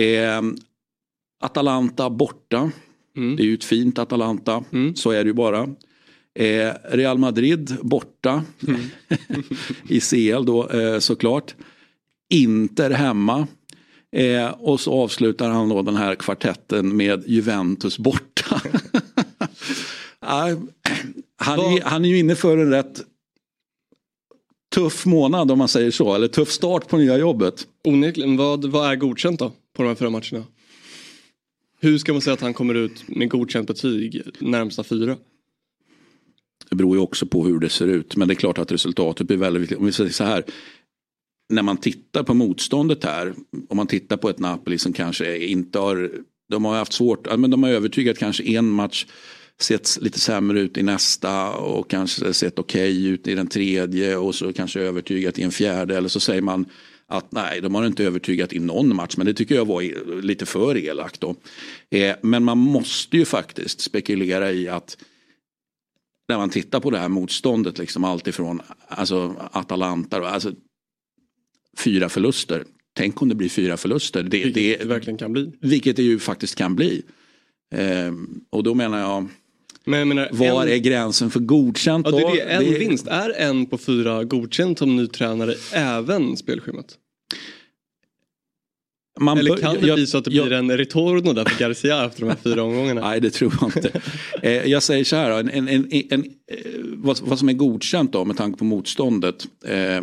Eh, 0.00 0.42
Atalanta 1.40 2.10
borta. 2.10 2.70
Mm. 3.16 3.36
Det 3.36 3.42
är 3.42 3.44
ju 3.44 3.54
ett 3.54 3.64
fint 3.64 3.98
Atalanta, 3.98 4.64
mm. 4.72 4.96
så 4.96 5.10
är 5.10 5.24
det 5.24 5.28
ju 5.28 5.34
bara. 5.34 5.68
Eh, 6.34 6.72
Real 6.90 7.18
Madrid 7.18 7.76
borta 7.80 8.44
mm. 8.68 8.80
i 9.88 10.00
CL 10.00 10.44
då 10.44 10.68
eh, 10.68 10.98
såklart. 10.98 11.54
Inter 12.30 12.90
hemma. 12.90 13.46
Eh, 14.12 14.46
och 14.46 14.80
så 14.80 14.92
avslutar 14.92 15.50
han 15.50 15.68
då 15.68 15.82
den 15.82 15.96
här 15.96 16.14
kvartetten 16.14 16.96
med 16.96 17.24
Juventus 17.26 17.98
borta. 17.98 18.35
han, 21.36 21.58
är, 21.58 21.82
han 21.84 22.04
är 22.04 22.08
ju 22.08 22.18
inne 22.18 22.36
för 22.36 22.58
en 22.58 22.70
rätt 22.70 23.02
tuff 24.74 25.06
månad 25.06 25.50
om 25.50 25.58
man 25.58 25.68
säger 25.68 25.90
så. 25.90 26.14
Eller 26.14 26.28
tuff 26.28 26.50
start 26.50 26.88
på 26.88 26.96
nya 26.96 27.18
jobbet. 27.18 27.66
Onekligen, 27.84 28.36
vad, 28.36 28.64
vad 28.64 28.90
är 28.90 28.96
godkänt 28.96 29.38
då 29.38 29.52
på 29.76 29.82
de 29.82 29.88
här 29.88 29.94
fyra 29.94 30.10
matcherna? 30.10 30.44
Hur 31.80 31.98
ska 31.98 32.12
man 32.12 32.22
säga 32.22 32.34
att 32.34 32.40
han 32.40 32.54
kommer 32.54 32.74
ut 32.74 33.08
med 33.08 33.28
godkänt 33.28 33.66
betyg 33.66 34.22
närmsta 34.38 34.84
fyra? 34.84 35.16
Det 36.70 36.76
beror 36.76 36.96
ju 36.96 37.02
också 37.02 37.26
på 37.26 37.44
hur 37.44 37.58
det 37.58 37.68
ser 37.68 37.86
ut. 37.86 38.16
Men 38.16 38.28
det 38.28 38.34
är 38.34 38.36
klart 38.36 38.58
att 38.58 38.72
resultatet 38.72 39.26
blir 39.26 39.36
väldigt 39.36 39.62
viktigt. 39.62 39.78
Om 39.78 39.86
vi 39.86 39.92
säger 39.92 40.10
så 40.10 40.24
här. 40.24 40.44
När 41.48 41.62
man 41.62 41.76
tittar 41.76 42.22
på 42.22 42.34
motståndet 42.34 43.04
här. 43.04 43.34
Om 43.68 43.76
man 43.76 43.86
tittar 43.86 44.16
på 44.16 44.28
ett 44.28 44.38
Napoli 44.38 44.78
som 44.78 44.92
kanske 44.92 45.38
inte 45.38 45.78
har. 45.78 46.12
De 46.48 46.64
har 46.64 46.76
haft 46.76 46.92
svårt. 46.92 47.38
Men 47.38 47.50
de 47.50 47.62
har 47.62 47.70
övertygat 47.70 48.18
kanske 48.18 48.44
en 48.44 48.68
match. 48.68 49.06
Sett 49.60 49.98
lite 50.00 50.20
sämre 50.20 50.60
ut 50.60 50.78
i 50.78 50.82
nästa 50.82 51.50
och 51.50 51.90
kanske 51.90 52.34
sett 52.34 52.58
okej 52.58 52.90
okay 52.90 53.08
ut 53.08 53.26
i 53.26 53.34
den 53.34 53.46
tredje 53.46 54.16
och 54.16 54.34
så 54.34 54.52
kanske 54.52 54.80
övertygat 54.80 55.38
i 55.38 55.42
en 55.42 55.52
fjärde. 55.52 55.96
Eller 55.96 56.08
så 56.08 56.20
säger 56.20 56.42
man 56.42 56.66
att 57.08 57.32
nej, 57.32 57.60
de 57.60 57.74
har 57.74 57.86
inte 57.86 58.04
övertygat 58.04 58.52
i 58.52 58.58
någon 58.58 58.96
match. 58.96 59.16
Men 59.16 59.26
det 59.26 59.34
tycker 59.34 59.54
jag 59.54 59.64
var 59.64 59.82
lite 60.22 60.46
för 60.46 60.76
elakt 60.76 61.20
då. 61.20 61.34
Eh, 61.90 62.16
men 62.22 62.44
man 62.44 62.58
måste 62.58 63.16
ju 63.16 63.24
faktiskt 63.24 63.80
spekulera 63.80 64.52
i 64.52 64.68
att 64.68 64.96
när 66.28 66.38
man 66.38 66.50
tittar 66.50 66.80
på 66.80 66.90
det 66.90 66.98
här 66.98 67.08
motståndet, 67.08 67.78
liksom 67.78 68.04
alltifrån 68.04 68.62
alltså 68.88 69.34
Atalanta, 69.52 70.28
alltså, 70.28 70.52
fyra 71.78 72.08
förluster. 72.08 72.64
Tänk 72.96 73.22
om 73.22 73.28
det 73.28 73.34
blir 73.34 73.48
fyra 73.48 73.76
förluster. 73.76 74.22
Det, 74.22 74.28
vilket 74.28 74.54
det, 74.54 74.76
det 74.76 74.84
verkligen 74.84 75.18
kan 75.18 75.32
bli. 75.32 75.52
Vilket 75.60 75.96
det 75.96 76.02
ju 76.02 76.18
faktiskt 76.18 76.54
kan 76.54 76.76
bli. 76.76 77.02
Ehm, 77.74 78.40
och 78.50 78.62
då 78.62 78.74
menar 78.74 78.98
jag, 78.98 79.28
men 79.84 79.98
jag 79.98 80.08
menar, 80.08 80.28
var 80.32 80.62
en... 80.62 80.68
är 80.68 80.76
gränsen 80.76 81.30
för 81.30 81.40
godkänt? 81.40 82.06
Ja, 82.10 82.16
det 82.16 82.22
är 82.22 82.34
det. 82.34 82.40
En 82.40 82.64
det... 82.64 82.78
vinst, 82.78 83.06
är 83.06 83.30
en 83.30 83.66
på 83.66 83.78
fyra 83.78 84.24
godkänt 84.24 84.78
som 84.78 84.96
ny 84.96 85.06
tränare 85.06 85.54
även 85.72 86.36
spelschemat? 86.36 86.98
Man 89.20 89.38
Eller 89.38 89.56
kan 89.56 89.74
det 89.80 89.86
jag, 89.86 89.96
bli 89.96 90.06
så 90.06 90.18
att 90.18 90.24
det 90.24 90.30
jag, 90.30 90.46
blir 90.46 90.56
en 90.56 90.76
retorno 90.76 91.32
där 91.32 91.44
för 91.44 91.58
Garcia 91.58 92.04
efter 92.04 92.20
de 92.20 92.28
här 92.28 92.36
fyra 92.44 92.62
omgångarna? 92.62 93.08
Nej 93.08 93.20
det 93.20 93.30
tror 93.30 93.54
jag 93.60 93.68
inte. 93.76 94.00
eh, 94.42 94.70
jag 94.70 94.82
säger 94.82 95.04
så 95.04 95.16
här, 95.16 95.30
en, 95.30 95.48
en, 95.48 95.68
en, 95.68 95.88
en 96.10 96.24
eh, 96.52 96.58
vad, 96.82 97.20
vad, 97.22 97.38
som 97.38 97.48
är 97.48 97.52
godkänt 97.52 98.12
då 98.12 98.24
med 98.24 98.36
tanke 98.36 98.58
på 98.58 98.64
motståndet. 98.64 99.46
Eh, 99.64 100.02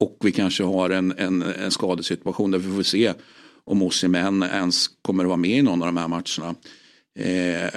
och 0.00 0.16
vi 0.20 0.32
kanske 0.32 0.64
har 0.64 0.90
en, 0.90 1.14
en, 1.18 1.42
en 1.42 1.70
skadesituation 1.70 2.50
där 2.50 2.58
vi 2.58 2.76
får 2.76 2.82
se 2.82 3.12
om 3.64 3.82
Osimhen 3.82 4.42
ens 4.42 4.88
kommer 5.02 5.24
att 5.24 5.28
vara 5.28 5.36
med 5.36 5.58
i 5.58 5.62
någon 5.62 5.82
av 5.82 5.86
de 5.86 5.96
här 5.96 6.08
matcherna. 6.08 6.54
Eh, 7.18 7.70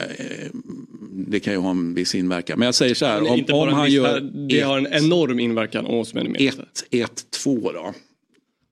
det 1.12 1.40
kan 1.40 1.54
ju 1.54 1.60
ha 1.60 1.70
en 1.70 1.94
viss 1.94 2.16
inverkan. 2.16 2.60
Men 2.60 2.66
jag 2.66 2.76
säger 2.76 2.96
så 2.96 3.06
här. 3.06 3.32
Om, 3.32 3.46
om 3.50 3.74
han 3.74 3.92
gör... 3.92 4.20
Det 4.48 4.60
ett, 4.60 4.66
har 4.66 4.78
en 4.78 4.88
enorm 4.88 5.40
inverkan 5.40 5.86
om 5.86 5.96
Osimhen 5.96 6.28
är 6.28 6.30
med. 6.30 6.66
1-2 6.92 7.74
då. 7.74 7.94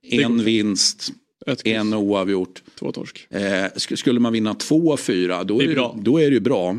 En 0.09 0.43
vinst, 0.43 1.13
en 1.63 1.93
oavgjort. 1.93 2.63
Två 2.79 2.91
torsk. 2.91 3.27
Eh, 3.29 3.65
skulle 3.75 4.19
man 4.19 4.33
vinna 4.33 4.53
två 4.53 4.93
av 4.93 4.97
fyra 4.97 5.43
då 5.43 5.61
är 5.61 5.67
det, 5.67 5.73
är 5.73 6.03
då 6.03 6.21
är 6.21 6.29
det 6.29 6.33
ju 6.33 6.39
bra. 6.39 6.69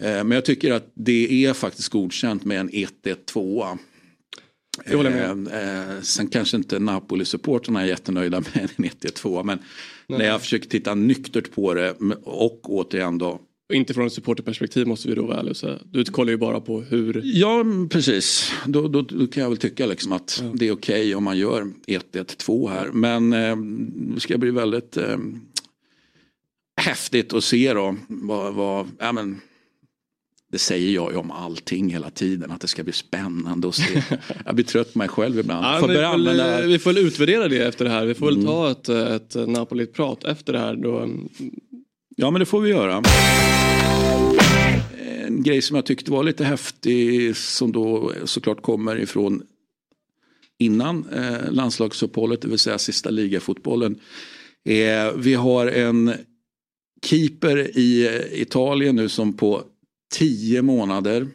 Eh, 0.00 0.24
men 0.24 0.30
jag 0.30 0.44
tycker 0.44 0.72
att 0.72 0.90
det 0.94 1.44
är 1.44 1.52
faktiskt 1.52 1.88
godkänt 1.88 2.44
med 2.44 2.60
en 2.60 2.70
1-1-2. 2.70 3.78
Eh, 4.86 6.00
sen 6.02 6.28
kanske 6.28 6.56
inte 6.56 6.78
Napoli-supporterna 6.78 7.82
är 7.82 7.86
jättenöjda 7.86 8.40
med 8.54 8.68
en 8.76 8.84
1-1-2 8.84 9.44
men 9.44 9.58
Nej. 10.06 10.18
när 10.18 10.26
jag 10.26 10.40
försöker 10.40 10.68
titta 10.68 10.94
nyktert 10.94 11.54
på 11.54 11.74
det 11.74 11.94
och 12.24 12.70
återigen 12.70 13.18
då 13.18 13.40
inte 13.72 13.94
från 13.94 14.06
ett 14.06 14.12
supporterperspektiv 14.12 14.86
måste 14.86 15.08
vi 15.08 15.14
då 15.14 15.26
väl 15.26 15.48
och 15.48 15.56
säga. 15.56 15.78
Du 15.84 16.04
kollar 16.04 16.30
ju 16.30 16.36
bara 16.36 16.60
på 16.60 16.80
hur... 16.80 17.20
Ja 17.24 17.64
precis. 17.90 18.52
Då, 18.66 18.88
då, 18.88 19.02
då 19.02 19.26
kan 19.26 19.42
jag 19.42 19.50
väl 19.50 19.58
tycka 19.58 19.86
liksom 19.86 20.12
att 20.12 20.40
ja. 20.42 20.52
det 20.54 20.68
är 20.68 20.72
okej 20.72 21.00
okay 21.00 21.14
om 21.14 21.24
man 21.24 21.38
gör 21.38 21.66
1-1-2 21.86 22.70
här. 22.70 22.90
Men 22.92 23.32
eh, 23.32 23.56
det 24.14 24.20
ska 24.20 24.38
bli 24.38 24.50
väldigt 24.50 24.96
eh, 24.96 25.18
häftigt 26.80 27.32
att 27.32 27.44
se 27.44 27.74
då. 27.74 27.96
Vad, 28.08 28.54
vad, 28.54 28.88
ja, 28.98 29.12
men, 29.12 29.40
det 30.52 30.58
säger 30.58 30.94
jag 30.94 31.12
ju 31.12 31.18
om 31.18 31.30
allting 31.30 31.90
hela 31.90 32.10
tiden. 32.10 32.50
Att 32.50 32.60
det 32.60 32.68
ska 32.68 32.82
bli 32.82 32.92
spännande 32.92 33.68
att 33.68 33.74
se. 33.74 34.02
Jag 34.44 34.54
blir 34.54 34.64
trött 34.64 34.92
på 34.92 34.98
mig 34.98 35.08
själv 35.08 35.38
ibland. 35.38 35.64
Ja, 35.66 35.86
vi, 35.86 35.94
får, 35.94 36.02
använda... 36.02 36.66
vi 36.66 36.78
får 36.78 36.92
väl 36.92 37.06
utvärdera 37.06 37.48
det 37.48 37.58
efter 37.58 37.84
det 37.84 37.90
här. 37.90 38.06
Vi 38.06 38.14
får 38.14 38.26
väl 38.26 38.34
mm. 38.34 38.46
ta 38.46 38.70
ett, 38.70 38.88
ett 38.88 39.48
Napoli-prat 39.48 40.24
efter 40.24 40.52
det 40.52 40.58
här. 40.58 40.76
Då 40.76 41.08
Ja 42.16 42.30
men 42.30 42.40
det 42.40 42.46
får 42.46 42.60
vi 42.60 42.70
göra. 42.70 43.02
En 45.26 45.42
grej 45.42 45.62
som 45.62 45.76
jag 45.76 45.86
tyckte 45.86 46.10
var 46.10 46.22
lite 46.24 46.44
häftig 46.44 47.36
som 47.36 47.72
då 47.72 48.12
såklart 48.24 48.62
kommer 48.62 49.00
ifrån 49.00 49.42
innan 50.58 51.08
eh, 51.12 51.50
landslagsuppehållet, 51.52 52.42
det 52.42 52.48
vill 52.48 52.58
säga 52.58 52.78
sista 52.78 53.10
ligafotbollen. 53.10 54.00
Eh, 54.64 55.12
vi 55.16 55.34
har 55.34 55.66
en 55.66 56.12
keeper 57.04 57.78
i 57.78 58.20
Italien 58.32 58.96
nu 58.96 59.08
som 59.08 59.32
på 59.32 59.64
tio 60.12 60.62
månader 60.62 61.28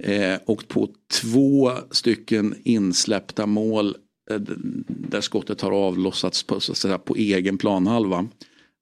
eh, 0.00 0.38
och 0.44 0.68
på 0.68 0.88
två 1.22 1.72
stycken 1.90 2.54
insläppta 2.64 3.46
mål 3.46 3.96
eh, 4.30 4.40
där 4.88 5.20
skottet 5.20 5.60
har 5.60 5.72
avlossats 5.72 6.42
på, 6.42 6.60
så 6.60 6.74
säga, 6.74 6.98
på 6.98 7.16
egen 7.16 7.58
planhalva 7.58 8.28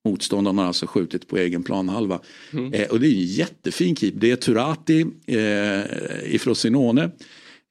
Motståndaren 0.05 0.59
har 0.59 0.65
alltså 0.65 0.87
skjutit 0.87 1.29
på 1.29 1.37
egen 1.37 1.63
planhalva. 1.63 2.21
Mm. 2.53 2.73
Eh, 2.73 2.89
och 2.89 3.01
det 3.01 3.07
är 3.07 3.13
en 3.13 3.27
jättefin 3.27 3.97
keep. 3.97 4.13
Det 4.15 4.31
är 4.31 4.37
Turati 4.37 5.07
eh, 5.27 6.35
ifrån 6.35 6.57
Sinone. 6.57 7.11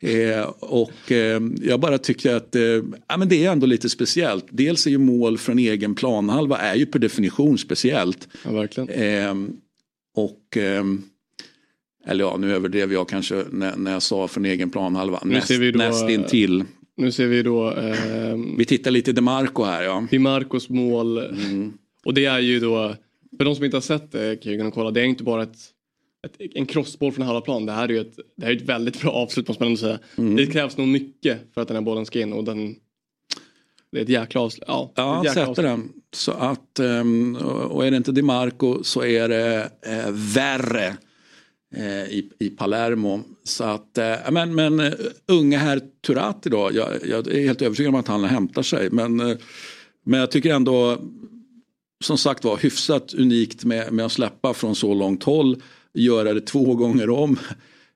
Eh, 0.01 0.43
och 0.59 1.11
eh, 1.11 1.41
jag 1.61 1.79
bara 1.79 1.97
tycker 1.97 2.35
att 2.35 2.55
eh, 2.55 2.63
ja, 3.07 3.17
men 3.17 3.29
det 3.29 3.45
är 3.45 3.51
ändå 3.51 3.65
lite 3.65 3.89
speciellt. 3.89 4.45
Dels 4.49 4.85
är 4.87 4.91
ju 4.91 4.97
mål 4.97 5.37
från 5.37 5.59
egen 5.59 5.95
planhalva 5.95 6.57
är 6.57 6.75
ju 6.75 6.85
per 6.85 6.99
definition 6.99 7.57
speciellt. 7.57 8.27
Ja, 8.45 8.51
verkligen. 8.51 8.89
Eh, 8.89 9.35
och 10.15 10.57
eller 12.05 12.23
ja, 12.23 12.37
nu 12.37 12.55
överdrev 12.55 12.93
jag 12.93 13.09
kanske 13.09 13.43
när, 13.51 13.75
när 13.75 13.91
jag 13.91 14.01
sa 14.01 14.27
från 14.27 14.45
egen 14.45 14.69
planhalva. 14.69 15.19
Näst, 15.23 15.51
nästintill. 15.75 16.63
Nu 16.97 17.11
ser 17.11 17.27
vi 17.27 17.43
då... 17.43 17.71
Eh, 17.71 18.37
vi 18.57 18.65
tittar 18.65 18.91
lite 18.91 19.11
DeMarco 19.11 19.63
här 19.63 19.83
ja. 19.83 20.07
DeMarcos 20.11 20.69
mål. 20.69 21.17
Mm. 21.17 21.73
Och 22.05 22.13
det 22.13 22.25
är 22.25 22.39
ju 22.39 22.59
då, 22.59 22.95
för 23.37 23.45
de 23.45 23.55
som 23.55 23.65
inte 23.65 23.77
har 23.77 23.81
sett 23.81 24.11
det 24.11 24.43
kan 24.43 24.51
ju 24.51 24.71
kolla, 24.71 24.91
det 24.91 25.01
är 25.01 25.05
inte 25.05 25.23
bara 25.23 25.43
ett, 25.43 25.57
ett, 26.25 26.55
en 26.55 26.65
crossboll 26.65 27.11
från 27.11 27.25
halva 27.25 27.41
plan. 27.41 27.65
Det 27.65 27.71
här 27.71 27.83
är 27.83 27.93
ju 27.93 27.99
ett, 27.99 28.15
det 28.37 28.45
här 28.45 28.51
är 28.51 28.55
ett 28.55 28.69
väldigt 28.69 29.01
bra 29.01 29.11
avslut 29.11 29.47
måste 29.47 29.63
man 29.63 29.67
ändå 29.67 29.77
säga. 29.77 29.99
Mm. 30.17 30.35
Det 30.35 30.45
krävs 30.45 30.77
nog 30.77 30.87
mycket 30.87 31.39
för 31.53 31.61
att 31.61 31.67
den 31.67 31.77
här 31.77 31.81
bollen 31.81 32.05
ska 32.05 32.21
in 32.21 32.33
och 32.33 32.43
den 32.43 32.75
det 33.93 33.99
är 33.99 34.03
ett 34.03 34.09
jäkla 34.09 34.41
avslut. 34.41 34.63
Ja, 34.67 34.91
ja 34.95 35.23
sätter 35.33 35.63
den. 35.63 35.89
Så 36.13 36.31
att, 36.31 36.79
ehm, 36.79 37.35
och 37.69 37.85
är 37.85 37.91
det 37.91 37.97
inte 37.97 38.11
DeMarco 38.11 38.83
så 38.83 39.03
är 39.03 39.29
det 39.29 39.69
eh, 39.85 40.11
värre. 40.11 40.97
Eh, 41.75 42.03
I, 42.03 42.29
i 42.39 42.49
Palermo. 42.49 43.21
Så 43.43 43.63
att, 43.63 43.97
eh, 43.97 44.15
men, 44.31 44.55
men 44.55 44.79
uh, 44.79 44.93
unge 45.27 45.57
herr 45.57 45.81
Turati 46.07 46.49
då, 46.49 46.69
jag, 46.73 46.89
jag, 47.05 47.27
är 47.27 47.45
helt 47.45 47.61
övertygad 47.61 47.93
om 47.93 47.99
att 47.99 48.07
han 48.07 48.23
hämtar 48.23 48.61
sig. 48.61 48.89
Men, 48.91 49.21
uh, 49.21 49.37
men 50.05 50.19
jag 50.19 50.31
tycker 50.31 50.53
ändå, 50.53 50.97
som 52.03 52.17
sagt 52.17 52.43
var, 52.43 52.57
hyfsat 52.57 53.13
unikt 53.13 53.65
med, 53.65 53.93
med 53.93 54.05
att 54.05 54.11
släppa 54.11 54.53
från 54.53 54.75
så 54.75 54.93
långt 54.93 55.23
håll. 55.23 55.61
Göra 55.93 56.33
det 56.33 56.41
två 56.41 56.75
gånger 56.75 57.09
om. 57.09 57.39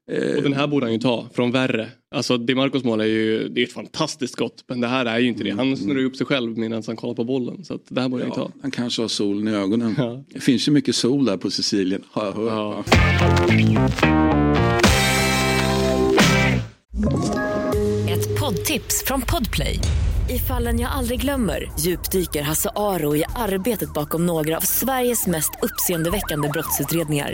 Och 0.07 0.43
den 0.43 0.53
här 0.53 0.67
borde 0.67 0.85
han 0.85 0.93
ju 0.93 0.99
ta 0.99 1.29
från 1.33 1.51
värre. 1.51 1.89
Alltså 2.15 2.37
DeMarcos 2.37 2.83
mål 2.83 3.01
är 3.01 3.05
ju 3.05 3.49
det 3.49 3.61
är 3.61 3.65
ett 3.65 3.73
fantastiskt 3.73 4.33
skott 4.33 4.63
men 4.67 4.81
det 4.81 4.87
här 4.87 5.05
är 5.05 5.19
ju 5.19 5.27
inte 5.27 5.43
det. 5.43 5.51
Han 5.51 5.77
snurrar 5.77 5.99
ju 5.99 6.05
upp 6.05 6.15
sig 6.15 6.25
själv 6.25 6.57
medan 6.57 6.83
han 6.87 6.95
kollar 6.95 7.13
på 7.13 7.23
bollen. 7.23 7.65
Så 7.65 7.79
det 7.89 8.01
här 8.01 8.09
borde 8.09 8.23
ja, 8.23 8.29
han 8.35 8.43
ju 8.43 8.47
ta. 8.47 8.51
Han 8.61 8.71
kanske 8.71 9.01
har 9.01 9.09
solen 9.09 9.47
i 9.47 9.51
ögonen. 9.51 9.95
Ja. 9.97 10.23
Det 10.33 10.39
finns 10.39 10.67
ju 10.67 10.71
mycket 10.71 10.95
sol 10.95 11.25
där 11.25 11.37
på 11.37 11.51
Sicilien. 11.51 12.03
Har 12.11 12.25
jag 12.25 12.33
hört. 12.33 12.51
Ja. 12.51 12.83
Ett 18.09 18.39
poddtips 18.39 19.03
från 19.05 19.21
Podplay. 19.21 19.79
I 20.29 20.39
fallen 20.39 20.79
jag 20.79 20.91
aldrig 20.91 21.21
glömmer 21.21 21.71
djupdyker 21.79 22.41
Hasse 22.41 22.69
Aro 22.75 23.15
i 23.15 23.23
arbetet 23.35 23.93
bakom 23.93 24.25
några 24.25 24.57
av 24.57 24.61
Sveriges 24.61 25.27
mest 25.27 25.51
uppseendeväckande 25.61 26.49
brottsutredningar 26.49 27.33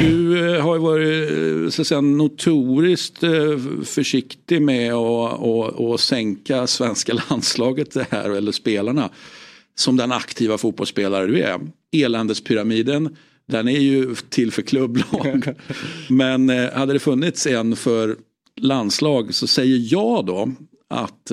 Du 0.00 0.54
eh, 0.54 0.62
har 0.62 0.74
ju 0.74 0.80
varit 0.80 1.30
eh, 1.30 1.70
så 1.70 1.82
att 1.82 1.88
säga, 1.88 2.00
notoriskt 2.00 3.22
eh, 3.22 3.58
försiktig 3.84 4.62
med 4.62 4.94
att, 4.94 5.42
att, 5.42 5.80
att 5.80 6.00
sänka 6.00 6.66
svenska 6.66 7.12
landslaget 7.30 7.94
det 7.94 8.06
här, 8.10 8.30
eller 8.30 8.52
spelarna. 8.52 9.10
Som 9.74 9.96
den 9.96 10.12
aktiva 10.12 10.58
fotbollsspelare 10.58 11.26
du 11.26 11.40
är. 11.40 11.60
Eländespyramiden, 11.92 13.16
den 13.46 13.68
är 13.68 13.80
ju 13.80 14.14
till 14.14 14.52
för 14.52 14.62
klubblag. 14.62 15.54
Men 16.08 16.48
hade 16.48 16.92
det 16.92 16.98
funnits 16.98 17.46
en 17.46 17.76
för 17.76 18.16
landslag 18.60 19.34
så 19.34 19.46
säger 19.46 19.92
jag 19.92 20.26
då 20.26 20.52
att 20.88 21.32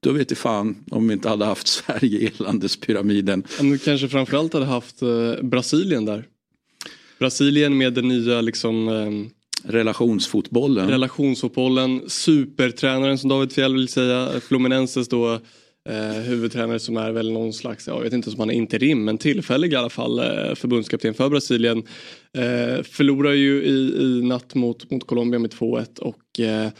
då 0.00 0.12
vet 0.12 0.30
jag 0.30 0.38
fan 0.38 0.76
om 0.90 1.08
vi 1.08 1.14
inte 1.14 1.28
hade 1.28 1.44
haft 1.44 1.66
Sverige 1.68 2.30
eländespyramiden. 2.38 3.42
Men 3.60 3.78
kanske 3.78 4.08
framförallt 4.08 4.52
hade 4.52 4.66
haft 4.66 5.02
Brasilien 5.42 6.04
där. 6.04 6.24
Brasilien 7.18 7.78
med 7.78 7.92
den 7.92 8.08
nya 8.08 8.40
liksom 8.40 8.88
eh, 8.88 9.30
Relationsfotbollen. 9.66 10.90
Relationsfotbollen. 10.90 12.02
Supertränaren 12.06 13.18
som 13.18 13.30
David 13.30 13.52
Fjell 13.52 13.74
vill 13.74 13.88
säga. 13.88 14.28
Fluminenses 14.40 15.08
då 15.08 15.40
eh, 15.88 16.22
huvudtränare 16.22 16.78
som 16.78 16.96
är 16.96 17.12
väl 17.12 17.32
någon 17.32 17.52
slags, 17.52 17.86
jag 17.86 18.00
vet 18.00 18.12
inte 18.12 18.30
om 18.30 18.38
han 18.38 18.50
är 18.50 18.54
interim 18.54 19.04
men 19.04 19.18
tillfällig 19.18 19.72
i 19.72 19.76
alla 19.76 19.90
fall 19.90 20.18
eh, 20.18 20.54
förbundskapten 20.54 21.14
för 21.14 21.28
Brasilien. 21.28 21.78
Eh, 22.32 22.82
förlorar 22.82 23.32
ju 23.32 23.62
i, 23.62 24.02
i 24.02 24.22
natt 24.22 24.54
mot, 24.54 24.90
mot 24.90 25.06
Colombia 25.06 25.38
med 25.38 25.52
2-1 25.52 25.98
och 25.98 26.40
eh, 26.40 26.70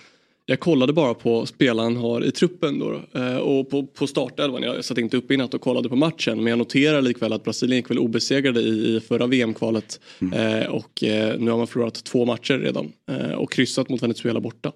jag 0.46 0.60
kollade 0.60 0.92
bara 0.92 1.14
på 1.14 1.46
spelaren 1.46 1.96
har 1.96 2.24
i 2.24 2.30
truppen 2.30 2.78
då, 2.78 3.00
eh, 3.20 3.36
och 3.36 3.70
på, 3.70 3.86
på 3.86 4.06
startelvan. 4.06 4.62
Jag 4.62 4.84
satt 4.84 4.98
inte 4.98 5.16
uppe 5.16 5.34
i 5.34 5.36
natt 5.36 5.54
och 5.54 5.60
kollade 5.60 5.88
på 5.88 5.96
matchen 5.96 6.38
men 6.38 6.46
jag 6.46 6.58
noterar 6.58 7.02
likväl 7.02 7.32
att 7.32 7.44
Brasilien 7.44 7.76
gick 7.76 7.90
väl 7.90 7.98
obesegrade 7.98 8.60
i, 8.60 8.96
i 8.96 9.00
förra 9.00 9.26
VM-kvalet 9.26 10.00
mm. 10.18 10.62
eh, 10.62 10.66
och 10.66 11.04
eh, 11.04 11.38
nu 11.38 11.50
har 11.50 11.58
man 11.58 11.66
förlorat 11.66 12.04
två 12.04 12.24
matcher 12.24 12.58
redan 12.58 12.92
eh, 13.10 13.32
och 13.32 13.52
kryssat 13.52 13.88
mot 13.88 14.02
Venezuela 14.02 14.40
borta. 14.40 14.72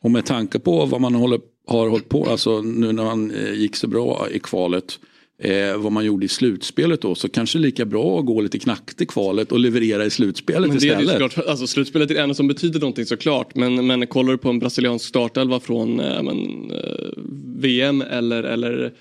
Och 0.00 0.10
med 0.10 0.26
tanke 0.26 0.58
på 0.58 0.86
vad 0.86 1.00
man 1.00 1.14
håller, 1.14 1.40
har 1.66 1.88
hållit 1.88 2.08
på, 2.08 2.24
alltså 2.24 2.60
nu 2.60 2.92
när 2.92 3.04
man 3.04 3.32
gick 3.54 3.76
så 3.76 3.86
bra 3.86 4.28
i 4.30 4.38
kvalet 4.38 4.98
eh, 5.38 5.76
vad 5.76 5.92
man 5.92 6.04
gjorde 6.04 6.26
i 6.26 6.28
slutspelet 6.28 7.00
då 7.00 7.14
så 7.14 7.28
kanske 7.28 7.58
lika 7.58 7.84
bra 7.84 8.18
att 8.18 8.26
gå 8.26 8.40
lite 8.40 8.58
knackigt 8.58 9.00
i 9.00 9.06
kvalet 9.06 9.52
och 9.52 9.58
leverera 9.58 10.04
i 10.04 10.10
slutspelet 10.10 10.68
men 10.68 10.78
det 10.78 10.86
istället. 10.86 11.14
Är 11.14 11.28
såklart, 11.28 11.46
alltså, 11.48 11.66
slutspelet 11.66 12.10
är 12.10 12.14
det 12.14 12.20
enda 12.20 12.34
som 12.34 12.48
betyder 12.48 12.80
någonting 12.80 13.06
såklart 13.06 13.54
men, 13.54 13.86
men 13.86 14.06
kollar 14.06 14.32
du 14.32 14.38
på 14.38 14.48
en 14.48 14.58
brasiliansk 14.58 15.08
startelva 15.08 15.60
från 15.60 16.00
eh, 16.00 16.22
men, 16.22 16.70
eh, 16.70 17.08
VM 17.56 18.02
eller, 18.02 18.42
eller 18.42 18.92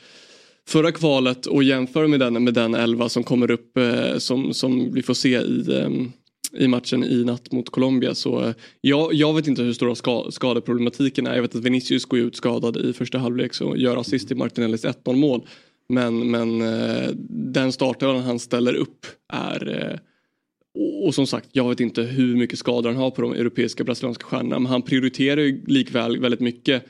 förra 0.67 0.91
kvalet 0.91 1.45
och 1.45 1.63
jämför 1.63 2.07
med 2.07 2.19
den, 2.19 2.43
med 2.43 2.53
den 2.53 2.75
elva 2.75 3.09
som 3.09 3.23
kommer 3.23 3.51
upp 3.51 3.77
eh, 3.77 4.17
som, 4.17 4.53
som 4.53 4.93
vi 4.93 5.03
får 5.03 5.13
se 5.13 5.37
i 5.37 5.81
ehm, 5.81 6.11
i 6.57 6.67
matchen 6.67 7.03
i 7.03 7.23
natt 7.23 7.51
mot 7.51 7.69
Colombia. 7.69 8.15
Så 8.15 8.45
eh, 8.45 8.53
jag, 8.81 9.13
jag 9.13 9.33
vet 9.33 9.47
inte 9.47 9.63
hur 9.63 9.73
stora 9.73 9.95
ska, 9.95 10.27
skadeproblematiken 10.31 11.27
är. 11.27 11.35
Jag 11.35 11.41
vet 11.41 11.55
att 11.55 11.63
Vinicius 11.63 12.05
går 12.05 12.19
ut 12.19 12.35
skadad 12.35 12.77
i 12.77 12.93
första 12.93 13.17
halvlek 13.17 13.61
och 13.61 13.77
gör 13.77 13.97
assist 13.97 14.31
i 14.31 14.35
Martinellis 14.35 14.85
1-0 14.85 15.15
mål. 15.15 15.47
Men, 15.89 16.31
men 16.31 16.61
eh, 16.61 17.09
den 17.29 17.71
startelvan 17.71 18.21
han 18.21 18.39
ställer 18.39 18.73
upp 18.73 19.05
är 19.33 19.91
eh, 19.91 19.99
och 21.05 21.15
som 21.15 21.27
sagt, 21.27 21.49
jag 21.51 21.69
vet 21.69 21.79
inte 21.79 22.01
hur 22.01 22.35
mycket 22.35 22.59
skador 22.59 22.89
han 22.89 22.97
har 22.97 23.11
på 23.11 23.21
de 23.21 23.33
europeiska 23.33 23.83
brasilianska 23.83 24.25
stjärnorna 24.25 24.59
men 24.59 24.71
han 24.71 24.81
prioriterar 24.81 25.41
ju 25.41 25.65
likväl 25.67 26.19
väldigt 26.19 26.39
mycket 26.39 26.85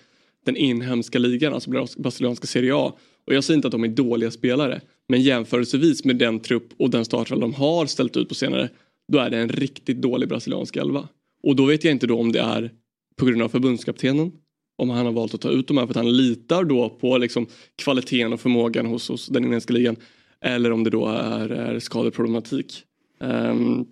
den 0.45 0.55
inhemska 0.55 1.19
ligan, 1.19 1.53
alltså 1.53 1.71
brasilianska 1.97 2.47
Serie 2.47 2.75
A. 2.75 2.93
Och 3.27 3.33
jag 3.33 3.43
säger 3.43 3.55
inte 3.55 3.67
att 3.67 3.71
de 3.71 3.83
är 3.83 3.87
dåliga 3.87 4.31
spelare 4.31 4.81
men 5.07 5.21
jämförelsevis 5.21 6.05
med 6.05 6.15
den 6.15 6.39
trupp 6.39 6.69
och 6.77 6.89
den 6.89 7.05
startelva 7.05 7.41
de 7.41 7.53
har 7.53 7.85
ställt 7.85 8.17
ut 8.17 8.29
på 8.29 8.35
senare 8.35 8.69
då 9.11 9.19
är 9.19 9.29
det 9.29 9.37
en 9.37 9.49
riktigt 9.49 10.01
dålig 10.01 10.29
brasiliansk 10.29 10.75
elva. 10.75 11.07
Och 11.43 11.55
då 11.55 11.65
vet 11.65 11.83
jag 11.83 11.91
inte 11.91 12.07
då 12.07 12.19
om 12.19 12.31
det 12.31 12.39
är 12.39 12.71
på 13.15 13.25
grund 13.25 13.41
av 13.41 13.49
förbundskaptenen 13.49 14.31
om 14.75 14.89
han 14.89 15.05
har 15.05 15.13
valt 15.13 15.33
att 15.33 15.41
ta 15.41 15.49
ut 15.49 15.67
de 15.67 15.77
här 15.77 15.85
för 15.85 15.91
att 15.91 16.05
han 16.05 16.17
litar 16.17 16.63
då 16.63 16.89
på 16.89 17.17
liksom 17.17 17.47
kvaliteten 17.75 18.33
och 18.33 18.39
förmågan 18.39 18.85
hos, 18.85 19.09
hos 19.09 19.27
den 19.27 19.45
inhemska 19.45 19.73
ligan. 19.73 19.95
Eller 20.41 20.71
om 20.71 20.83
det 20.83 20.89
då 20.89 21.07
är, 21.07 21.49
är 21.49 21.79
skadeproblematik. 21.79 22.83
Um, 23.19 23.85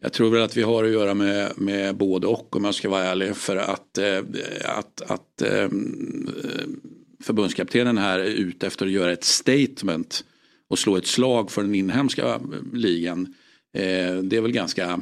jag 0.00 0.12
tror 0.12 0.30
väl 0.30 0.42
att 0.42 0.56
vi 0.56 0.62
har 0.62 0.84
att 0.84 0.90
göra 0.90 1.14
med, 1.14 1.52
med 1.56 1.96
både 1.96 2.26
och 2.26 2.56
om 2.56 2.64
jag 2.64 2.74
ska 2.74 2.88
vara 2.88 3.04
ärlig. 3.04 3.36
För 3.36 3.56
att, 3.56 3.98
eh, 3.98 4.18
att, 4.64 5.02
att 5.06 5.42
ehm, 5.42 6.28
eh, 6.44 6.90
förbundskaptenen 7.20 7.98
här 7.98 8.18
är 8.18 8.24
ute 8.24 8.66
efter 8.66 8.86
att 8.86 8.92
göra 8.92 9.12
ett 9.12 9.24
statement 9.24 10.24
och 10.68 10.78
slå 10.78 10.96
ett 10.96 11.06
slag 11.06 11.50
för 11.50 11.62
den 11.62 11.74
inhemska 11.74 12.40
ligan. 12.72 13.34
Eh, 13.74 14.16
det 14.16 14.36
är 14.36 14.40
väl 14.40 14.52
ganska 14.52 15.00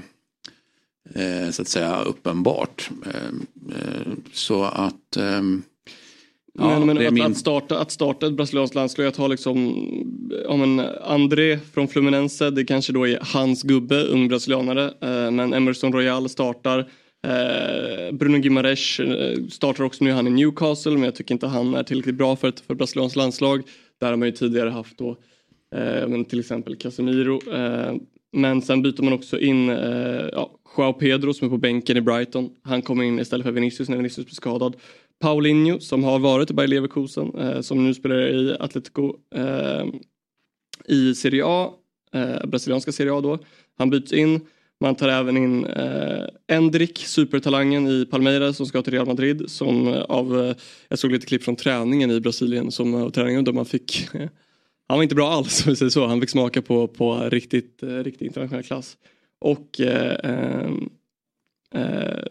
eh, 1.15 1.51
så 1.51 1.63
att 1.63 1.69
säga 1.69 2.03
uppenbart. 2.03 2.91
Eh, 3.07 3.27
eh 3.77 4.13
så 4.33 4.65
att 4.65 5.17
ehm, 5.17 5.63
Ja, 6.59 6.79
men, 6.79 6.87
men 6.87 7.07
att, 7.07 7.13
min... 7.13 7.23
att, 7.23 7.37
starta, 7.37 7.79
att 7.79 7.91
starta 7.91 8.27
ett 8.27 8.33
brasilianskt 8.33 8.75
landslag, 8.75 9.07
att 9.07 9.17
ha 9.17 9.27
liksom 9.27 9.85
ja, 10.45 10.57
men 10.57 10.81
André 11.03 11.59
från 11.75 11.89
Fluminense, 11.89 12.51
det 12.51 12.65
kanske 12.65 12.93
då 12.93 13.09
är 13.09 13.19
hans 13.23 13.63
gubbe, 13.63 14.03
ung 14.03 14.29
brasilianare. 14.29 14.85
Eh, 14.85 15.31
men 15.31 15.55
Emerson 15.55 15.93
Royal 15.93 16.29
startar. 16.29 16.79
Eh, 17.27 18.13
Bruno 18.13 18.39
Gimares 18.39 19.01
eh, 19.01 19.45
startar 19.51 19.85
också 19.85 20.05
nu, 20.05 20.13
han 20.13 20.27
i 20.27 20.31
Newcastle, 20.31 20.93
men 20.93 21.03
jag 21.03 21.15
tycker 21.15 21.35
inte 21.35 21.47
han 21.47 21.75
är 21.75 21.83
tillräckligt 21.83 22.15
bra 22.15 22.37
för 22.37 22.49
ett 22.49 22.61
för 22.61 22.75
brasilianskt 22.75 23.17
landslag. 23.17 23.63
Där 24.01 24.11
har 24.11 24.17
man 24.17 24.29
ju 24.29 24.33
tidigare 24.33 24.71
haft 24.71 24.99
då, 24.99 25.11
eh, 25.75 26.09
men 26.09 26.25
till 26.25 26.41
exempel 26.41 26.77
Casemiro. 26.77 27.41
Men 28.33 28.63
sen 28.63 28.83
byter 28.83 29.03
man 29.03 29.13
också 29.13 29.39
in 29.39 29.69
ja, 30.33 30.51
Joao 30.79 30.93
Pedro 30.93 31.35
som 31.35 31.47
är 31.47 31.51
på 31.51 31.59
bänken 31.59 31.97
i 31.97 32.01
Brighton. 32.01 32.51
Han 32.63 32.83
kommer 32.83 33.05
in 33.05 33.19
istället 33.19 33.45
för 33.45 33.53
Vinicius 33.53 33.89
när 33.89 33.97
Vinicius 33.97 34.27
blir 34.27 34.35
skadad. 34.35 34.77
Paulinho 35.21 35.81
som 35.81 36.05
har 36.05 36.19
varit 36.19 36.51
i 36.51 36.55
Bayer 36.55 36.69
Leverkusen 36.69 37.35
eh, 37.39 37.61
som 37.61 37.85
nu 37.85 37.95
spelar 37.95 38.17
i 38.17 38.57
Atletico 38.61 39.15
eh, 39.35 39.85
i 40.89 41.15
Serie 41.15 41.43
A, 41.47 41.71
eh, 42.13 42.47
brasilianska 42.47 42.93
Serie 42.93 43.13
A 43.13 43.21
då. 43.21 43.39
Han 43.79 43.91
byts 43.91 44.13
in. 44.13 44.41
Man 44.81 44.95
tar 44.95 45.09
även 45.09 45.37
in 45.37 45.65
eh, 45.65 46.25
Endrik, 46.49 46.99
supertalangen 46.99 47.89
i 47.89 48.07
Palmeiras 48.07 48.57
som 48.57 48.67
ska 48.67 48.83
till 48.83 48.93
Real 48.93 49.07
Madrid. 49.07 49.51
Som 49.51 49.89
eh, 49.89 50.01
av, 50.01 50.41
eh, 50.41 50.57
jag 50.89 50.99
såg 50.99 51.13
lite 51.13 51.27
klipp 51.27 51.43
från 51.43 51.57
träningen 51.57 52.11
i 52.11 52.21
Brasilien 52.21 52.71
som 52.71 52.95
av 52.95 53.11
träningen 53.11 53.45
då 53.45 53.53
man 53.53 53.67
fick 53.67 54.09
Han 54.89 54.99
var 54.99 55.03
inte 55.03 55.15
bra 55.15 55.31
alls 55.31 55.67
om 55.67 55.71
vi 55.71 55.77
säger 55.77 55.91
så. 55.91 56.07
Han 56.07 56.21
fick 56.21 56.31
smaka 56.31 56.63
på, 56.63 56.89
på 56.89 57.19
riktigt, 57.19 57.83
eh, 57.83 57.89
riktigt 57.89 58.27
internationell 58.27 58.65
klass. 58.65 58.97
Och 59.47 59.81
eh, 59.81 60.71
eh, 61.75 62.23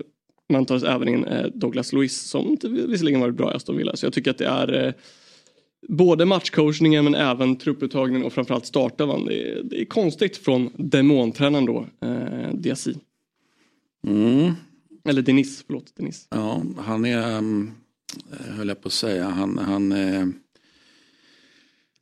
man 0.50 0.66
tar 0.66 0.86
även 0.86 1.08
in 1.08 1.24
eh, 1.24 1.46
Douglas 1.46 1.94
Luiz 1.94 2.22
som 2.22 2.58
visserligen 2.64 3.20
varit 3.20 3.36
bra 3.36 3.52
i 3.52 3.56
Aston 3.56 3.78
Villa. 3.78 3.96
Så 3.96 4.06
jag 4.06 4.14
tycker 4.14 4.32
att 4.32 4.38
det 4.38 4.48
är 4.48 4.86
eh, 4.86 4.94
både 5.88 6.26
matchcoachningen 6.26 7.04
men 7.04 7.16
även 7.16 7.56
trupputtagningen 7.56 8.24
och 8.24 8.34
framförallt 8.34 8.66
startelvan. 8.66 9.26
Det, 9.26 9.52
är, 9.52 9.64
det 9.64 9.82
är 9.82 9.86
konstigt 9.86 10.38
från 10.38 10.70
demontränaren 10.78 11.66
då, 11.66 11.88
eh, 12.02 12.54
Diasi. 12.54 12.98
Mm. 14.08 14.52
Eller 15.04 15.22
Denis, 15.22 15.64
förlåt. 15.68 15.96
Denis. 15.96 16.28
Ja, 16.30 16.62
han 16.78 17.06
är, 17.06 17.38
um, 17.38 17.72
höll 18.58 18.68
jag 18.68 18.82
på 18.82 18.88
att 18.88 18.94
säga, 18.94 19.30
han, 19.30 19.58
han 19.58 19.92
eh, 19.92 20.26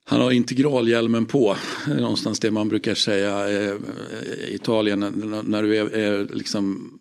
han 0.05 0.21
har 0.21 0.31
integralhjälmen 0.31 1.25
på, 1.25 1.55
någonstans 1.87 2.39
det 2.39 2.51
man 2.51 2.69
brukar 2.69 2.95
säga 2.95 3.49
i 3.49 3.79
Italien 4.49 4.99
när 5.45 5.63
du 5.63 5.77
är, 5.77 5.85
är 5.85 6.27
liksom 6.33 6.93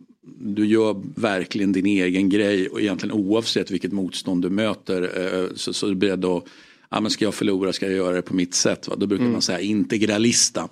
du 0.45 0.67
gör 0.67 1.03
verkligen 1.21 1.73
din 1.73 1.87
egen 1.87 2.29
grej 2.29 2.69
och 2.69 2.81
egentligen 2.81 3.13
oavsett 3.13 3.71
vilket 3.71 3.93
motstånd 3.93 4.43
du 4.43 4.51
möter 4.51 5.03
eh, 5.03 5.55
så, 5.55 5.73
så 5.73 5.87
är 5.87 5.91
du 5.91 5.97
beredd 5.97 6.25
att, 6.25 6.45
ja 6.91 7.01
men 7.01 7.11
ska 7.11 7.25
jag 7.25 7.35
förlora 7.35 7.73
ska 7.73 7.87
jag 7.87 7.95
göra 7.95 8.17
det 8.17 8.23
på 8.23 8.35
mitt 8.35 8.55
sätt. 8.55 8.89
Va? 8.89 8.97
Då 8.97 9.07
brukar 9.07 9.23
mm. 9.23 9.33
man 9.33 9.43
säga 9.43 9.61
integralista. 9.61 10.69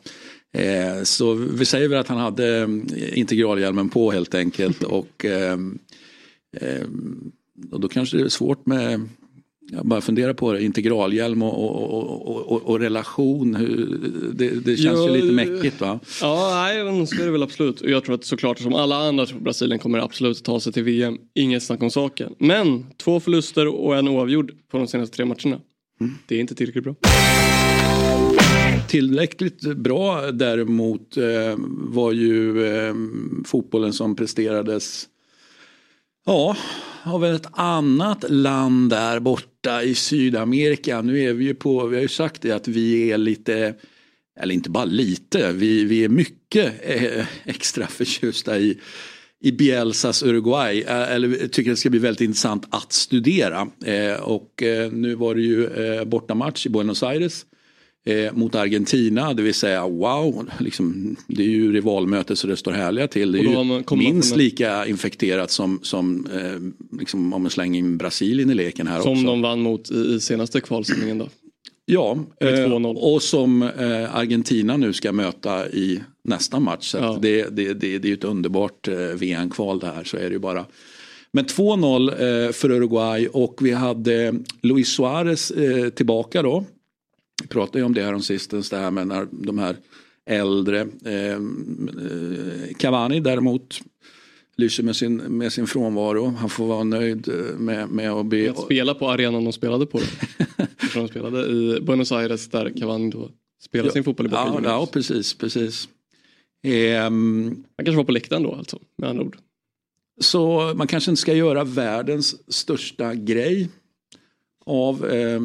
Eh, 0.53 1.03
så 1.03 1.35
vi 1.35 1.64
säger 1.64 1.89
väl 1.89 1.99
att 1.99 2.09
han 2.09 2.18
hade 2.18 2.59
eh, 2.59 3.18
integralhjälmen 3.18 3.89
på 3.89 4.11
helt 4.11 4.35
enkelt 4.35 4.83
och, 4.83 5.24
eh, 5.24 5.59
eh, 6.57 6.87
och 7.70 7.81
då 7.81 7.89
kanske 7.89 8.16
det 8.16 8.24
är 8.24 8.28
svårt 8.28 8.66
med 8.66 9.09
jag 9.72 9.86
bara 9.86 10.00
funderar 10.00 10.32
på 10.32 10.52
det, 10.52 10.62
integralhjälm 10.62 11.42
och, 11.42 11.98
och, 11.98 12.52
och, 12.52 12.62
och 12.62 12.80
relation. 12.80 13.52
Det, 14.32 14.50
det 14.64 14.76
känns 14.76 14.98
ja, 14.98 15.08
ju 15.08 15.20
lite 15.20 15.32
mäckigt 15.32 15.80
va? 15.80 16.00
Ja, 16.20 16.50
nej, 16.54 17.06
så 17.06 17.22
är 17.22 17.24
det 17.24 17.30
väl 17.30 17.42
absolut. 17.42 17.82
Jag 17.82 18.04
tror 18.04 18.14
att 18.14 18.24
såklart 18.24 18.58
som 18.58 18.74
alla 18.74 18.96
andra 18.96 19.26
tror 19.26 19.40
Brasilien 19.40 19.78
kommer 19.78 19.98
absolut 19.98 20.44
ta 20.44 20.60
sig 20.60 20.72
till 20.72 20.84
VM. 20.84 21.18
Inget 21.34 21.62
snack 21.62 21.82
om 21.82 21.90
saken. 21.90 22.34
Men 22.38 22.86
två 22.96 23.20
förluster 23.20 23.66
och 23.66 23.96
en 23.96 24.08
oavgjord 24.08 24.52
på 24.70 24.78
de 24.78 24.86
senaste 24.86 25.16
tre 25.16 25.24
matcherna. 25.24 25.60
Mm. 26.00 26.14
Det 26.26 26.36
är 26.36 26.40
inte 26.40 26.54
tillräckligt 26.54 26.84
bra. 26.84 26.94
Tillräckligt 28.88 29.76
bra 29.76 30.30
däremot 30.32 31.16
eh, 31.16 31.24
var 31.68 32.12
ju 32.12 32.66
eh, 32.66 32.94
fotbollen 33.44 33.92
som 33.92 34.16
presterades 34.16 35.06
Ja, 36.26 36.56
har 37.02 37.18
väl 37.18 37.34
ett 37.34 37.46
annat 37.52 38.30
land 38.30 38.90
där 38.90 39.20
borta 39.20 39.82
i 39.82 39.94
Sydamerika. 39.94 41.02
Nu 41.02 41.20
är 41.20 41.32
vi 41.32 41.44
ju 41.44 41.54
på, 41.54 41.86
vi 41.86 41.96
har 41.96 42.02
ju 42.02 42.08
sagt 42.08 42.42
det 42.42 42.52
att 42.52 42.68
vi 42.68 43.12
är 43.12 43.18
lite, 43.18 43.74
eller 44.40 44.54
inte 44.54 44.70
bara 44.70 44.84
lite, 44.84 45.52
vi, 45.52 45.84
vi 45.84 46.04
är 46.04 46.08
mycket 46.08 46.74
eh, 46.82 47.26
extra 47.44 47.86
förtjusta 47.86 48.58
i, 48.58 48.78
i 49.40 49.52
Bielsas 49.52 50.22
Uruguay. 50.22 50.82
Eh, 50.82 51.12
eller 51.12 51.48
tycker 51.48 51.70
det 51.70 51.76
ska 51.76 51.90
bli 51.90 51.98
väldigt 51.98 52.20
intressant 52.20 52.66
att 52.70 52.92
studera. 52.92 53.68
Eh, 53.84 54.20
och 54.20 54.62
eh, 54.62 54.92
nu 54.92 55.14
var 55.14 55.34
det 55.34 55.42
ju 55.42 55.66
eh, 55.66 56.04
bortamatch 56.04 56.66
i 56.66 56.68
Buenos 56.68 57.02
Aires 57.02 57.44
eh, 58.05 58.32
mot 58.32 58.55
Argentina. 58.55 59.34
Det 59.34 59.42
vill 59.42 59.55
säga 59.55 59.88
wow, 59.88 60.51
liksom, 60.61 61.16
det 61.26 61.42
är 61.42 61.48
ju 61.48 61.72
rivalmöte 61.72 62.36
så 62.36 62.46
det 62.46 62.57
står 62.57 62.72
härliga 62.72 63.09
till. 63.09 63.32
Det 63.32 63.38
är 63.38 63.42
ju 63.42 63.96
minst 63.96 64.36
lika 64.36 64.86
infekterat 64.86 65.51
som, 65.51 65.80
som 65.82 66.26
eh, 66.26 66.98
liksom, 67.01 67.32
om 67.32 67.42
man 67.42 67.51
slänger 67.51 67.78
in 67.78 67.98
Brasilien 67.98 68.51
i 68.51 68.55
leken 68.55 68.86
här 68.86 69.01
som 69.01 69.12
också. 69.12 69.20
Som 69.20 69.26
de 69.26 69.42
vann 69.42 69.61
mot 69.61 69.90
i, 69.90 70.20
senaste 70.20 70.61
kvalsändningen 70.61 71.18
då. 71.18 71.28
Ja, 71.84 72.18
eh, 72.40 72.72
och 72.86 73.22
som 73.22 73.62
eh, 73.62 74.16
Argentina 74.16 74.76
nu 74.76 74.92
ska 74.92 75.12
möta 75.12 75.68
i 75.68 76.01
nästa 76.24 76.61
match. 76.61 76.90
Så 76.90 76.98
ja. 76.98 77.18
det, 77.22 77.57
det, 77.57 77.72
det, 77.72 77.98
det 77.98 78.11
är 78.11 78.14
ett 78.14 78.24
underbart 78.24 78.88
eh, 78.88 78.96
VM-kval 78.96 79.78
det 79.78 79.86
här, 79.86 80.05
så 80.05 80.16
är 80.16 80.22
det 80.22 80.32
ju 80.32 80.38
bara. 80.38 80.64
Men 81.32 81.44
2-0 81.44 82.46
eh, 82.46 82.53
för 82.53 82.70
Uruguay 82.70 83.28
och 83.28 83.59
vi 83.61 83.72
hade 83.72 84.34
Luis 84.62 84.88
Suarez 84.88 85.53
tillbaka 85.94 86.42
då 86.42 86.64
vi 87.41 87.47
pratade 87.47 87.78
ju 87.78 87.84
om 87.84 87.95
det 87.95 88.03
här 88.03 88.14
om 88.14 88.22
sistens, 88.22 88.70
det 88.70 88.76
här 88.76 88.91
med 88.91 89.07
när 89.07 89.28
de 89.30 89.59
här 89.59 89.76
äldre. 90.26 90.80
Eh, 91.05 91.41
Cavani 92.78 93.20
däremot 93.20 93.80
lyser 94.57 94.82
med 94.82 94.97
sin, 94.97 95.16
med 95.16 95.53
sin 95.53 95.66
frånvaro. 95.66 96.26
Han 96.26 96.51
får 96.51 96.66
vara 96.66 96.84
nöjd 96.84 97.28
eh, 97.28 97.59
med, 97.59 97.88
med 97.88 98.11
att 98.11 98.26
be... 98.26 98.51
Att 98.51 98.59
spela 98.59 98.95
på 98.95 99.11
arenan 99.11 99.45
de 99.45 99.53
spelade 99.53 99.86
på. 99.86 100.01
de 100.95 101.09
spelade 101.09 101.47
i 101.47 101.80
Buenos 101.80 102.12
Aires 102.12 102.49
där 102.49 102.72
Cavani 102.78 103.11
då 103.11 103.30
spelade 103.62 103.88
ja, 103.88 103.93
sin 103.93 104.05
fotboll 104.05 104.26
i 104.26 104.30
ja, 104.32 104.61
ja, 104.64 104.88
precis, 104.93 105.34
precis. 105.34 105.88
Ehm, 106.62 107.64
Han 107.76 107.84
kanske 107.84 107.97
var 107.97 108.05
på 108.05 108.12
läktaren 108.12 108.43
då 108.43 108.55
alltså, 108.55 108.78
med 108.99 109.11
andra 109.11 109.24
ord. 109.24 109.36
Så 110.20 110.72
man 110.76 110.86
kanske 110.86 111.11
inte 111.11 111.20
ska 111.20 111.34
göra 111.34 111.64
världens 111.64 112.53
största 112.53 113.14
grej 113.14 113.68
av 114.70 115.06
eh, 115.06 115.40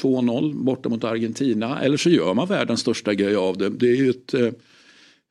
2-0 0.00 0.54
borta 0.64 0.88
mot 0.88 1.04
Argentina. 1.04 1.80
Eller 1.80 1.96
så 1.96 2.10
gör 2.10 2.34
man 2.34 2.48
världens 2.48 2.80
största 2.80 3.14
grej 3.14 3.36
av 3.36 3.56
det. 3.56 3.68
Det 3.68 3.90
är 3.90 3.96
ju 3.96 4.10
ett 4.10 4.34
eh, 4.34 4.50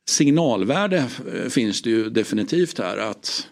signalvärde 0.08 1.08
eh, 1.34 1.48
finns 1.48 1.82
det 1.82 1.90
ju 1.90 2.10
definitivt 2.10 2.78
här. 2.78 2.96
att 2.96 3.48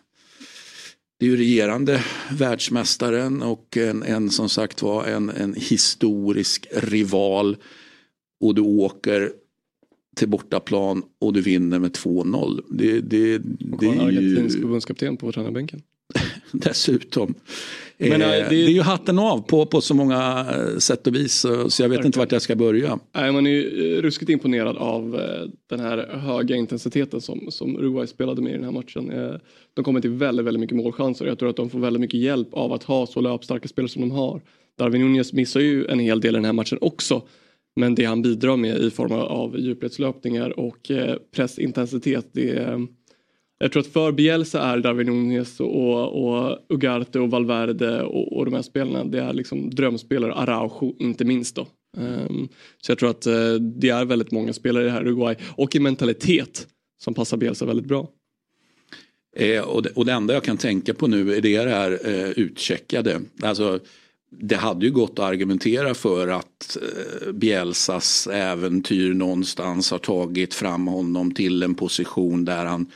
det 1.18 1.26
är 1.26 1.30
ju 1.30 1.36
regerande 1.36 2.04
världsmästaren 2.30 3.42
och 3.42 3.76
en, 3.76 4.02
en 4.02 4.30
som 4.30 4.48
sagt 4.48 4.82
var 4.82 5.04
en, 5.04 5.30
en 5.30 5.54
historisk 5.54 6.66
rival. 6.72 7.56
Och 8.40 8.54
du 8.54 8.60
åker 8.60 9.32
till 10.16 10.28
bortaplan 10.28 11.02
och 11.18 11.32
du 11.32 11.40
vinner 11.40 11.78
med 11.78 11.90
2-0. 11.90 12.64
Det, 12.70 13.00
det, 13.00 13.38
det 13.78 13.86
är 13.86 13.94
ju... 13.94 14.00
argentinsk 14.00 14.60
förbundskapten 14.60 15.16
på 15.16 15.32
tränarbänken. 15.32 15.82
Dessutom. 16.52 17.34
Men, 18.10 18.22
eh, 18.22 18.28
det, 18.28 18.46
det, 18.48 18.64
är 18.64 18.68
ju 18.68 18.80
hatten 18.80 19.18
av 19.18 19.38
på, 19.38 19.66
på 19.66 19.80
så 19.80 19.94
många 19.94 20.46
eh, 20.50 20.78
sätt 20.78 21.06
och 21.06 21.14
vis 21.14 21.46
så 21.68 21.82
jag 21.82 21.88
vet 21.88 22.04
inte 22.04 22.18
vart 22.18 22.32
jag 22.32 22.42
ska 22.42 22.56
börja. 22.56 22.98
Nej, 23.14 23.32
man 23.32 23.46
är 23.46 23.50
ju 23.50 23.96
eh, 23.96 24.02
ruskigt 24.02 24.30
imponerad 24.30 24.76
av 24.76 25.20
den 25.70 25.80
här 25.80 26.08
höga 26.12 26.56
intensiteten 26.56 27.20
som, 27.20 27.46
som 27.50 27.76
Uruguay 27.76 28.06
spelade 28.06 28.42
med 28.42 28.52
i 28.52 28.54
den 28.54 28.64
här 28.64 28.72
matchen. 28.72 29.12
De 29.74 29.84
kommer 29.84 30.00
till 30.00 30.10
väldigt, 30.10 30.46
väldigt 30.46 30.60
mycket 30.60 30.76
målchanser. 30.76 31.26
Jag 31.26 31.38
tror 31.38 31.50
att 31.50 31.56
de 31.56 31.70
får 31.70 31.78
väldigt 31.78 32.00
mycket 32.00 32.20
hjälp 32.20 32.48
av 32.52 32.72
att 32.72 32.82
ha 32.82 33.06
så 33.06 33.20
löpstarka 33.20 33.68
spelare 33.68 33.88
som 33.88 34.02
de 34.02 34.10
har. 34.10 34.40
Darwin 34.78 35.00
Nunez 35.00 35.32
missar 35.32 35.60
ju 35.60 35.86
en 35.86 35.98
hel 35.98 36.20
del 36.20 36.34
i 36.34 36.38
den 36.38 36.44
här 36.44 36.52
matchen 36.52 36.78
också. 36.80 37.22
Men 37.76 37.94
det 37.94 38.04
han 38.04 38.22
bidrar 38.22 38.56
med 38.56 38.78
i 38.78 38.90
form 38.90 39.12
av 39.12 39.58
djupledslöpningar 39.58 40.60
och 40.60 40.90
pressintensitet 41.36 42.26
det 42.32 42.78
jag 43.62 43.72
tror 43.72 43.80
att 43.80 43.92
för 43.92 44.12
Bielsa 44.12 44.62
är 44.62 44.78
Darwin 44.78 45.06
Nunez 45.06 45.60
och, 45.60 46.24
och 46.24 46.58
Ugarte 46.68 47.20
och 47.20 47.30
Valverde 47.30 48.02
och, 48.02 48.36
och 48.36 48.44
de 48.44 48.54
här 48.54 48.62
spelarna 48.62 49.04
det 49.04 49.20
är 49.20 49.32
liksom 49.32 49.70
drömspelare, 49.70 50.34
Araujo 50.34 50.96
inte 50.98 51.24
minst 51.24 51.56
då. 51.56 51.66
Um, 51.96 52.48
så 52.80 52.90
jag 52.90 52.98
tror 52.98 53.10
att 53.10 53.26
uh, 53.26 53.54
det 53.54 53.88
är 53.88 54.04
väldigt 54.04 54.30
många 54.30 54.52
spelare 54.52 54.82
i 54.82 54.86
det 54.86 54.92
här 54.92 55.02
Uruguay 55.02 55.36
och 55.56 55.76
i 55.76 55.80
mentalitet 55.80 56.66
som 57.02 57.14
passar 57.14 57.36
Bielsa 57.36 57.64
väldigt 57.64 57.86
bra. 57.86 58.08
Eh, 59.36 59.62
och, 59.62 59.82
det, 59.82 59.90
och 59.90 60.06
det 60.06 60.12
enda 60.12 60.34
jag 60.34 60.44
kan 60.44 60.56
tänka 60.56 60.94
på 60.94 61.06
nu 61.06 61.36
är 61.36 61.40
det 61.40 61.70
här 61.70 61.98
eh, 62.04 62.30
utcheckade. 62.30 63.20
Alltså, 63.42 63.80
det 64.30 64.56
hade 64.56 64.86
ju 64.86 64.92
gått 64.92 65.18
att 65.18 65.24
argumentera 65.24 65.94
för 65.94 66.28
att 66.28 66.76
eh, 66.76 67.32
Bielsas 67.32 68.26
äventyr 68.32 69.14
någonstans 69.14 69.90
har 69.90 69.98
tagit 69.98 70.54
fram 70.54 70.86
honom 70.86 71.34
till 71.34 71.62
en 71.62 71.74
position 71.74 72.44
där 72.44 72.64
han 72.64 72.86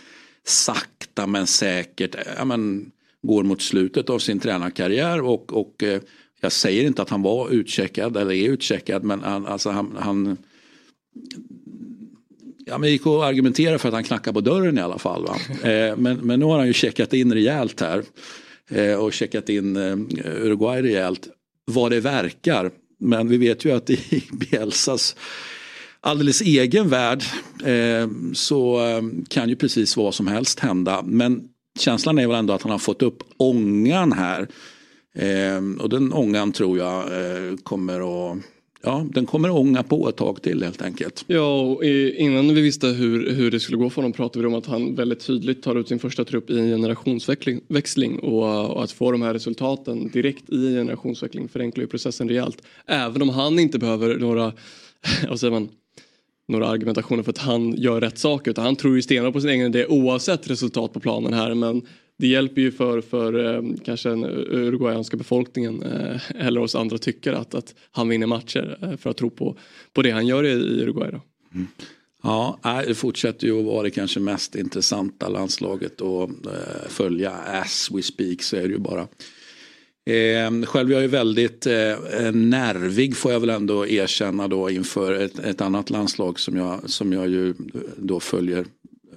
sakta 0.49 1.26
men 1.26 1.47
säkert 1.47 2.16
ja, 2.36 2.44
men, 2.44 2.90
går 3.22 3.44
mot 3.44 3.62
slutet 3.62 4.11
av 4.11 4.18
sin 4.18 4.40
tränarkarriär 4.40 5.22
och, 5.22 5.53
och 5.53 5.82
eh, 5.82 6.01
jag 6.40 6.53
säger 6.53 6.84
inte 6.84 7.03
att 7.03 7.11
han 7.11 7.22
var 7.22 7.51
utcheckad 7.51 8.16
eller 8.16 8.32
är 8.32 8.49
utcheckad 8.49 9.05
men 9.05 9.20
han, 9.20 9.47
alltså 9.47 9.70
han, 9.70 9.97
han 9.99 10.36
Ja, 12.68 12.78
men 12.78 12.90
gick 12.90 13.07
att 13.07 13.22
argumentera 13.22 13.78
för 13.78 13.88
att 13.88 13.94
han 13.94 14.05
knackade 14.05 14.34
på 14.34 14.40
dörren 14.40 14.78
i 14.78 14.80
alla 14.80 14.99
fall. 14.99 15.24
Va? 15.24 15.36
Eh, 15.70 15.97
men, 15.97 16.16
men 16.16 16.40
nu 16.40 16.47
har 16.47 16.59
han 16.59 16.66
ju 16.66 16.72
checkat 16.72 17.12
in 17.12 17.32
rejält 17.32 17.80
här. 17.80 18.03
Eh, 18.70 18.94
och 18.94 19.12
checkat 19.12 19.49
in 19.49 19.76
Uruguay 20.24 20.82
rejält. 20.82 21.28
Vad 21.64 21.90
det 21.90 22.01
verkar. 22.01 22.70
Men 23.01 23.28
vi 23.28 23.36
vet 23.36 23.64
ju 23.64 23.72
att 23.72 23.90
i 23.90 24.24
Bielsas 24.32 25.16
alldeles 26.07 26.41
egen 26.41 26.89
värld 26.89 27.23
eh, 27.65 28.09
så 28.33 28.87
eh, 28.87 29.03
kan 29.29 29.49
ju 29.49 29.57
precis 29.57 29.97
vad 29.97 30.15
som 30.15 30.27
helst 30.27 30.61
hända. 30.61 31.03
Men 31.07 31.49
känslan 31.79 32.19
är 32.19 32.27
väl 32.27 32.37
ändå 32.37 32.53
att 32.53 32.63
han 32.63 32.73
har 32.73 32.79
fått 32.79 33.03
upp 33.03 33.23
ångan 33.37 34.13
här. 34.13 34.49
Eh, 35.15 35.83
och 35.83 35.89
den 35.89 36.13
ångan 36.13 36.53
tror 36.53 36.79
jag 36.79 37.03
eh, 37.03 37.57
kommer 37.63 38.31
att 38.33 38.39
ja, 38.83 39.07
den 39.11 39.27
kommer 39.27 39.51
ånga 39.51 39.83
på 39.83 40.09
ett 40.09 40.17
tag 40.17 40.43
till 40.43 40.63
helt 40.63 40.83
enkelt. 40.83 41.25
Ja, 41.27 41.61
och 41.61 41.85
innan 41.85 42.55
vi 42.55 42.61
visste 42.61 42.87
hur, 42.87 43.31
hur 43.35 43.51
det 43.51 43.61
skulle 43.61 43.79
gå 43.79 43.91
för 43.91 43.97
honom 43.97 44.13
pratade 44.13 44.41
vi 44.41 44.47
om 44.47 44.55
att 44.55 44.67
han 44.67 44.95
väldigt 44.95 45.27
tydligt 45.27 45.63
tar 45.63 45.75
ut 45.75 45.89
sin 45.89 45.99
första 45.99 46.25
trupp 46.25 46.51
i 46.51 46.59
en 46.59 46.69
generationsväxling 46.69 48.19
och, 48.19 48.71
och 48.71 48.85
att 48.85 48.93
få 48.93 49.13
de 49.13 49.23
här 49.23 49.35
resultaten 49.35 50.09
direkt 50.09 50.51
i 50.51 50.67
en 50.67 50.75
generationsväxling 50.75 51.49
förenklar 51.49 51.83
ju 51.83 51.89
processen 51.89 52.29
rejält. 52.29 52.63
Även 52.87 53.23
om 53.23 53.29
han 53.29 53.59
inte 53.59 53.79
behöver 53.79 54.19
några, 54.19 54.53
vad 55.29 55.41
säger 55.41 55.53
man, 55.53 55.69
några 56.49 56.68
argumentationer 56.68 57.22
för 57.22 57.30
att 57.30 57.38
han 57.38 57.72
gör 57.72 58.01
rätt 58.01 58.18
saker 58.18 58.51
utan 58.51 58.64
han 58.64 58.76
tror 58.76 58.97
ju 58.97 59.03
stenhårt 59.03 59.32
på 59.32 59.40
sin 59.40 59.51
egen 59.51 59.66
idé 59.66 59.86
oavsett 59.86 60.51
resultat 60.51 60.92
på 60.92 61.01
planen 61.01 61.32
här 61.32 61.55
men 61.55 61.82
det 62.18 62.26
hjälper 62.26 62.61
ju 62.61 62.72
för, 62.72 63.01
för 63.01 63.55
eh, 63.55 63.62
kanske 63.84 64.09
den 64.09 64.24
uruguayanska 64.24 65.16
befolkningen 65.16 65.82
eh, 65.82 66.47
eller 66.47 66.61
oss 66.61 66.74
andra 66.74 66.99
tyckare 66.99 67.38
att, 67.38 67.55
att 67.55 67.74
han 67.90 68.09
vinner 68.09 68.26
matcher 68.26 68.78
eh, 68.82 68.97
för 68.97 69.11
att 69.11 69.16
tro 69.16 69.30
på, 69.30 69.57
på 69.92 70.03
det 70.03 70.11
han 70.11 70.26
gör 70.26 70.44
i, 70.44 70.51
i 70.51 70.82
Uruguay. 70.82 71.11
Då. 71.11 71.20
Mm. 71.55 71.66
Ja, 72.22 72.59
det 72.86 72.94
fortsätter 72.94 73.47
ju 73.47 73.59
att 73.59 73.64
vara 73.64 73.82
det 73.82 73.90
kanske 73.90 74.20
mest 74.20 74.55
intressanta 74.55 75.28
landslaget 75.28 76.01
att 76.01 76.30
följa 76.88 77.30
as 77.30 77.90
we 77.92 78.03
speak 78.03 78.42
så 78.42 78.57
är 78.57 78.62
det 78.62 78.68
ju 78.68 78.78
bara 78.78 79.07
själv 80.67 80.91
är 80.91 80.95
jag 80.95 81.03
ju 81.03 81.09
väldigt 81.09 81.67
nervig 82.33 83.17
får 83.17 83.33
jag 83.33 83.41
väl 83.41 83.51
ändå 83.51 83.87
erkänna 83.87 84.49
då 84.49 84.71
inför 84.71 85.13
ett, 85.13 85.39
ett 85.39 85.61
annat 85.61 85.91
landslag 85.91 86.41
som 86.41 86.57
jag, 86.57 86.91
som 86.91 87.13
jag 87.13 87.29
ju 87.29 87.55
då 87.97 88.21
följer 88.21 88.65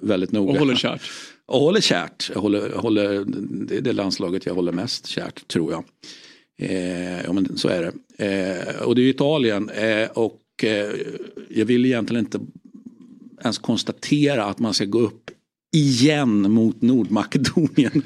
väldigt 0.00 0.32
noga. 0.32 0.52
Och 0.52 0.58
håller 0.58 0.74
kärt. 0.74 1.10
Och 1.46 1.60
håller 1.60 1.80
kärt. 1.80 2.30
Jag 2.34 2.40
håller, 2.40 2.70
håller, 2.70 3.24
det 3.66 3.76
är 3.76 3.80
det 3.80 3.92
landslaget 3.92 4.46
jag 4.46 4.54
håller 4.54 4.72
mest 4.72 5.06
kärt 5.06 5.48
tror 5.48 5.72
jag. 5.72 5.84
Eh, 6.70 7.24
ja 7.24 7.32
men 7.32 7.58
så 7.58 7.68
är 7.68 7.82
det. 7.82 8.24
Eh, 8.26 8.82
och 8.82 8.94
det 8.94 9.02
är 9.02 9.08
Italien 9.08 9.70
eh, 9.70 10.08
och 10.10 10.40
eh, 10.62 10.90
jag 11.48 11.64
vill 11.64 11.86
egentligen 11.86 12.24
inte 12.24 12.40
ens 13.42 13.58
konstatera 13.58 14.44
att 14.44 14.58
man 14.58 14.74
ska 14.74 14.84
gå 14.84 15.00
upp 15.00 15.30
igen 15.76 16.52
mot 16.52 16.82
Nordmakedonien. 16.82 18.02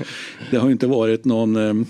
Det 0.50 0.56
har 0.56 0.70
inte 0.70 0.86
varit 0.86 1.24
någon 1.24 1.56
eh, 1.56 1.86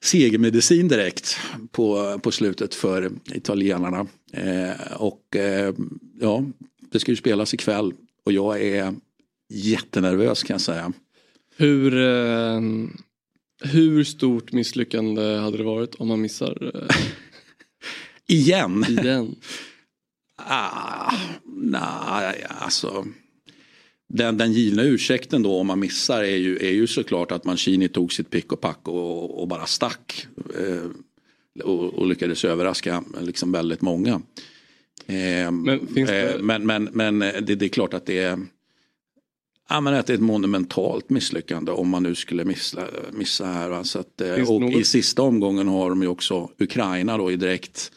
segermedicin 0.00 0.88
direkt 0.88 1.36
på, 1.70 2.18
på 2.22 2.30
slutet 2.30 2.74
för 2.74 3.10
italienarna. 3.34 4.06
Eh, 4.32 4.92
och 4.96 5.36
eh, 5.36 5.74
ja, 6.20 6.44
det 6.90 7.00
ska 7.00 7.12
ju 7.12 7.16
spelas 7.16 7.54
ikväll 7.54 7.92
och 8.24 8.32
jag 8.32 8.62
är 8.62 8.94
jättenervös 9.48 10.42
kan 10.42 10.54
jag 10.54 10.60
säga. 10.60 10.92
Hur, 11.56 11.98
eh, 11.98 12.60
hur 13.62 14.04
stort 14.04 14.52
misslyckande 14.52 15.36
hade 15.36 15.56
det 15.56 15.64
varit 15.64 15.94
om 15.94 16.08
man 16.08 16.20
missar? 16.20 16.72
Eh... 16.74 16.96
Igen? 18.26 18.84
Igen. 18.88 19.36
ah, 20.36 21.12
nej, 21.44 22.46
alltså. 22.48 23.06
Den, 24.08 24.38
den 24.38 24.52
givna 24.52 24.82
ursäkten 24.82 25.42
då 25.42 25.56
om 25.56 25.66
man 25.66 25.80
missar 25.80 26.22
är 26.22 26.36
ju, 26.36 26.56
är 26.56 26.70
ju 26.70 26.86
såklart 26.86 27.32
att 27.32 27.44
Mancini 27.44 27.88
tog 27.88 28.12
sitt 28.12 28.30
pick 28.30 28.52
och 28.52 28.60
pack 28.60 28.88
och, 28.88 29.40
och 29.40 29.48
bara 29.48 29.66
stack. 29.66 30.26
Eh, 30.58 30.90
och, 31.64 31.94
och, 31.94 32.06
lyckades 32.06 32.44
överraska 32.44 33.04
liksom 33.20 33.52
väldigt 33.52 33.82
många. 33.82 34.22
Eh, 35.06 35.50
men, 35.50 35.88
det... 35.94 36.34
eh, 36.34 36.40
men, 36.40 36.66
men, 36.66 36.84
men 36.92 37.18
det, 37.18 37.40
det, 37.40 37.64
är 37.64 37.68
klart 37.68 37.94
att 37.94 38.06
det 38.06 38.18
är 38.18 38.38
Ja, 39.68 39.80
men 39.80 39.94
att 39.94 40.06
det 40.06 40.12
är 40.12 40.14
ett 40.14 40.20
monumentalt 40.20 41.10
misslyckande 41.10 41.72
om 41.72 41.88
man 41.88 42.02
nu 42.02 42.14
skulle 42.14 42.44
missa, 42.44 42.84
missa 43.12 43.46
här. 43.46 43.82
Så 43.82 43.98
att, 43.98 44.20
eh, 44.20 44.50
och 44.50 44.60
något? 44.60 44.74
i 44.74 44.84
sista 44.84 45.22
omgången 45.22 45.68
har 45.68 45.90
de 45.90 46.02
ju 46.02 46.08
också 46.08 46.50
Ukraina 46.58 47.18
då 47.18 47.32
i 47.32 47.36
direkt, 47.36 47.92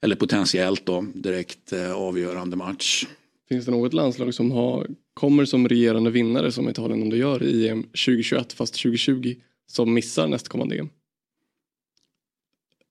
eller 0.00 0.16
potentiellt 0.16 0.86
då, 0.86 1.04
direkt 1.14 1.72
eh, 1.72 1.92
avgörande 1.92 2.56
match. 2.56 3.06
Finns 3.48 3.64
det 3.64 3.70
något 3.70 3.92
landslag 3.92 4.34
som 4.34 4.50
har, 4.50 4.86
kommer 5.14 5.44
som 5.44 5.68
regerande 5.68 6.10
vinnare 6.10 6.52
som 6.52 6.68
Italien 6.68 7.02
om 7.02 7.10
det 7.10 7.16
gör 7.16 7.42
i 7.42 7.68
EM 7.68 7.82
2021 7.82 8.52
fast 8.52 8.74
2020 8.74 9.34
som 9.66 9.94
missar 9.94 10.28
nästkommande 10.28 10.78
EM? 10.78 10.88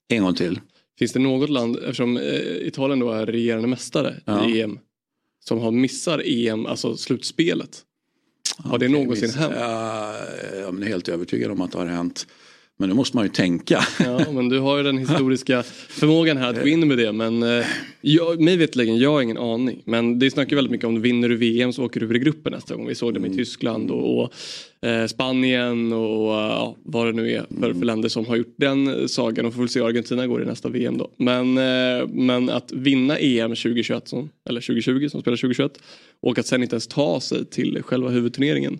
En 0.08 0.24
gång 0.24 0.36
till. 0.36 0.60
Finns 1.00 1.14
det 1.14 1.20
något 1.20 1.50
land, 1.50 1.78
eftersom 1.78 2.18
eh, 2.18 2.68
Italien 2.68 3.00
då 3.00 3.12
är 3.12 3.26
regerande 3.26 3.68
mästare 3.68 4.22
ja. 4.26 4.50
i 4.50 4.62
EM, 4.62 4.80
som 5.40 5.60
har 5.60 5.72
missar 5.72 6.24
EM, 6.26 6.66
alltså 6.66 6.98
slutspelet? 6.98 7.86
Har 8.58 8.78
det 8.78 8.88
någonsin 8.88 9.30
hänt? 9.30 9.54
Ja, 9.60 10.16
jag 10.54 10.82
är 10.82 10.86
helt 10.86 11.10
övertygad 11.10 11.52
om 11.52 11.62
att 11.62 11.72
det 11.72 11.78
har 11.78 11.86
hänt. 11.86 12.28
Men 12.80 12.90
nu 12.90 12.96
måste 12.96 13.18
man 13.18 13.26
ju 13.26 13.32
tänka. 13.32 13.80
Ja, 14.00 14.32
men 14.32 14.50
du 14.50 14.60
har 14.60 14.78
ju 14.78 14.84
den 14.84 14.98
historiska 15.08 15.64
förmågan 15.64 16.38
här 16.38 16.50
att 16.50 16.62
gå 16.62 16.68
in 16.68 16.88
med 16.88 16.98
det. 16.98 17.12
Men 17.12 17.44
eh, 17.44 17.66
jag, 18.02 18.42
mig 18.42 18.58
veterligen, 18.58 18.98
jag 18.98 19.12
har 19.12 19.22
ingen 19.22 19.38
aning. 19.38 19.82
Men 19.86 20.20
det 20.20 20.32
snackar 20.32 20.56
väldigt 20.56 20.72
mycket 20.72 20.88
om, 20.88 21.02
vinner 21.02 21.30
du 21.30 21.36
VM 21.36 21.74
så 21.74 21.86
åker 21.86 22.00
du 22.00 22.06
ur 22.06 22.16
i 22.16 22.20
gruppen 22.20 22.54
nästa 22.54 22.76
gång. 22.76 22.88
Vi 22.88 22.96
såg 22.96 23.14
det 23.14 23.20
med 23.20 23.28
mm. 23.28 23.38
Tyskland 23.38 23.92
och, 23.92 24.20
och 24.20 24.34
eh, 24.88 25.08
Spanien 25.08 25.94
och 25.94 26.32
ja, 26.32 26.76
vad 26.84 27.08
det 27.08 27.14
nu 27.14 27.32
är 27.32 27.46
för, 27.60 27.74
för 27.74 27.86
länder 27.86 28.10
som 28.10 28.26
har 28.26 28.36
gjort 28.36 28.56
den 28.58 29.10
sagan. 29.10 29.46
Och 29.46 29.54
får 29.54 29.62
väl 29.62 29.70
se 29.70 29.80
hur 29.80 29.88
Argentina 29.88 30.28
går 30.28 30.44
i 30.44 30.46
nästa 30.46 30.70
VM 30.70 30.98
då. 30.98 31.12
Men, 31.18 31.58
eh, 31.58 32.08
men 32.08 32.50
att 32.50 32.72
vinna 32.72 33.18
EM 33.18 33.50
2021, 33.50 34.08
som, 34.08 34.30
eller 34.50 34.62
2020 34.62 35.08
som 35.08 35.22
spelar 35.22 35.38
2021 35.38 35.72
och 36.22 36.40
att 36.40 36.48
sen 36.48 36.64
inte 36.64 36.76
ens 36.76 36.88
ta 36.88 37.22
sig 37.22 37.46
till 37.46 37.84
själva 37.84 38.10
huvudturneringen. 38.10 38.80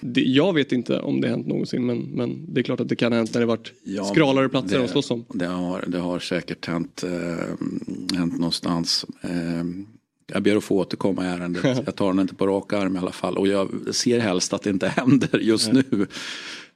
Det, 0.00 0.20
jag 0.20 0.52
vet 0.52 0.72
inte 0.72 1.00
om 1.00 1.20
det 1.20 1.28
hänt 1.28 1.46
någonsin 1.46 1.86
men, 1.86 1.98
men 1.98 2.54
det 2.54 2.60
är 2.60 2.62
klart 2.62 2.80
att 2.80 2.88
det 2.88 2.96
kan 2.96 3.12
ha 3.12 3.16
hänt 3.16 3.34
när 3.34 3.40
det 3.40 3.46
varit 3.46 3.72
ja, 3.84 4.04
skralare 4.04 4.48
platser 4.48 4.78
det, 4.78 4.84
att 4.84 4.90
slåss 4.90 5.10
om. 5.10 5.24
Det 5.34 5.46
har, 5.46 5.84
det 5.86 5.98
har 5.98 6.18
säkert 6.18 6.66
hänt, 6.66 7.04
äh, 7.04 8.16
hänt 8.16 8.38
någonstans. 8.38 9.06
Äh, 9.22 9.30
jag 10.32 10.42
ber 10.42 10.56
att 10.56 10.64
få 10.64 10.76
återkomma 10.76 11.24
i 11.24 11.28
ärendet. 11.28 11.64
Jag 11.86 11.96
tar 11.96 12.08
den 12.08 12.20
inte 12.20 12.34
på 12.34 12.46
rak 12.46 12.72
arm 12.72 12.96
i 12.96 12.98
alla 12.98 13.12
fall. 13.12 13.36
Och 13.36 13.48
jag 13.48 13.94
ser 13.94 14.18
helst 14.18 14.52
att 14.52 14.62
det 14.62 14.70
inte 14.70 14.88
händer 14.96 15.38
just 15.38 15.72
nu. 15.72 16.06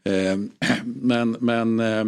Eh, 0.04 0.38
men 0.84 1.36
men 1.40 1.80
eh, 1.80 2.04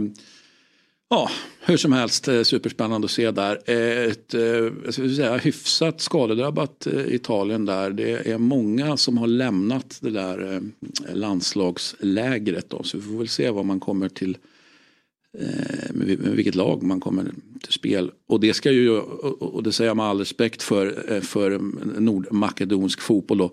ja, 1.09 1.31
hur 1.61 1.77
som 1.77 1.93
helst 1.93 2.29
eh, 2.29 2.43
superspännande 2.43 3.05
att 3.05 3.11
se 3.11 3.31
där. 3.31 3.59
Eh, 3.67 4.11
ett 4.11 4.35
eh, 4.35 4.41
jag 4.85 4.95
ska 4.95 5.03
säga, 5.03 5.37
hyfsat 5.37 6.01
skadedrabbat 6.01 6.87
Italien 7.07 7.65
där. 7.65 7.91
Det 7.91 8.31
är 8.31 8.39
många 8.39 8.97
som 8.97 9.19
har 9.19 9.27
lämnat 9.27 9.99
det 10.01 10.11
där 10.11 10.63
landslagslägret. 11.13 12.71
Då. 12.71 12.83
Så 12.83 12.97
vi 12.97 13.03
får 13.03 13.19
väl 13.19 13.29
se 13.29 13.51
vad 13.51 13.65
man 13.65 13.81
kommer 13.81 14.09
till 14.09 14.39
med 15.91 16.19
vilket 16.19 16.55
lag 16.55 16.83
man 16.83 17.01
kommer 17.01 17.25
till 17.63 17.73
spel. 17.73 18.11
Och 18.27 18.41
det 18.41 18.55
ska 18.55 18.71
ju, 18.71 18.99
och 18.99 19.63
det 19.63 19.73
säger 19.73 19.91
jag 19.91 19.97
med 19.97 20.07
all 20.07 20.19
respekt 20.19 20.63
för, 20.63 21.21
för 21.21 21.59
nordmakedonsk 22.01 23.01
fotboll 23.01 23.39
då. 23.39 23.51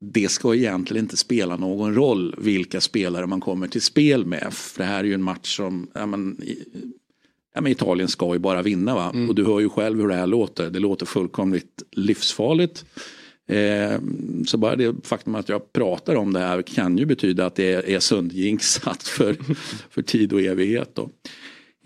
Det 0.00 0.30
ska 0.30 0.54
egentligen 0.54 1.04
inte 1.04 1.16
spela 1.16 1.56
någon 1.56 1.94
roll 1.94 2.34
vilka 2.38 2.80
spelare 2.80 3.26
man 3.26 3.40
kommer 3.40 3.68
till 3.68 3.82
spel 3.82 4.26
med. 4.26 4.52
För 4.52 4.78
det 4.78 4.88
här 4.88 4.98
är 4.98 5.04
ju 5.04 5.14
en 5.14 5.22
match 5.22 5.56
som, 5.56 5.90
ja 5.94 6.06
men, 6.06 6.40
ja 7.54 7.60
men 7.60 7.72
Italien 7.72 8.08
ska 8.08 8.32
ju 8.32 8.38
bara 8.38 8.62
vinna 8.62 8.94
va. 8.94 9.10
Mm. 9.14 9.28
Och 9.28 9.34
du 9.34 9.44
hör 9.44 9.60
ju 9.60 9.68
själv 9.68 10.00
hur 10.00 10.08
det 10.08 10.14
här 10.14 10.26
låter. 10.26 10.70
Det 10.70 10.78
låter 10.78 11.06
fullkomligt 11.06 11.82
livsfarligt. 11.90 12.84
Eh, 13.48 14.00
så 14.46 14.58
bara 14.58 14.76
det 14.76 15.06
faktum 15.06 15.34
att 15.34 15.48
jag 15.48 15.72
pratar 15.72 16.14
om 16.14 16.32
det 16.32 16.40
här 16.40 16.62
kan 16.62 16.98
ju 16.98 17.06
betyda 17.06 17.46
att 17.46 17.54
det 17.54 17.72
är, 17.72 17.88
är 17.88 18.00
sundjinxat 18.00 19.02
för, 19.02 19.36
för 19.90 20.02
tid 20.02 20.32
och 20.32 20.40
evighet. 20.40 20.94
Då. 20.94 21.10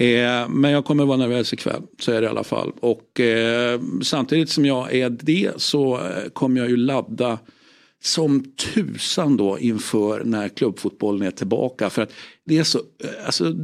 Eh, 0.05 0.49
men 0.49 0.71
jag 0.71 0.85
kommer 0.85 1.05
vara 1.05 1.17
nervös 1.17 1.53
ikväll, 1.53 1.83
så 1.99 2.13
är 2.13 2.21
det 2.21 2.27
i 2.27 2.31
alla 2.31 2.45
fall. 2.45 2.73
Och 2.81 3.21
eh, 3.21 3.81
samtidigt 4.03 4.51
som 4.51 4.67
jag 4.67 4.95
är 4.95 5.11
det 5.11 5.53
så 5.57 5.95
eh, 5.95 6.29
kommer 6.33 6.61
jag 6.61 6.71
ju 6.71 6.77
ladda 6.77 7.39
som 8.03 8.45
tusan 8.75 9.37
då 9.37 9.59
inför 9.59 10.25
när 10.25 10.49
klubbfotbollen 10.49 11.27
är 11.27 11.31
tillbaka. 11.31 11.91
För 11.91 12.03
att 12.03 12.13
det 12.45 12.59
är 12.59 12.65
så, 12.65 12.81
alltså, 13.27 13.55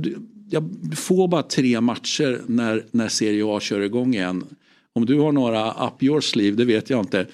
jag 0.50 0.64
får 0.96 1.28
bara 1.28 1.42
tre 1.42 1.80
matcher 1.80 2.40
när, 2.46 2.84
när 2.90 3.08
Serie 3.08 3.44
A 3.46 3.60
kör 3.60 3.80
igång 3.80 4.14
igen. 4.14 4.44
Om 4.92 5.06
du 5.06 5.18
har 5.18 5.32
några 5.32 5.86
up 5.86 6.02
your 6.02 6.20
sleeve, 6.20 6.56
det 6.56 6.64
vet 6.64 6.90
jag 6.90 7.00
inte. 7.00 7.26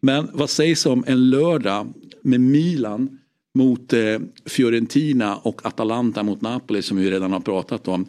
Men 0.00 0.28
vad 0.32 0.50
sägs 0.50 0.86
om 0.86 1.04
en 1.06 1.30
lördag 1.30 1.92
med 2.22 2.40
Milan 2.40 3.18
mot 3.54 3.92
eh, 3.92 4.18
Fiorentina 4.46 5.36
och 5.36 5.66
Atalanta 5.66 6.22
mot 6.22 6.40
Napoli 6.40 6.82
som 6.82 6.96
vi 6.96 7.10
redan 7.10 7.32
har 7.32 7.40
pratat 7.40 7.88
om. 7.88 8.06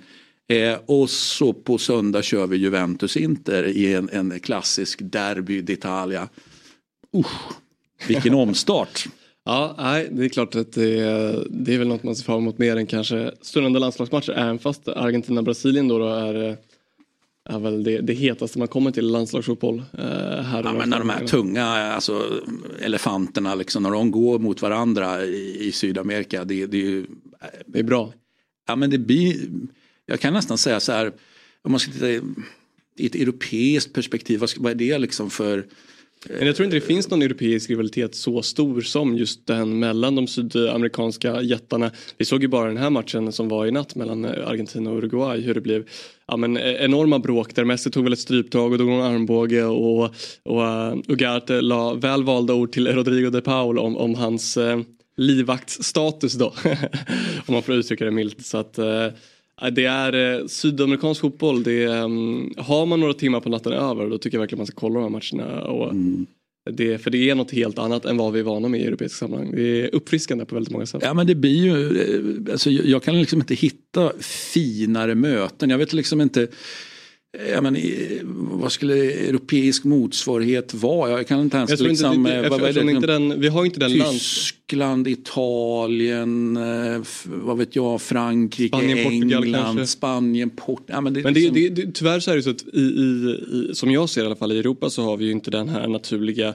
Eh, 0.50 0.80
och 0.86 1.10
så 1.10 1.54
på 1.54 1.78
söndag 1.78 2.22
kör 2.22 2.48
vi 2.48 2.58
Juventus-Inter 2.58 3.64
i 3.64 3.94
en, 3.94 4.10
en 4.10 4.40
klassisk 4.40 5.00
derby 5.04 5.62
d'Italia. 5.62 6.28
Usch, 7.18 7.54
vilken 8.08 8.34
omstart. 8.34 9.08
Ja, 9.46 9.76
nej, 9.78 10.10
det 10.12 10.26
är 10.26 10.30
klart 10.30 10.56
att 10.56 10.74
det 10.74 11.00
är, 11.00 11.48
det 11.50 11.74
är 11.74 11.78
väl 11.78 11.88
något 11.88 12.04
man 12.04 12.16
ser 12.16 12.24
fram 12.24 12.38
emot 12.38 12.58
mer 12.58 12.76
än 12.76 12.88
kanske 12.88 13.32
stundande 13.42 13.80
landslagsmatcher. 13.80 14.32
Även 14.32 14.60
fast 14.60 14.88
Argentina-Brasilien 14.88 15.88
då, 15.88 16.00
då 16.00 16.08
är 16.08 16.50
eh, 16.50 16.56
är 17.50 17.60
väl 17.60 17.84
det, 17.84 18.02
det 18.02 18.14
hetaste 18.14 18.60
man 18.60 18.68
kommer 18.68 18.92
till 18.92 19.08
landslagsfotboll. 19.08 19.84
Eh, 19.94 20.04
här 20.42 20.64
ja, 20.64 20.74
men 20.74 20.90
när 20.90 21.00
de 21.00 21.10
här 21.10 21.28
tunga 21.28 21.66
alltså, 21.66 22.42
elefanterna, 22.82 23.56
liksom, 23.56 23.84
när 23.84 23.92
de 23.92 24.12
går 24.12 24.40
mot 24.40 24.62
varandra 24.62 25.26
i, 25.26 25.68
i 25.68 25.72
Sydamerika, 25.72 26.44
det, 26.44 26.66
det, 26.66 26.78
är 26.78 26.82
ju, 26.82 27.06
det 27.66 27.80
är 27.80 27.84
bra. 27.84 28.14
Ja, 28.68 28.76
men 28.76 28.90
det 28.90 28.98
blir, 28.98 29.36
jag 30.06 30.20
kan 30.20 30.34
nästan 30.34 30.58
säga 30.58 30.80
så 30.80 30.92
här, 30.92 31.12
om 31.62 31.72
man 31.72 31.80
ska 31.80 31.92
titta 31.92 32.10
i 32.96 33.06
ett 33.06 33.16
europeiskt 33.16 33.94
perspektiv, 33.94 34.40
vad, 34.58 34.72
är 34.72 34.76
det 34.76 34.98
liksom 34.98 35.30
för 35.30 35.66
men 36.30 36.48
jag 36.48 36.56
tror 36.56 36.66
inte 36.66 36.78
det 36.78 36.82
finns 36.82 37.10
någon 37.10 37.22
europeisk 37.22 37.70
rivalitet 37.70 38.16
så 38.16 38.42
stor 38.42 38.82
som 38.82 39.18
just 39.18 39.48
den 39.48 39.80
mellan 39.80 40.16
de 40.16 40.28
sydamerikanska 40.28 41.42
jättarna. 41.42 41.92
Vi 42.18 42.26
såg 42.26 42.42
ju 42.42 42.48
bara 42.48 42.68
den 42.68 42.78
här 42.78 42.90
matchen 42.90 43.32
som 43.32 43.50
var 43.50 43.66
i 43.66 43.72
natt 43.72 43.96
mellan 43.96 44.26
Argentina 44.26 44.92
och 44.92 44.98
Uruguay 44.98 45.42
hur 45.42 45.54
det 45.54 45.62
blev 45.62 45.86
ja, 46.28 46.38
men 46.38 46.58
eh, 46.58 46.74
enorma 46.74 47.20
bråk 47.20 47.56
där 47.56 47.66
Messi 47.66 47.92
tog 47.92 48.04
väl 48.04 48.14
ett 48.14 48.20
stryptag 48.20 48.72
och 48.72 48.78
drog 48.78 48.90
en 48.90 49.02
armbåge 49.02 49.64
och, 49.64 50.04
och 50.44 50.62
uh, 50.62 50.96
Ugarte 51.08 51.62
la 51.62 51.94
väl 51.94 52.24
valda 52.24 52.54
ord 52.54 52.72
till 52.72 52.88
Rodrigo 52.88 53.30
de 53.30 53.42
Paul 53.42 53.80
om, 53.80 53.98
om 53.98 54.16
hans 54.16 54.58
uh, 54.58 54.82
livvaktsstatus 55.18 56.34
då. 56.34 56.54
om 57.46 57.54
man 57.54 57.64
får 57.64 57.76
uttrycka 57.76 58.06
det 58.06 58.12
milt. 58.12 58.46
Så 58.46 58.58
att, 58.58 58.80
uh, 58.80 59.08
det 59.72 59.86
är 59.86 60.40
eh, 60.40 60.48
sydamerikansk 60.48 61.22
fotboll. 61.22 61.64
Det 61.64 61.84
är, 61.84 62.04
um, 62.04 62.54
har 62.58 62.86
man 62.86 63.00
några 63.00 63.14
timmar 63.14 63.40
på 63.40 63.50
natten 63.50 63.74
över 63.74 64.10
då 64.10 64.18
tycker 64.18 64.38
jag 64.38 64.40
verkligen 64.40 64.60
man 64.60 64.68
ska 64.68 64.76
kolla 64.76 65.00
de 65.00 65.04
här 65.04 65.10
matcherna. 65.10 65.62
Och 65.62 65.92
mm. 65.92 66.26
det, 66.72 66.98
för 66.98 67.12
det 67.12 67.30
är 67.30 67.36
något 67.36 67.52
helt 67.52 67.80
annat 67.80 68.06
än 68.06 68.18
vad 68.18 68.34
vi 68.34 68.40
är 68.40 68.44
vana 68.44 68.68
med 68.68 68.82
i 68.82 68.84
europeiska 68.84 69.18
sammanhang. 69.18 69.52
Det 69.56 69.82
är 69.82 69.96
uppfriskande 69.96 70.46
på 70.46 70.56
väldigt 70.56 70.74
många 70.74 70.86
sätt. 70.86 71.02
Ja 71.06 71.14
men 71.14 71.28
det 71.28 71.36
blir 71.36 71.64
ju, 71.64 72.02
eh, 72.02 72.52
alltså, 72.52 72.70
jag 72.70 73.04
kan 73.04 73.20
liksom 73.20 73.40
inte 73.40 73.56
hitta 73.56 74.12
finare 74.54 75.16
möten. 75.16 75.70
Jag 75.70 75.78
vet 75.78 75.94
liksom 75.94 76.22
inte 76.22 76.48
Ja, 77.38 77.62
men, 77.62 77.78
vad 78.52 78.72
skulle 78.72 79.12
europeisk 79.12 79.84
motsvarighet 79.84 80.74
vara? 80.74 81.12
Jag 81.12 81.28
kan 81.28 81.40
inte 81.40 81.58
ens 81.58 81.70
jag 81.70 81.82
liksom... 81.82 82.14
Inte, 82.14 82.42
det, 82.42 82.50
vad, 82.50 82.62
vad 82.62 82.76
det, 82.76 82.92
inte 82.92 83.08
den, 83.08 83.42
vi 83.42 83.48
har 83.48 83.66
inte 83.66 83.80
den 83.80 83.92
Tyskland, 83.92 85.08
Italien, 85.08 86.58
eh, 86.58 87.02
vad 87.26 87.58
vet 87.58 87.76
jag, 87.76 88.02
Frankrike, 88.02 88.78
Spanien, 88.78 88.98
England, 88.98 89.42
Portugal, 89.44 89.88
Spanien, 89.88 90.50
Portugal. 90.50 90.86
Ja, 90.88 91.02
men 91.02 91.14
det, 91.14 91.24
men 91.24 91.34
liksom... 91.34 91.56
det, 91.56 91.70
det, 91.70 91.92
tyvärr 91.92 92.20
så 92.20 92.32
är 92.32 92.36
det 92.36 92.44
så 92.44 92.50
att 92.50 92.64
i, 92.74 92.80
i, 92.80 93.40
i, 93.52 93.76
som 93.76 93.92
jag 93.92 94.10
ser 94.10 94.24
i 94.24 94.26
alla 94.26 94.36
fall 94.36 94.52
i 94.52 94.60
Europa 94.60 94.90
så 94.90 95.04
har 95.04 95.18
vi 95.18 95.26
ju 95.26 95.32
inte 95.32 95.52
den 95.52 95.70
här 95.70 95.88
naturliga 95.88 96.54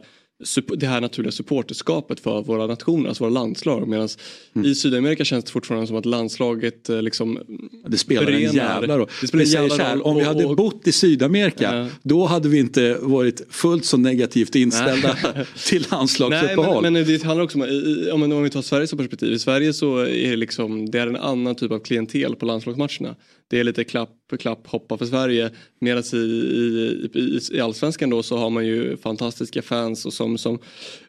det 0.76 0.86
här 0.86 1.00
naturliga 1.00 1.32
supporterskapet 1.32 2.20
för 2.20 2.42
våra 2.42 2.66
nationer, 2.66 3.08
alltså 3.08 3.24
våra 3.24 3.32
landslag. 3.32 3.88
Medan 3.88 4.08
mm. 4.54 4.70
i 4.70 4.74
Sydamerika 4.74 5.24
känns 5.24 5.44
det 5.44 5.50
fortfarande 5.50 5.86
som 5.86 5.96
att 5.96 6.06
landslaget 6.06 6.88
eh, 6.88 7.02
liksom 7.02 7.38
Det 7.86 7.98
spelar 7.98 8.24
berenar. 8.24 8.48
en 8.48 8.54
jävla 8.54 8.98
roll. 8.98 9.08
Det 9.20 9.26
spelar 9.26 9.44
en 9.44 9.50
jävla 9.50 9.92
roll. 9.92 10.02
Om 10.02 10.16
vi 10.16 10.22
hade 10.22 10.54
bott 10.54 10.86
i 10.86 10.92
Sydamerika 10.92 11.74
ja. 11.74 11.88
då 12.02 12.26
hade 12.26 12.48
vi 12.48 12.58
inte 12.58 12.98
varit 13.00 13.46
fullt 13.50 13.84
så 13.84 13.96
negativt 13.96 14.54
inställda 14.54 15.16
till 15.66 15.86
landslagsuppehåll. 15.90 16.82
Men, 16.82 16.92
men, 16.92 17.04
det 17.04 17.22
handlar 17.22 17.44
också 17.44 17.58
om, 17.58 18.22
om, 18.22 18.32
om 18.32 18.42
vi 18.42 18.50
tar 18.50 18.62
Sverige 18.62 18.86
som 18.86 18.98
perspektiv. 18.98 19.32
I 19.32 19.38
Sverige 19.38 19.72
så 19.72 19.98
är 19.98 20.30
det, 20.30 20.36
liksom, 20.36 20.90
det 20.90 20.98
är 20.98 21.06
en 21.06 21.16
annan 21.16 21.54
typ 21.54 21.72
av 21.72 21.78
klientel 21.78 22.36
på 22.36 22.46
landslagsmatcherna. 22.46 23.16
Det 23.50 23.60
är 23.60 23.64
lite 23.64 23.84
klapp, 23.84 24.10
klapp, 24.38 24.66
hoppa 24.66 24.98
för 24.98 25.06
Sverige. 25.06 25.50
Medan 25.80 26.02
i, 26.12 26.16
i, 26.16 27.10
i, 27.14 27.40
i 27.52 27.60
allsvenskan 27.60 28.10
då 28.10 28.22
så 28.22 28.36
har 28.36 28.50
man 28.50 28.66
ju 28.66 28.96
fantastiska 28.96 29.62
fans 29.62 30.06
och 30.06 30.12
som, 30.12 30.38
som 30.38 30.58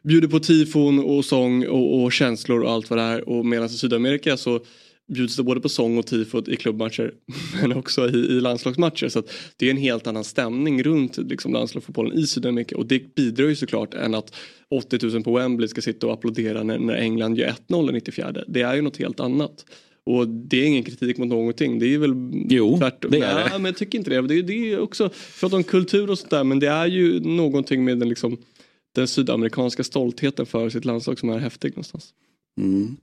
bjuder 0.02 0.28
på 0.28 0.38
tifon 0.38 1.04
och 1.04 1.24
sång 1.24 1.66
och, 1.66 2.02
och 2.02 2.12
känslor 2.12 2.60
och 2.60 2.70
allt 2.70 2.90
vad 2.90 2.98
det 2.98 3.02
är. 3.02 3.28
Och 3.28 3.46
medan 3.46 3.66
i 3.66 3.68
Sydamerika 3.68 4.36
så 4.36 4.60
bjuds 5.14 5.36
det 5.36 5.42
både 5.42 5.60
på 5.60 5.68
sång 5.68 5.98
och 5.98 6.06
tifot 6.06 6.48
i 6.48 6.56
klubbmatcher 6.56 7.14
men 7.60 7.72
också 7.72 8.08
i, 8.08 8.16
i 8.16 8.40
landslagsmatcher. 8.40 9.08
Så 9.08 9.22
det 9.56 9.66
är 9.66 9.70
en 9.70 9.76
helt 9.76 10.06
annan 10.06 10.24
stämning 10.24 10.82
runt 10.82 11.18
liksom, 11.18 11.52
landslagsfotbollen 11.52 12.18
i 12.18 12.26
Sydamerika 12.26 12.76
och 12.76 12.86
det 12.86 13.14
bidrar 13.14 13.46
ju 13.46 13.56
såklart 13.56 13.94
än 13.94 14.14
att 14.14 14.34
80 14.70 15.06
000 15.06 15.22
på 15.22 15.36
Wembley 15.36 15.68
ska 15.68 15.80
sitta 15.80 16.06
och 16.06 16.12
applådera 16.12 16.62
när, 16.62 16.78
när 16.78 16.94
England 16.94 17.38
gör 17.38 17.54
1-0 17.68 17.90
i 17.90 17.92
94. 17.92 18.34
Det 18.48 18.62
är 18.62 18.74
ju 18.74 18.82
något 18.82 18.96
helt 18.96 19.20
annat. 19.20 19.64
Och 20.10 20.28
det 20.28 20.62
är 20.62 20.66
ingen 20.66 20.82
kritik 20.82 21.18
mot 21.18 21.28
någonting. 21.28 21.78
Det 21.78 21.94
är 21.94 21.98
väl 21.98 22.14
jo, 22.50 22.78
tvärtom. 22.78 23.10
det 23.10 23.18
är 23.18 23.44
det. 23.44 23.50
men 23.58 23.64
jag 23.64 23.76
tycker 23.76 23.98
inte 23.98 24.10
det. 24.10 24.22
Det, 24.22 24.42
det 24.42 24.72
är 24.72 24.80
också, 24.80 25.10
prata 25.40 25.56
om 25.56 25.64
kultur 25.64 26.10
och 26.10 26.18
sånt 26.18 26.30
där 26.30 26.44
men 26.44 26.58
det 26.58 26.68
är 26.68 26.86
ju 26.86 27.20
någonting 27.20 27.84
med 27.84 27.98
den, 27.98 28.08
liksom, 28.08 28.36
den 28.94 29.08
sydamerikanska 29.08 29.84
stoltheten 29.84 30.46
för 30.46 30.70
sitt 30.70 30.84
landslag 30.84 31.18
som 31.18 31.30
är 31.30 31.38
häftig 31.38 31.70
någonstans. 31.70 32.14
Mm. 32.60 32.96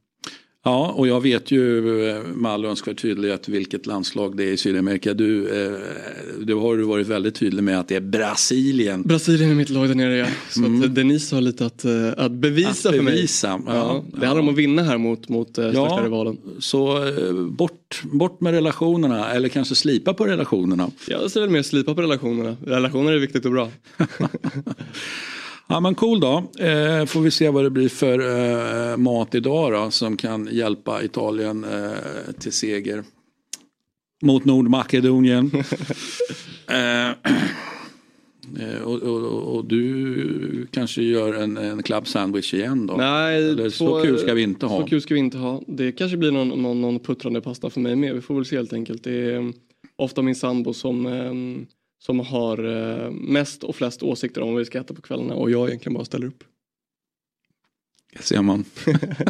Ja, 0.68 0.94
och 0.96 1.08
jag 1.08 1.22
vet 1.22 1.52
ju 1.52 2.10
eh, 2.10 2.24
med 2.24 2.52
all 2.52 2.66
önskvärd 2.66 3.02
tydlighet 3.02 3.50
vilket 3.50 3.86
landslag 3.86 4.38
det 4.38 4.44
är 4.44 4.52
i 4.52 4.58
Sydamerika. 4.58 5.14
Du, 5.14 5.64
eh, 5.66 5.80
du 6.40 6.56
har 6.56 6.78
varit 6.78 7.08
väldigt 7.08 7.36
tydlig 7.36 7.64
med 7.64 7.80
att 7.80 7.88
det 7.88 7.96
är 7.96 8.02
Brasilien. 8.02 9.02
Brasilien 9.02 9.52
är 9.52 9.56
mitt 9.56 9.70
lag 9.70 9.88
där 9.88 9.96
nere 9.96 10.18
ja. 10.18 10.28
Så 10.50 10.60
mm. 10.60 10.84
att 10.84 10.96
Denise 10.96 11.36
har 11.36 11.42
lite 11.42 11.66
att, 11.66 11.86
eh, 11.86 11.92
att 12.18 12.32
bevisa 12.32 12.90
att 12.90 12.96
för 12.96 13.04
bevisa, 13.04 13.58
mig. 13.58 13.76
Ja, 13.76 14.04
det 14.20 14.26
handlar 14.26 14.44
om 14.44 14.50
att 14.50 14.56
vinna 14.56 14.84
här 14.84 14.98
mot, 14.98 15.30
mot 15.30 15.50
största 15.50 15.74
ja, 15.74 16.02
rivalen. 16.04 16.38
Så 16.60 17.02
bort, 17.50 18.02
bort 18.04 18.42
med 18.42 18.54
relationerna 18.54 19.32
eller 19.32 19.50
kanske 19.50 19.76
slipa 19.76 20.14
på 20.14 20.26
relationerna. 20.26 20.92
Jag 21.08 21.32
ser 21.32 21.42
väl 21.42 21.50
mer 21.50 21.64
slipa 21.64 21.96
på 21.96 22.02
relationerna. 22.02 22.56
Relationer 22.66 23.14
är 23.14 23.20
viktigt 23.20 23.46
och 23.46 23.52
bra. 23.52 23.70
Ja 25.70 25.80
men 25.80 25.96
cool 25.96 26.20
då. 26.20 26.44
Eh, 26.60 27.06
får 27.06 27.22
vi 27.22 27.32
se 27.32 27.50
vad 27.50 27.64
det 27.64 27.70
blir 27.70 27.90
för 27.90 28.20
eh, 28.92 28.98
mat 28.98 29.36
idag 29.36 29.74
då 29.74 29.92
som 29.92 30.18
kan 30.18 30.50
hjälpa 30.52 31.04
Italien 31.04 31.64
eh, 31.64 32.34
till 32.40 32.52
seger. 32.52 33.04
Mot 34.22 34.46
Nordmakedonien. 34.46 35.52
Eh, 36.70 37.10
eh, 37.10 38.82
och, 38.84 39.02
och, 39.02 39.56
och, 39.56 39.66
du 39.66 40.68
kanske 40.72 41.02
gör 41.02 41.34
en, 41.34 41.58
en 41.58 41.84
club 41.84 42.08
sandwich 42.08 42.54
igen 42.54 42.88
då? 42.88 42.94
Nej, 42.94 43.38
Eller, 43.38 43.70
så 43.70 44.02
kul 44.02 44.18
ska 44.18 44.34
vi 44.34 44.42
inte 44.42 44.66
ha. 44.66 44.82
Så 44.82 44.88
kul 44.88 45.02
ska 45.02 45.14
vi 45.14 45.20
inte 45.20 45.38
ha. 45.38 45.62
Det 45.68 45.92
kanske 45.92 46.18
blir 46.18 46.32
någon, 46.32 46.62
någon, 46.62 46.82
någon 46.82 47.00
puttrande 47.00 47.42
pasta 47.42 47.70
för 47.70 47.80
mig 47.80 47.96
med. 47.96 48.16
Vi 48.16 48.22
får 48.22 48.36
väl 48.36 48.46
se 48.46 48.56
helt 48.56 48.74
enkelt. 48.74 49.04
Det 49.04 49.32
är 49.32 49.36
mm, 49.36 49.54
ofta 49.96 50.22
min 50.22 50.36
sambo 50.36 50.74
som 50.74 51.06
som 52.00 52.20
har 52.20 52.64
eh, 52.64 53.12
mest 53.12 53.64
och 53.64 53.76
flest 53.76 54.04
åsikter 54.04 54.42
om 54.42 54.50
vad 54.50 54.60
vi 54.60 54.66
ska 54.66 54.80
äta 54.80 54.94
på 54.94 55.02
kvällarna 55.02 55.34
och 55.34 55.52
jag 55.52 55.68
egentligen 55.68 55.94
bara 55.94 56.06
ställer 56.06 56.28
upp. 56.28 56.44
Det 58.14 58.24
ser 58.24 58.42
man. 58.42 58.66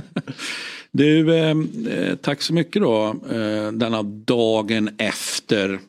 du, 0.92 1.36
eh, 1.36 1.58
eh, 1.90 2.16
tack 2.16 2.42
så 2.42 2.54
mycket 2.54 2.82
då 2.82 3.16
eh, 3.32 3.72
denna 3.72 4.04
dagen 4.04 4.90
efter 4.98 5.80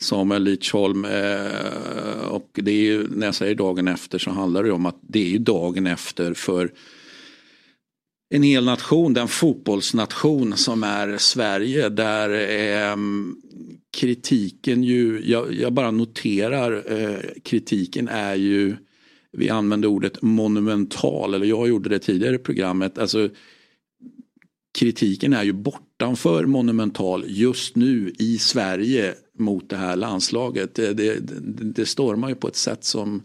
Samuel 0.00 0.42
Lidsholm. 0.42 1.04
Eh, 1.04 2.28
och 2.28 2.50
det 2.52 2.70
är 2.70 2.82
ju, 2.82 3.08
när 3.08 3.26
jag 3.26 3.34
säger 3.34 3.54
dagen 3.54 3.88
efter 3.88 4.18
så 4.18 4.30
handlar 4.30 4.64
det 4.64 4.72
om 4.72 4.86
att 4.86 4.98
det 5.00 5.20
är 5.20 5.28
ju 5.28 5.38
dagen 5.38 5.86
efter 5.86 6.34
för 6.34 6.70
en 8.28 8.42
hel 8.42 8.64
nation, 8.64 9.14
den 9.14 9.28
fotbollsnation 9.28 10.56
som 10.56 10.82
är 10.82 11.18
Sverige 11.18 11.88
där 11.88 12.30
eh, 12.30 12.96
kritiken 13.96 14.84
ju, 14.84 15.22
jag, 15.24 15.54
jag 15.54 15.72
bara 15.72 15.90
noterar 15.90 16.92
eh, 17.00 17.20
kritiken 17.42 18.08
är 18.08 18.34
ju, 18.34 18.76
vi 19.32 19.50
använde 19.50 19.88
ordet 19.88 20.22
monumental, 20.22 21.34
eller 21.34 21.46
jag 21.46 21.68
gjorde 21.68 21.88
det 21.88 21.98
tidigare 21.98 22.34
i 22.34 22.38
programmet, 22.38 22.98
alltså 22.98 23.28
kritiken 24.78 25.32
är 25.32 25.44
ju 25.44 25.52
bortanför 25.52 26.46
monumental 26.46 27.24
just 27.26 27.76
nu 27.76 28.12
i 28.18 28.38
Sverige 28.38 29.14
mot 29.38 29.70
det 29.70 29.76
här 29.76 29.96
landslaget. 29.96 30.74
Det, 30.74 30.92
det, 30.92 31.18
det 31.74 31.86
stormar 31.86 32.28
ju 32.28 32.34
på 32.34 32.48
ett 32.48 32.56
sätt 32.56 32.84
som 32.84 33.22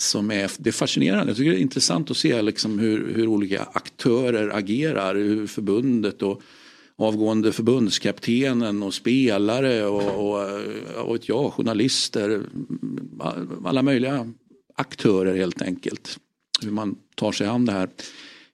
som 0.00 0.30
är, 0.30 0.50
det 0.58 0.70
är 0.70 0.72
fascinerande. 0.72 1.30
Jag 1.30 1.36
tycker 1.36 1.50
det 1.50 1.58
är 1.58 1.60
intressant 1.60 2.10
att 2.10 2.16
se 2.16 2.42
liksom 2.42 2.78
hur, 2.78 3.14
hur 3.14 3.26
olika 3.26 3.62
aktörer 3.62 4.56
agerar. 4.56 5.14
Hur 5.14 5.46
förbundet 5.46 6.22
och 6.22 6.42
avgående 6.96 7.52
förbundskaptenen 7.52 8.82
och 8.82 8.94
spelare 8.94 9.86
och, 9.86 10.30
och, 10.30 11.06
och 11.06 11.14
vet 11.14 11.28
jag, 11.28 11.52
journalister. 11.52 12.42
Alla 13.64 13.82
möjliga 13.82 14.32
aktörer 14.74 15.36
helt 15.36 15.62
enkelt. 15.62 16.18
Hur 16.62 16.70
man 16.70 16.96
tar 17.14 17.32
sig 17.32 17.46
an 17.46 17.64
det 17.66 17.72
här. 17.72 17.88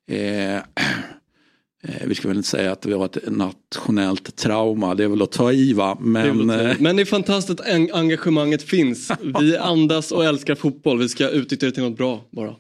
Eh, 0.07 0.63
Eh, 0.63 0.63
vi 2.05 2.15
ska 2.15 2.29
väl 2.29 2.37
inte 2.37 2.49
säga 2.49 2.73
att 2.73 2.87
vi 2.87 2.93
har 2.93 3.05
ett 3.05 3.19
nationellt 3.27 4.37
trauma, 4.37 4.95
det 4.95 5.05
är 5.05 5.09
väl 5.09 5.23
att 5.23 5.33
ta 5.33 5.53
i 5.53 5.73
va. 5.73 5.99
Men, 6.01 6.47
det 6.47 6.71
eh, 6.71 6.77
men 6.79 6.97
det 6.97 7.03
är 7.03 7.07
fantastiskt 7.07 7.61
att 7.61 7.69
engagemanget 7.93 8.63
finns. 8.63 9.11
Vi 9.41 9.57
andas 9.57 10.13
och 10.13 10.25
älskar 10.25 10.55
fotboll, 10.55 10.99
vi 10.99 11.09
ska 11.09 11.29
utnyttja 11.29 11.67
det 11.67 11.73
till 11.73 11.83
något 11.83 11.97
bra 11.97 12.25
bara. 12.31 12.55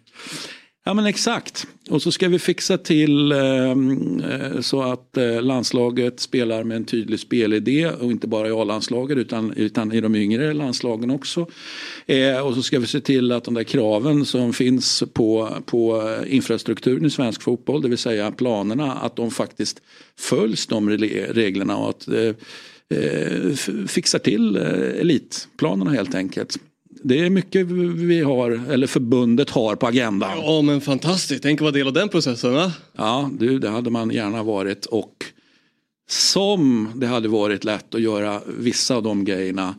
Ja 0.87 0.95
men 0.95 1.07
exakt. 1.07 1.67
Och 1.91 2.03
så 2.03 2.13
ska 2.13 2.29
vi 2.29 2.39
fixa 2.39 2.79
till 2.79 3.33
ehm, 3.33 4.21
eh, 4.21 4.61
så 4.61 4.83
att 4.83 5.17
eh, 5.17 5.43
landslaget 5.43 6.21
spelar 6.21 6.65
med 6.65 6.77
en 6.77 6.85
tydlig 6.85 7.21
spelidé 7.21 7.87
och 7.87 8.11
inte 8.11 8.27
bara 8.27 8.49
i 8.49 8.51
A-landslaget 8.51 9.19
utan, 9.19 9.53
utan 9.53 9.93
i 9.93 10.01
de 10.01 10.15
yngre 10.15 10.53
landslagen 10.53 11.11
också. 11.11 11.47
Eh, 12.07 12.47
och 12.47 12.55
så 12.55 12.63
ska 12.63 12.79
vi 12.79 12.87
se 12.87 13.01
till 13.01 13.33
att 13.33 13.45
de 13.45 13.55
där 13.55 13.65
kraven 13.65 14.25
som 14.25 14.53
finns 14.53 15.03
på, 15.13 15.57
på 15.67 16.15
infrastrukturen 16.27 17.05
i 17.05 17.11
svensk 17.11 17.43
fotboll, 17.43 17.83
det 17.83 17.89
vill 17.89 17.99
säga 17.99 18.33
planerna, 18.33 18.93
att 18.93 19.17
de 19.17 19.31
faktiskt 19.31 19.83
följs 20.19 20.67
de 20.67 20.91
reglerna 20.91 21.77
och 21.77 21.91
att 21.91 22.09
eh, 22.09 22.35
eh 22.99 23.55
fixar 23.87 24.19
till 24.19 24.57
eh, 24.57 25.01
elitplanerna 25.01 25.91
helt 25.91 26.15
enkelt. 26.15 26.59
Det 27.07 27.19
är 27.19 27.31
mycket 27.31 27.67
vi 27.67 28.21
har, 28.21 28.51
eller 28.51 28.87
förbundet 28.87 29.51
har 29.51 29.77
på 29.77 29.87
agendan. 29.87 30.39
Ja 30.39 30.63
men 30.63 30.81
fantastiskt, 30.81 31.43
tänk 31.43 31.61
att 31.61 31.63
vara 31.63 31.73
del 31.73 31.87
av 31.87 31.93
den 31.93 32.09
processen 32.09 32.55
va? 32.55 32.73
Ja, 32.93 33.31
du, 33.39 33.59
det 33.59 33.69
hade 33.69 33.91
man 33.91 34.11
gärna 34.11 34.43
varit 34.43 34.87
och 34.87 35.25
som 36.09 36.93
det 36.95 37.07
hade 37.07 37.29
varit 37.29 37.65
lätt 37.65 37.95
att 37.95 38.01
göra 38.01 38.41
vissa 38.59 38.97
av 38.97 39.03
de 39.03 39.25
grejerna 39.25 39.75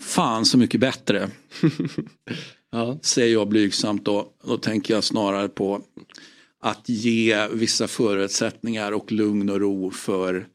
fan 0.00 0.44
så 0.44 0.58
mycket 0.58 0.80
bättre. 0.80 1.30
ja. 2.72 2.98
Säger 3.02 3.32
jag 3.32 3.48
blygsamt 3.48 4.04
då. 4.04 4.28
Då 4.44 4.56
tänker 4.58 4.94
jag 4.94 5.04
snarare 5.04 5.48
på 5.48 5.80
att 6.60 6.88
ge 6.88 7.48
vissa 7.48 7.88
förutsättningar 7.88 8.92
och 8.92 9.12
lugn 9.12 9.50
och 9.50 9.60
ro 9.60 9.90
för 9.90 10.46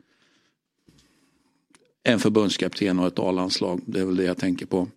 en 2.04 2.20
förbundskapten 2.20 3.00
och 3.00 3.08
ett 3.08 3.20
A-landslag. 3.20 3.82
Det 3.86 4.00
är 4.00 4.06
väl 4.06 4.16
det 4.16 4.24
jag 4.24 4.38
tänker 4.38 4.66
på. 4.66 4.88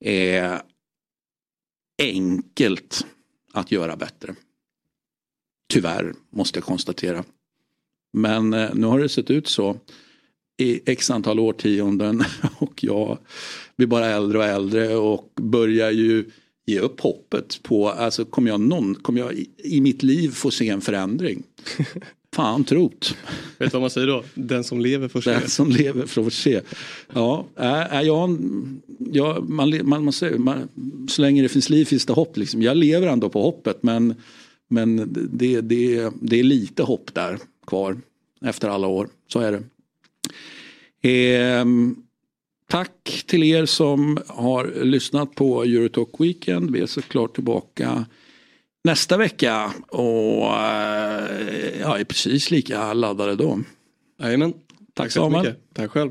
Är 0.00 0.62
enkelt 2.02 3.06
att 3.52 3.72
göra 3.72 3.96
bättre. 3.96 4.34
Tyvärr 5.68 6.14
måste 6.30 6.58
jag 6.58 6.64
konstatera. 6.64 7.24
Men 8.12 8.54
eh, 8.54 8.74
nu 8.74 8.86
har 8.86 9.00
det 9.00 9.08
sett 9.08 9.30
ut 9.30 9.48
så 9.48 9.76
i 10.58 10.90
x 10.90 11.10
antal 11.10 11.40
årtionden 11.40 12.24
och 12.58 12.84
jag 12.84 13.18
blir 13.76 13.86
bara 13.86 14.06
äldre 14.06 14.38
och 14.38 14.44
äldre 14.44 14.96
och 14.96 15.32
börjar 15.34 15.90
ju 15.90 16.30
ge 16.66 16.80
upp 16.80 17.00
hoppet 17.00 17.62
på, 17.62 17.88
alltså 17.88 18.24
kommer 18.24 18.50
jag, 18.50 18.60
någon, 18.60 18.94
kommer 18.94 19.20
jag 19.20 19.32
i, 19.32 19.50
i 19.56 19.80
mitt 19.80 20.02
liv 20.02 20.30
få 20.30 20.50
se 20.50 20.68
en 20.68 20.80
förändring? 20.80 21.42
Fan 22.34 22.64
trot. 22.64 23.16
Vet 23.58 23.70
du 23.70 23.74
vad 23.74 23.80
man 23.80 23.90
säger 23.90 24.06
då? 24.06 24.24
Den 24.34 24.64
som 24.64 24.80
lever 24.80 25.08
får 25.08 25.20
se. 25.20 25.30
Den 25.30 25.48
som 25.48 25.70
lever 25.70 26.06
får 26.06 26.30
se. 26.30 26.60
Ja, 27.12 27.46
är 27.56 28.02
jag, 28.02 28.38
jag, 28.98 29.48
man, 29.48 29.80
man, 29.82 30.04
man, 30.04 30.12
man, 30.38 30.68
så 31.08 31.22
länge 31.22 31.42
det 31.42 31.48
finns 31.48 31.70
liv 31.70 31.84
finns 31.84 32.06
det 32.06 32.12
hopp. 32.12 32.36
Liksom. 32.36 32.62
Jag 32.62 32.76
lever 32.76 33.06
ändå 33.06 33.28
på 33.28 33.42
hoppet 33.42 33.82
men, 33.82 34.14
men 34.68 34.96
det, 35.32 35.60
det, 35.60 36.10
det 36.20 36.40
är 36.40 36.42
lite 36.42 36.82
hopp 36.82 37.14
där 37.14 37.38
kvar 37.66 37.96
efter 38.44 38.68
alla 38.68 38.86
år. 38.86 39.08
Så 39.32 39.40
är 39.40 39.52
det. 39.52 39.62
Eh, 41.10 41.64
tack 42.70 43.24
till 43.26 43.42
er 43.42 43.66
som 43.66 44.18
har 44.26 44.84
lyssnat 44.84 45.34
på 45.34 45.62
Eurotalk 45.64 46.20
Weekend. 46.20 46.70
Vi 46.70 46.80
är 46.80 46.86
såklart 46.86 47.34
tillbaka 47.34 48.06
nästa 48.84 49.16
vecka 49.16 49.72
och 49.88 50.56
eh, 50.56 51.80
ja, 51.80 51.98
är 51.98 52.04
precis 52.04 52.50
lika 52.50 52.92
laddade 52.92 53.36
då. 53.36 53.58
Jajamän. 54.20 54.52
Tack, 54.52 54.60
tack 54.94 55.10
så 55.12 55.30
mycket. 55.30 55.74
Tack 55.74 55.90
själv. 55.90 56.10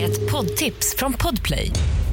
Ett 0.00 0.30
poddtips 0.30 0.94
från 0.96 1.12
Podplay. 1.12 1.72